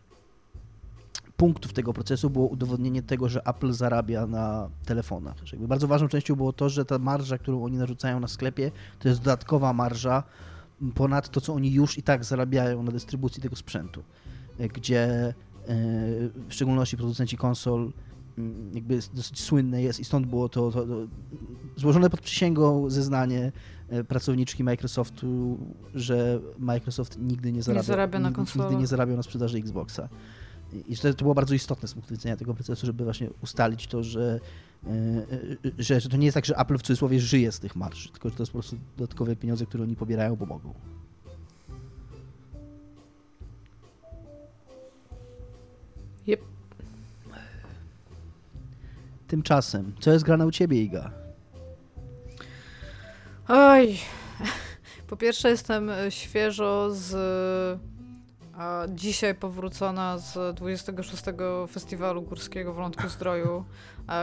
[1.37, 5.35] punktów tego procesu było udowodnienie tego, że Apple zarabia na telefonach.
[5.51, 9.09] Jakby bardzo ważną częścią było to, że ta marża, którą oni narzucają na sklepie, to
[9.09, 10.23] jest dodatkowa marża
[10.95, 14.03] ponad to, co oni już i tak zarabiają na dystrybucji tego sprzętu,
[14.73, 15.33] gdzie e,
[16.47, 17.91] w szczególności producenci konsol
[18.37, 20.95] mm, jakby dosyć słynne jest i stąd było to, to, to
[21.75, 23.51] złożone pod przysięgą zeznanie
[23.89, 25.57] e, pracowniczki Microsoftu,
[25.95, 30.09] że Microsoft nigdy nie zarabia, nie zarabia na nigdy nie zarabiał na sprzedaży Xboxa.
[30.87, 34.03] I to, to było bardzo istotne z punktu widzenia tego procesu, żeby właśnie ustalić to,
[34.03, 34.39] że,
[34.83, 37.75] e, e, że, że to nie jest tak, że Apple w cudzysłowie żyje z tych
[37.75, 40.73] marży, tylko że to jest po prostu dodatkowe pieniądze, które oni pobierają, bo mogą.
[46.27, 46.41] Yep.
[49.27, 51.11] Tymczasem, co jest grane u ciebie, Iga?
[53.47, 53.97] Oj.
[55.07, 57.15] Po pierwsze jestem świeżo z
[58.57, 61.23] a dzisiaj powrócona z 26
[61.71, 63.65] Festiwalu Górskiego w Lądku Zdroju,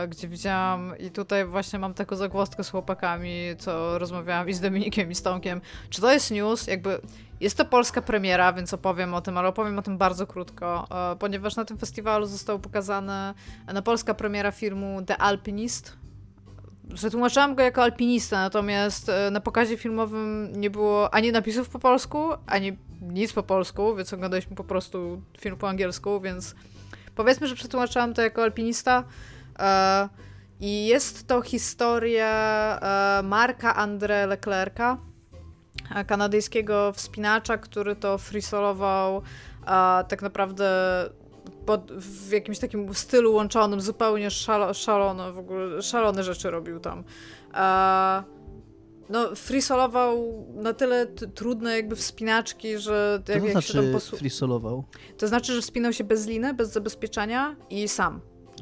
[0.09, 5.11] gdzie widziałam i tutaj właśnie mam taką zagłostkę z chłopakami, co rozmawiałam i z Dominikiem
[5.11, 5.61] i z Tomkiem.
[5.89, 6.67] Czy to jest news?
[6.67, 7.01] Jakby
[7.39, 10.87] jest to polska premiera, więc opowiem o tym, ale opowiem o tym bardzo krótko,
[11.19, 13.33] ponieważ na tym festiwalu została pokazana
[13.73, 16.00] na polska premiera filmu The Alpinist,
[16.95, 22.29] Przetłumaczyłam go jako alpinista, natomiast e, na pokazie filmowym nie było ani napisów po polsku,
[22.47, 26.55] ani nic po polsku, więc oglądaliśmy po prostu film po angielsku, więc
[27.15, 29.03] powiedzmy, że przetłumaczyłam to jako alpinista.
[29.59, 30.09] E,
[30.59, 34.97] I jest to historia e, Marka André Leclerca,
[36.07, 39.21] kanadyjskiego wspinacza, który to freesolował
[40.07, 40.69] tak naprawdę
[41.71, 47.03] pod, w jakimś takim stylu łączonym, zupełnie szalo, szalone, w ogóle szalone rzeczy robił tam.
[47.53, 48.23] E,
[49.09, 53.21] no, freesolował na tyle trudne jakby wspinaczki, że...
[53.27, 54.17] Jak, to jak znaczy się tam posłu...
[54.17, 54.83] freesolował?
[55.17, 58.21] To znaczy, że wspinał się bez liny, bez zabezpieczenia i sam.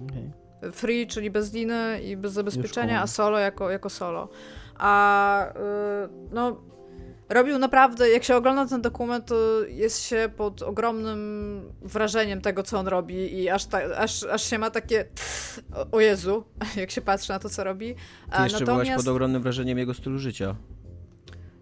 [0.10, 0.72] Okay.
[0.72, 4.30] Free, czyli bez liny i bez zabezpieczenia, a solo jako, jako solo.
[4.78, 5.54] A y,
[6.32, 6.62] no
[7.30, 12.80] robił naprawdę, jak się ogląda ten dokument, to jest się pod ogromnym wrażeniem tego, co
[12.80, 15.06] on robi i aż, ta, aż, aż się ma takie
[15.92, 16.44] o Jezu,
[16.76, 17.96] jak się patrzy na to, co robi.
[17.96, 18.66] Ty jeszcze Natomiast...
[18.66, 20.56] byłaś pod ogromnym wrażeniem jego stylu życia.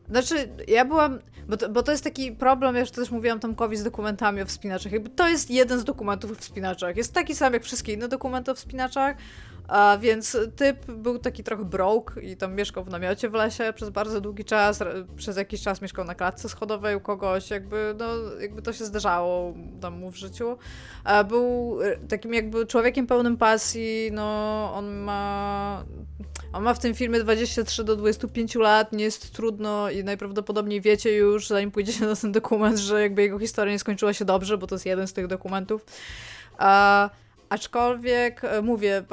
[0.09, 3.77] Znaczy, ja byłam, bo to, bo to jest taki problem, ja już też mówiłam Tomkowi
[3.77, 6.97] z dokumentami o wspinaczach, jakby to jest jeden z dokumentów o wspinaczach.
[6.97, 9.17] Jest taki sam jak wszystkie inne dokumenty o wspinaczach,
[9.67, 13.89] a więc typ był taki trochę broke i tam mieszkał w namiocie w lesie przez
[13.89, 14.79] bardzo długi czas,
[15.15, 18.05] przez jakiś czas mieszkał na klatce schodowej u kogoś, jakby, no,
[18.41, 20.57] jakby to się zdarzało tam mu w życiu.
[21.03, 25.83] A był e, takim jakby człowiekiem pełnym pasji, no on ma
[26.53, 31.15] on ma w tym filmie 23 do 25 lat, nie jest trudno i najprawdopodobniej wiecie
[31.15, 34.67] już, zanim pójdziecie na ten dokument, że jakby jego historia nie skończyła się dobrze, bo
[34.67, 35.85] to jest jeden z tych dokumentów.
[37.49, 39.03] Aczkolwiek e, mówię,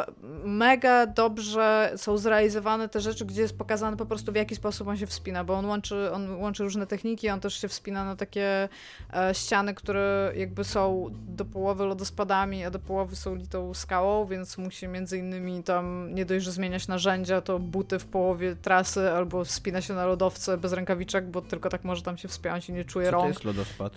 [0.45, 4.97] mega dobrze są zrealizowane te rzeczy, gdzie jest pokazane po prostu w jaki sposób on
[4.97, 8.69] się wspina, bo on łączy, on łączy różne techniki, on też się wspina na takie
[9.15, 14.59] e, ściany, które jakby są do połowy lodospadami, a do połowy są litą skałą, więc
[14.59, 19.45] musi między innymi tam nie dość, że zmieniać narzędzia, to buty w połowie trasy albo
[19.45, 22.85] wspina się na lodowce bez rękawiczek, bo tylko tak może tam się wspiąć i nie
[22.85, 23.25] czuje Co rąk.
[23.25, 23.93] to jest lodospad?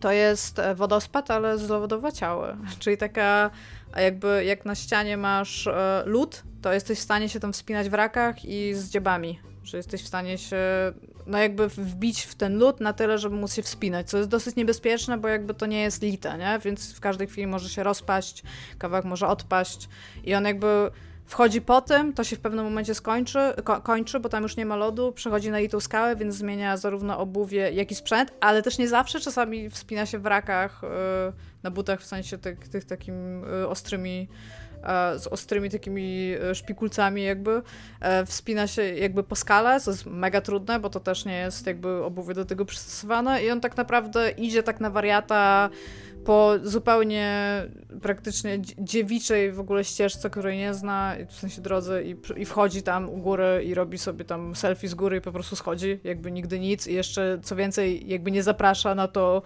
[0.00, 2.56] To jest e, wodospad, ale zlodowaciały.
[2.78, 3.50] Czyli taka,
[3.96, 7.94] jakby jak na ścianie masz e, lód, to jesteś w stanie się tam wspinać w
[7.94, 9.38] rakach i z dziebami.
[9.64, 10.56] Że jesteś w stanie się,
[11.26, 14.56] no jakby wbić w ten lód na tyle, żeby móc się wspinać, co jest dosyć
[14.56, 16.58] niebezpieczne, bo jakby to nie jest lite, nie?
[16.64, 18.42] Więc w każdej chwili może się rozpaść,
[18.78, 19.88] kawałek może odpaść
[20.24, 20.90] i on jakby
[21.30, 24.66] Wchodzi po tym, to się w pewnym momencie skończy, ko kończy, bo tam już nie
[24.66, 28.78] ma lodu, przechodzi na litą skałę, więc zmienia zarówno obuwie, jak i sprzęt, ale też
[28.78, 31.32] nie zawsze, czasami wspina się w rakach, yy,
[31.62, 37.62] na butach, w sensie tych, tych takim yy, ostrymi, yy, z ostrymi takimi szpikulcami jakby,
[38.26, 42.04] wspina się jakby po skale, co jest mega trudne, bo to też nie jest jakby
[42.04, 43.44] obuwie do tego przystosowane.
[43.44, 45.70] I on tak naprawdę idzie tak na wariata,
[46.24, 47.62] po zupełnie
[48.02, 53.08] praktycznie dziewiczej w ogóle ścieżce, której nie zna, w sensie drodze i, i wchodzi tam
[53.08, 56.60] u góry i robi sobie tam selfie z góry i po prostu schodzi, jakby nigdy
[56.60, 56.86] nic.
[56.86, 59.42] I jeszcze co więcej jakby nie zaprasza na to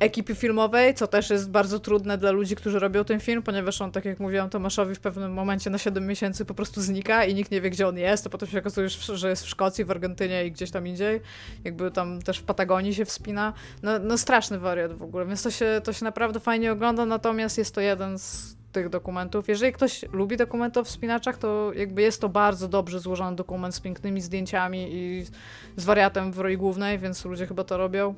[0.00, 3.92] ekipy filmowej, co też jest bardzo trudne dla ludzi, którzy robią ten film, ponieważ on,
[3.92, 7.50] tak jak mówiłam Tomaszowi, w pewnym momencie na 7 miesięcy po prostu znika i nikt
[7.50, 10.46] nie wie, gdzie on jest, to potem się okazuje, że jest w Szkocji, w Argentynie
[10.46, 11.20] i gdzieś tam indziej.
[11.64, 13.52] Jakby tam też w Patagonii się wspina.
[13.82, 17.58] No, no straszny wariat w ogóle, więc to się, to się naprawdę fajnie ogląda, natomiast
[17.58, 19.48] jest to jeden z tych dokumentów.
[19.48, 23.80] Jeżeli ktoś lubi dokumenty o wspinaczach, to jakby jest to bardzo dobrze złożony dokument z
[23.80, 25.24] pięknymi zdjęciami i
[25.76, 28.14] z wariatem w roli głównej, więc ludzie chyba to robią.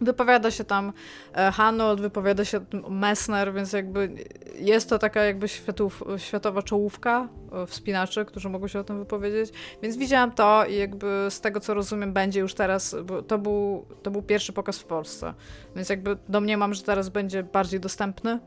[0.00, 0.92] Wypowiada się tam
[1.34, 2.60] e, Hanold, wypowiada się
[2.90, 4.14] Messner, więc jakby
[4.58, 9.50] jest to taka jakby światów, światowa czołówka e, wspinaczy, którzy mogą się o tym wypowiedzieć.
[9.82, 13.86] Więc widziałam to i jakby z tego co rozumiem będzie już teraz, bo to był,
[14.02, 15.34] to był pierwszy pokaz w Polsce,
[15.76, 18.40] więc jakby domniemam, że teraz będzie bardziej dostępny.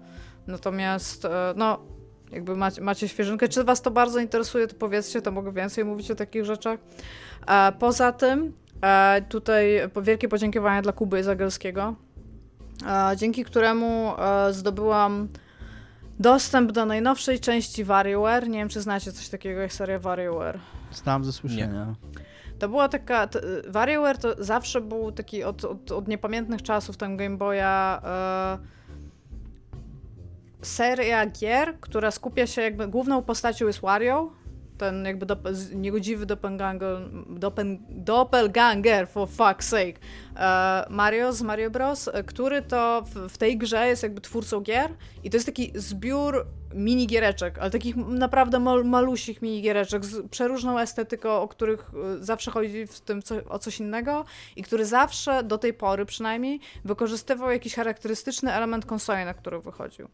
[0.47, 1.79] Natomiast e, no
[2.31, 3.47] jakby macie, macie świeżynkę.
[3.47, 6.79] Czy was to bardzo interesuje, to powiedzcie, to mogę więcej mówić o takich rzeczach.
[7.79, 11.95] Poza tym E, tutaj wielkie podziękowania dla Kuby Zagelskiego,
[12.87, 15.27] e, dzięki któremu e, zdobyłam
[16.19, 18.49] dostęp do najnowszej części WarioWare.
[18.49, 20.59] Nie wiem, czy znacie coś takiego jak seria WarioWare.
[20.91, 21.85] Znam ze słyszenia.
[21.85, 22.19] Nie.
[22.59, 23.27] To była taka.
[23.27, 28.01] To, WarioWare to zawsze był taki od, od, od niepamiętnych czasów ten Game Boya.
[28.03, 28.57] E,
[30.61, 32.87] seria gier, która skupia się jakby.
[32.87, 34.31] Główną postacią jest Wario,
[34.79, 35.25] ten jakby
[35.73, 39.99] niegodziwy doppelganger, doppel, doppelganger, for fuck's sake,
[40.35, 44.61] e, Mario z Mario Bros., e, który to w, w, tej grze jest jakby twórcą
[44.61, 44.93] gier
[45.23, 51.29] i to jest taki zbiór minigiereczek, ale takich naprawdę mal, malusich minigiereczek z przeróżną estetyką,
[51.29, 54.25] o których e, zawsze chodzi w tym co, o coś innego
[54.55, 60.07] i który zawsze, do tej pory przynajmniej, wykorzystywał jakiś charakterystyczny element konsoli, na który wychodził.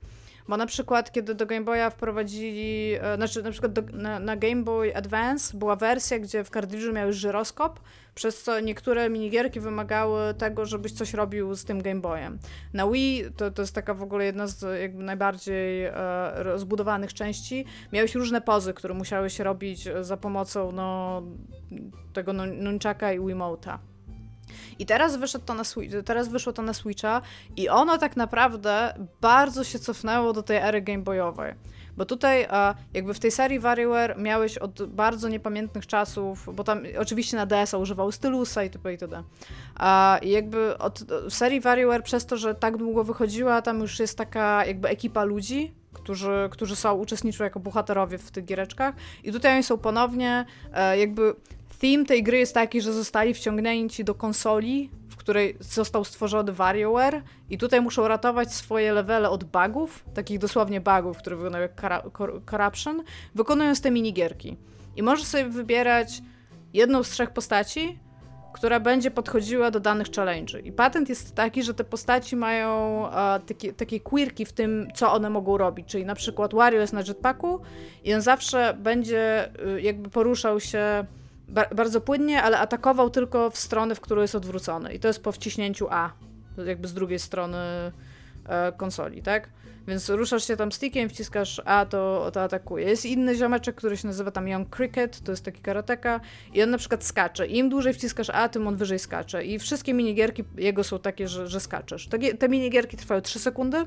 [0.47, 4.35] Bo na przykład, kiedy do Game Boya wprowadzili, e, znaczy na przykład do, na, na,
[4.35, 7.79] Game Boy Advance była wersja, gdzie w kartridżu miałeś żyroskop,
[8.15, 12.39] przez co niektóre minigierki wymagały tego, żebyś coś robił z tym Game Boyem.
[12.73, 15.93] Na Wii, to, to jest taka w ogóle jedna z jakby najbardziej e,
[16.35, 21.21] rozbudowanych części, miałeś różne pozy, które musiałeś robić za pomocą no,
[22.13, 23.77] tego nunchaka i Wiimote'a.
[24.79, 25.63] I teraz, wyszedł to na
[26.05, 27.21] teraz wyszło to na Switcha
[27.55, 31.53] i ono tak naprawdę bardzo się cofnęło do tej ery Game Boyowej.
[31.97, 32.47] Bo tutaj
[32.93, 37.77] jakby w tej serii WarioWare miałeś od bardzo niepamiętnych czasów, bo tam oczywiście na DS-a
[37.77, 38.91] używał stylusa itp.
[38.91, 39.23] itd.
[39.75, 44.17] A jakby od, w serii WarioWare przez to, że tak długo wychodziła, tam już jest
[44.17, 49.53] taka jakby ekipa ludzi, którzy, którzy są, uczestniczą jako bohaterowie w tych giereczkach i tutaj
[49.53, 51.35] oni są ponownie e, jakby
[51.81, 57.21] Theme tej gry jest taki, że zostali wciągnięci do konsoli, w której został stworzony WarioWare
[57.49, 61.81] i tutaj muszą ratować swoje levele od bugów, takich dosłownie bugów, które wyglądają jak
[62.49, 63.03] corruption,
[63.35, 64.57] wykonując te minigierki.
[64.95, 66.21] I możesz sobie wybierać
[66.73, 67.99] jedną z trzech postaci,
[68.53, 70.59] która będzie podchodziła do danych challenge.
[70.59, 73.11] I patent jest taki, że te postaci mają uh,
[73.47, 75.87] takie, takie quirki w tym, co one mogą robić.
[75.87, 77.59] Czyli na przykład Wario jest na jetpacku
[78.03, 81.05] i on zawsze będzie y, jakby poruszał się
[81.75, 84.93] bardzo płynnie, ale atakował tylko w stronę, w którą jest odwrócony.
[84.93, 86.13] I to jest po wciśnięciu A,
[86.65, 89.49] jakby z drugiej strony e, konsoli, tak?
[89.87, 92.85] Więc ruszasz się tam stickiem, wciskasz A, to, to atakuje.
[92.85, 96.19] Jest inny ziomeczek, który się nazywa tam Young Cricket, to jest taki karateka
[96.53, 97.47] i on na przykład skacze.
[97.47, 99.45] Im dłużej wciskasz A, tym on wyżej skacze.
[99.45, 102.07] I wszystkie minigierki jego są takie, że, że skaczesz.
[102.07, 103.85] Te, te minigierki trwają 3 sekundy,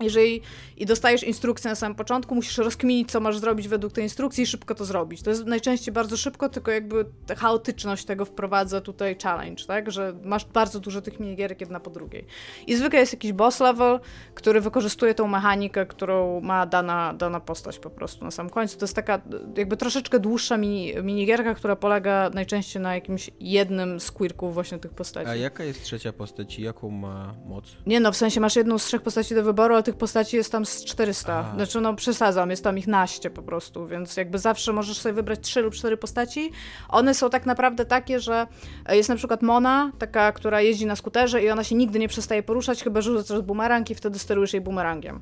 [0.00, 0.42] jeżeli
[0.76, 4.46] i dostajesz instrukcję na samym początku, musisz rozkminić, co masz zrobić według tej instrukcji i
[4.46, 5.22] szybko to zrobić.
[5.22, 9.90] To jest najczęściej bardzo szybko, tylko jakby ta chaotyczność tego wprowadza tutaj challenge, tak?
[9.90, 12.26] Że masz bardzo dużo tych minigierek jedna po drugiej.
[12.66, 14.00] I zwykle jest jakiś boss level,
[14.34, 18.78] który wykorzystuje tą mechanikę, którą ma dana, dana postać po prostu na samym końcu.
[18.78, 19.20] To jest taka
[19.56, 24.92] jakby troszeczkę dłuższa mini, minigierka, która polega najczęściej na jakimś jednym z quirków właśnie tych
[24.92, 25.30] postaci.
[25.30, 27.64] A jaka jest trzecia postać i jaką ma moc?
[27.86, 30.52] Nie no, w sensie masz jedną z trzech postaci do wyboru, ale tych postaci jest
[30.52, 31.38] tam z 400.
[31.38, 31.52] Aha.
[31.54, 35.40] Znaczy, no przesadzam, jest tam ich naście po prostu, więc jakby zawsze możesz sobie wybrać
[35.40, 36.50] trzy lub cztery postaci.
[36.88, 38.46] One są tak naprawdę takie, że
[38.88, 42.42] jest na przykład Mona, taka, która jeździ na skuterze i ona się nigdy nie przestaje
[42.42, 45.20] poruszać, chyba że rzucasz bumerang i wtedy sterujesz jej bumerangiem.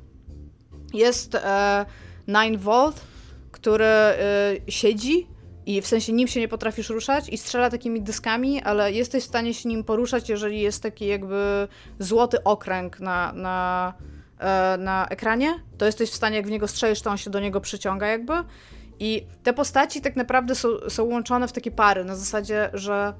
[0.93, 1.85] Jest e,
[2.27, 3.01] Nine Volt,
[3.51, 4.17] który e,
[4.67, 5.27] siedzi
[5.65, 9.27] i w sensie nim się nie potrafisz ruszać i strzela takimi dyskami, ale jesteś w
[9.27, 11.67] stanie się nim poruszać, jeżeli jest taki jakby
[11.99, 14.16] złoty okręg na, na E,
[14.77, 17.61] na ekranie, to jesteś w stanie, jak w niego strzelisz, to on się do niego
[17.61, 18.33] przyciąga jakby.
[18.99, 23.13] I te postaci tak naprawdę są, są łączone w takie pary, na zasadzie, że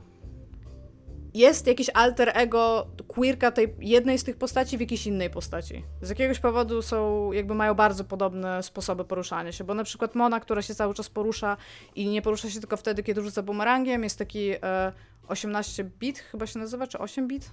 [1.33, 5.83] jest jakieś alter ego queerka tej jednej z tych postaci w jakiejś innej postaci.
[6.01, 10.39] Z jakiegoś powodu są, jakby mają bardzo podobne sposoby poruszania się, bo na przykład Mona,
[10.39, 11.57] która się cały czas porusza
[11.95, 14.93] i nie porusza się tylko wtedy, kiedy rzuca bumerangiem, jest taki e,
[15.27, 17.51] 18 bit chyba się nazywa, czy 8 bit?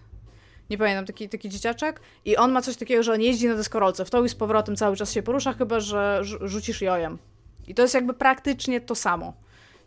[0.70, 4.04] Nie pamiętam, taki, taki dzieciaczek i on ma coś takiego, że on jeździ na deskorolce,
[4.04, 7.18] w to i z powrotem cały czas się porusza, chyba, że rzucisz jojem.
[7.66, 9.32] I to jest jakby praktycznie to samo.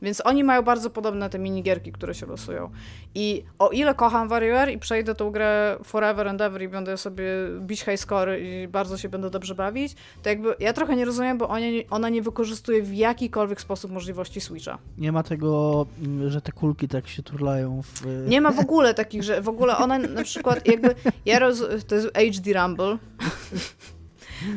[0.01, 2.69] Więc oni mają bardzo podobne te minigierki, które się losują.
[3.15, 7.23] I o ile kocham WarioWare i przejdę tą grę forever and ever i będę sobie
[7.59, 11.37] bić high score i bardzo się będę dobrze bawić, to jakby ja trochę nie rozumiem,
[11.37, 11.49] bo
[11.89, 14.77] ona nie wykorzystuje w jakikolwiek sposób możliwości Switcha.
[14.97, 18.05] Nie ma tego, mm, że te kulki tak się turlają w...
[18.27, 20.95] Nie ma w ogóle takich, że w ogóle ona na przykład jakby,
[21.25, 22.97] ja roz, to jest HD Rumble,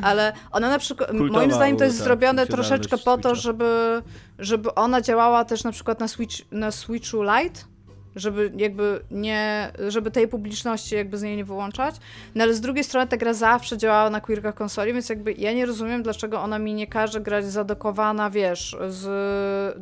[0.02, 4.02] ale ona na przykład, Kultowa, moim zdaniem to jest tak, zrobione troszeczkę po to, żeby,
[4.38, 7.60] żeby ona działała też na przykład na, Switch, na Switchu Lite,
[8.16, 11.94] żeby jakby nie, żeby tej publiczności jakby z niej nie wyłączać.
[12.34, 15.52] No ale z drugiej strony ta gra zawsze działała na queerkach konsoli, więc jakby ja
[15.52, 19.08] nie rozumiem, dlaczego ona mi nie każe grać zadokowana, wiesz, z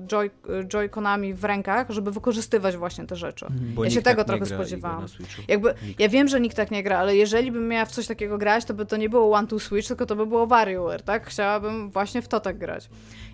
[0.07, 0.31] joy,
[0.69, 3.47] joyconami w rękach, żeby wykorzystywać właśnie te rzeczy.
[3.47, 3.75] Mhm.
[3.75, 5.07] Bo ja się tego tak trochę spodziewałam.
[5.49, 8.39] Jakby, ja wiem, że nikt tak nie gra, ale jeżeli bym miała w coś takiego
[8.39, 11.27] grać, to by to nie było One to Switch, tylko to by było WarioWare, tak?
[11.27, 12.89] Chciałabym właśnie w to tak grać.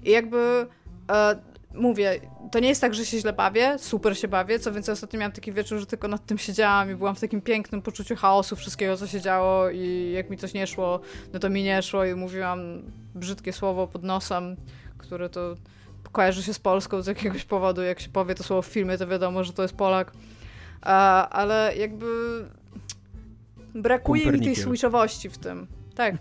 [0.05, 0.67] I jakby...
[1.11, 2.21] E, mówię,
[2.51, 5.33] to nie jest tak, że się źle bawię, super się bawię, co więcej ostatnio miałam
[5.33, 8.97] taki wieczór, że tylko nad tym siedziałam i byłam w takim pięknym poczuciu chaosu wszystkiego,
[8.97, 11.01] co się działo i jak mi coś nie szło,
[11.33, 12.83] no to mi nie szło i mówiłam
[13.15, 14.57] brzydkie słowo pod nosem,
[14.99, 15.55] które to
[16.13, 19.07] kojarzy się z Polską z jakiegoś powodu, jak się powie to słowo w filmie, to
[19.07, 20.13] wiadomo, że to jest Polak,
[21.31, 22.07] ale jakby
[23.75, 26.15] brakuje mi tej switchowości w tym, tak.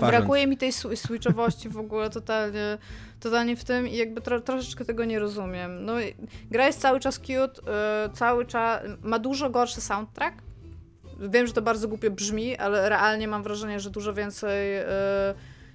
[0.00, 2.78] Brakuje mi tej switchowości w ogóle totalnie
[3.20, 5.84] totalnie w tym i jakby tro, troszeczkę tego nie rozumiem.
[5.84, 5.92] No,
[6.50, 10.36] gra jest cały czas cute, yy, cały czas, ma dużo gorszy soundtrack.
[11.20, 14.84] Wiem, że to bardzo głupio brzmi, ale realnie mam wrażenie, że dużo więcej yy,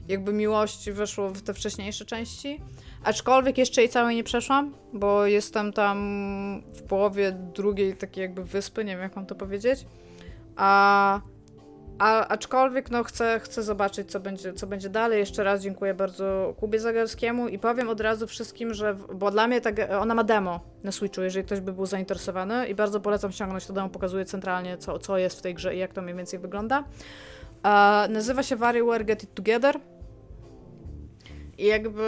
[0.07, 2.61] jakby miłości weszło w te wcześniejsze części.
[3.03, 5.98] Aczkolwiek jeszcze jej całej nie przeszłam, bo jestem tam
[6.73, 9.86] w połowie drugiej takiej jakby wyspy, nie wiem jak mam to powiedzieć.
[10.56, 11.22] A
[11.99, 15.19] a, aczkolwiek no, chcę, chcę zobaczyć, co będzie, co będzie dalej.
[15.19, 19.61] Jeszcze raz dziękuję bardzo Kubie Zagalskiemu i powiem od razu wszystkim, że, bo dla mnie
[19.61, 23.65] ta, ona ma demo na Switchu, jeżeli ktoś by był zainteresowany i bardzo polecam ściągnąć
[23.65, 26.39] to demo, pokazuje centralnie, co, co jest w tej grze i jak to mniej więcej
[26.39, 26.84] wygląda.
[27.63, 29.80] E, nazywa się WarioWare Get It Together
[31.57, 32.03] i jakby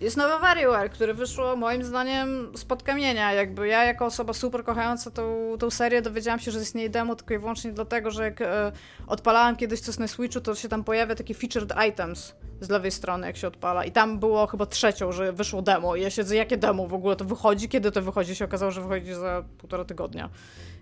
[0.00, 3.32] jest nowe WarioWare, które wyszło moim zdaniem spod kamienia.
[3.32, 7.34] Jakby ja jako osoba super kochająca tą, tą serię dowiedziałam się, że istnieje demo tylko
[7.34, 8.72] i wyłącznie dlatego, że jak e,
[9.06, 13.26] odpalałam kiedyś coś na Switchu, to się tam pojawia taki featured items z lewej strony,
[13.26, 13.84] jak się odpala.
[13.84, 15.96] I tam było chyba trzecią, że wyszło demo.
[15.96, 17.68] I ja siedzę, jakie demo w ogóle to wychodzi?
[17.68, 18.36] Kiedy to wychodzi?
[18.36, 20.30] się okazało, że wychodzi za półtora tygodnia.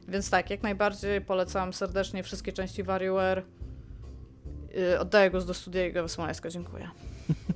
[0.08, 3.42] Więc tak, jak najbardziej polecam serdecznie wszystkie części WarioWare.
[4.74, 6.50] Yy, oddaję głos do studia Iga Wysmańska.
[6.50, 6.90] Dziękuję.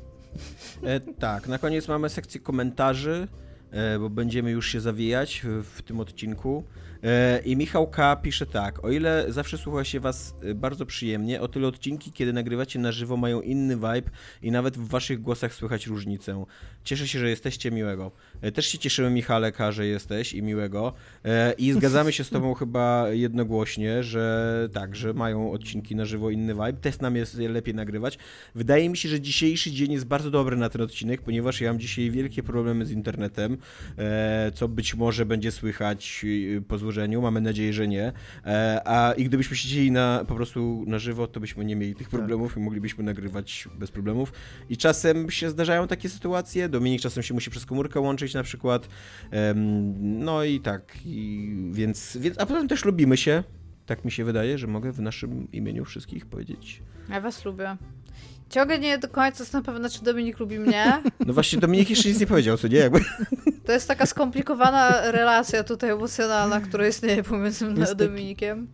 [0.83, 3.29] E, tak, na koniec mamy sekcję komentarzy,
[3.71, 6.65] e, bo będziemy już się zawijać w, w tym odcinku.
[7.03, 8.17] E, I Michał K.
[8.17, 12.33] pisze tak, o ile zawsze słucha się was e, bardzo przyjemnie, o tyle odcinki, kiedy
[12.33, 14.11] nagrywacie na żywo mają inny vibe
[14.43, 16.45] i nawet w waszych głosach słychać różnicę.
[16.85, 18.11] Cieszę się, że jesteście miłego.
[18.41, 20.93] E, też się cieszymy Michale K., że jesteś i miłego.
[21.59, 26.55] I zgadzamy się z tobą chyba jednogłośnie, że tak, że mają odcinki na żywo inny
[26.55, 26.73] vibe.
[26.73, 28.19] Też nam jest lepiej nagrywać.
[28.55, 31.81] Wydaje mi się, że dzisiejszy dzień jest bardzo dobry na ten odcinek, ponieważ ja mam
[31.81, 33.59] dzisiaj wielkie problemy z internetem,
[34.55, 36.27] co być może będzie słychać.
[36.69, 36.90] Pozwól
[37.23, 38.13] Mamy nadzieję, że nie.
[38.47, 42.09] E, a i gdybyśmy siedzieli na, po prostu na żywo, to byśmy nie mieli tych
[42.09, 42.19] Tak.
[42.21, 44.33] problemów i moglibyśmy nagrywać bez problemów.
[44.71, 46.69] I czasem się zdarzają takie sytuacje.
[46.69, 48.89] Dominik czasem się musi przez komórkę łączyć na przykład.
[50.01, 50.97] No i tak.
[51.05, 53.45] I, więc, więc, a potem też lubimy się.
[53.87, 56.83] Tak mi się wydaje, że mogę w naszym imieniu wszystkich powiedzieć.
[57.11, 57.77] Ja was lubię.
[58.51, 61.03] Ciągle nie do końca jestem pewna, czy Dominik lubi mnie.
[61.27, 62.79] No właśnie Dominik jeszcze nic nie powiedział, co nie?
[62.79, 63.01] Jakby...
[63.67, 68.67] To jest taka skomplikowana relacja tutaj emocjonalna, która istnieje pomiędzy mną Jest a taki- Dominikiem.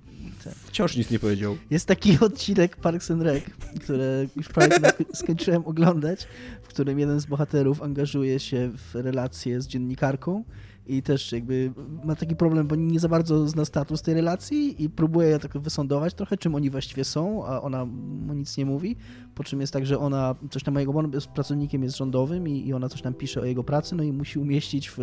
[0.66, 1.56] Wciąż nic nie powiedział.
[1.70, 3.44] Jest taki odcinek Parks and Rec,
[3.84, 6.26] który już prawie sk- skończyłem oglądać,
[6.62, 10.44] w którym jeden z bohaterów angażuje się w relację z dziennikarką
[10.86, 11.72] i też jakby
[12.04, 16.14] ma taki problem, bo nie za bardzo zna status tej relacji i próbuje tak wysądować
[16.14, 18.96] trochę, czym oni właściwie są, a ona mu nic nie mówi,
[19.34, 22.68] po czym jest tak, że ona coś tam, jego on jest pracownikiem jest rządowym i,
[22.68, 24.98] i ona coś tam pisze o jego pracy, no i musi umieścić w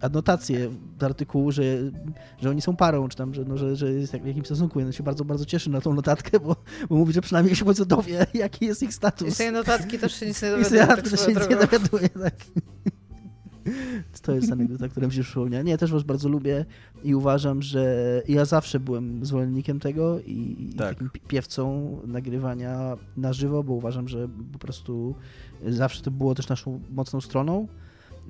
[0.00, 1.62] adnotację do artykułu, że,
[2.40, 4.80] że oni są parą, czy tam, że, no, że, że jest jak- w jakimś stosunku.
[4.80, 6.56] I on się bardzo, bardzo cieszy na tą notatkę, bo,
[6.88, 9.34] bo mówi, że przynajmniej się końcu dowie, jaki jest ich I status.
[9.34, 11.50] z tej notatki też się nic nie I z tej tak notatki też się nic
[11.50, 12.34] nie dowiaduje, tak.
[14.22, 15.62] To jest anegdota, która mi się przypomniała.
[15.62, 16.64] Nie, też was bardzo lubię
[17.04, 20.88] i uważam, że ja zawsze byłem zwolennikiem tego i, Tak.
[20.94, 25.14] takim pi- piewcą nagrywania na żywo, bo uważam, że po prostu
[25.68, 27.68] zawsze to było też naszą mocną stroną.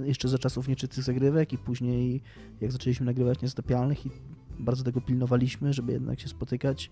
[0.05, 2.23] Jeszcze za czasów nieczystych zagrywek i później
[2.61, 4.11] jak zaczęliśmy nagrywać niezatopialnych i
[4.59, 6.91] bardzo tego pilnowaliśmy, żeby jednak się spotykać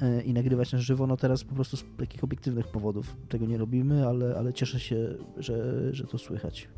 [0.00, 1.06] e, i nagrywać na żywo.
[1.06, 4.96] No teraz po prostu z takich obiektywnych powodów tego nie robimy, ale, ale cieszę się,
[5.36, 6.68] że, że to słychać.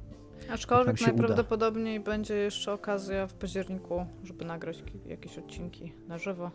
[0.50, 1.12] Aczkolwiek się uda.
[1.12, 6.50] najprawdopodobniej będzie jeszcze okazja w październiku, żeby nagrać ki- jakieś odcinki na żywo,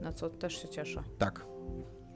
[0.00, 1.02] na co też się cieszę.
[1.18, 1.46] Tak.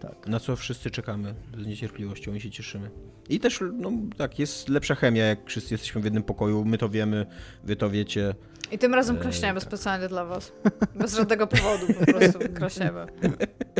[0.00, 0.26] Tak.
[0.28, 2.90] Na co wszyscy czekamy z niecierpliwością i się cieszymy.
[3.28, 6.88] I też, no tak, jest lepsza chemia, jak wszyscy jesteśmy w jednym pokoju, my to
[6.88, 7.26] wiemy,
[7.64, 8.34] wy to wiecie.
[8.72, 9.68] I tym razem Eee, kraśniemy tak.
[9.68, 10.52] specjalnie dla was.
[10.94, 13.06] Bez żadnego powodu po prostu kraśniemy.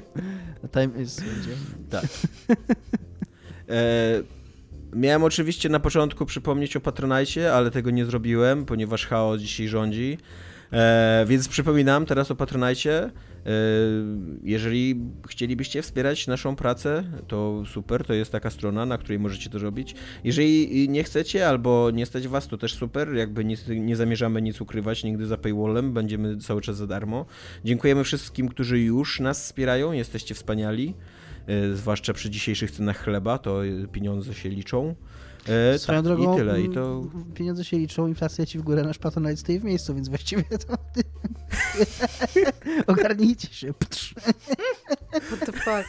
[0.75, 1.51] Time is będzie.
[3.69, 4.23] E,
[4.93, 10.19] miałem oczywiście na początku przypomnieć o Patronajcie, ale tego nie zrobiłem, ponieważ chaos dzisiaj rządzi.
[10.73, 13.03] E, więc przypominam teraz o Patronajcie.
[13.03, 13.11] E,
[14.43, 19.59] jeżeli chcielibyście wspierać naszą pracę, to super, to jest taka strona, na której możecie to
[19.59, 19.95] robić.
[20.25, 24.61] Jeżeli nie chcecie albo nie stać was, to też super, jakby nic, nie zamierzamy nic
[24.61, 27.27] ukrywać nigdy za paywallem, będziemy cały czas za darmo.
[27.65, 30.95] Dziękujemy wszystkim, którzy już nas wspierają, jesteście wspaniali.
[31.49, 34.95] E, zwłaszcza przy dzisiejszych cenach chleba, to e, pieniądze się liczą.
[35.49, 37.05] E, Swoją tak, drogą, I tyle, i mm, to...
[37.35, 40.79] pieniądze się liczą, inflacja ci w górę, nasz Patronite stoi w miejscu, więc właściwie to...
[42.93, 43.73] Ogarnijcie się.
[45.13, 45.89] What the fuck?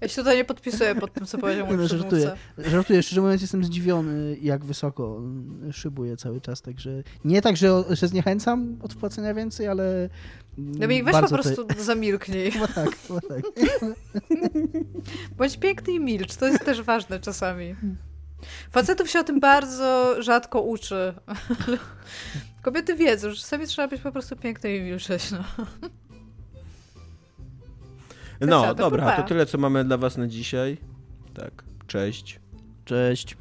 [0.00, 2.32] Ja się tutaj nie podpisuję pod tym, co powiedział mój no, żartuję.
[2.58, 7.84] Żartuję, szczerze mówiąc jestem zdziwiony, jak wysoko mm, szybuje cały czas, także nie tak, że,
[7.90, 10.08] że zniechęcam od wpłacenia więcej, ale
[10.58, 12.50] Dominik, weź po prostu zamilknij.
[12.50, 13.42] Chyba tak, chyba tak.
[15.36, 17.74] Bądź piękny i milcz, to jest też ważne czasami.
[18.70, 21.14] Facetów się o tym bardzo rzadko uczy.
[22.62, 25.30] Kobiety wiedzą, że czasami trzeba być po prostu pięknym i milczeć.
[25.30, 25.44] No.
[28.40, 30.78] No, to dobra, to tyle, co mamy dla was na dzisiaj.
[31.34, 32.40] Tak, cześć.
[32.84, 33.36] Cześć.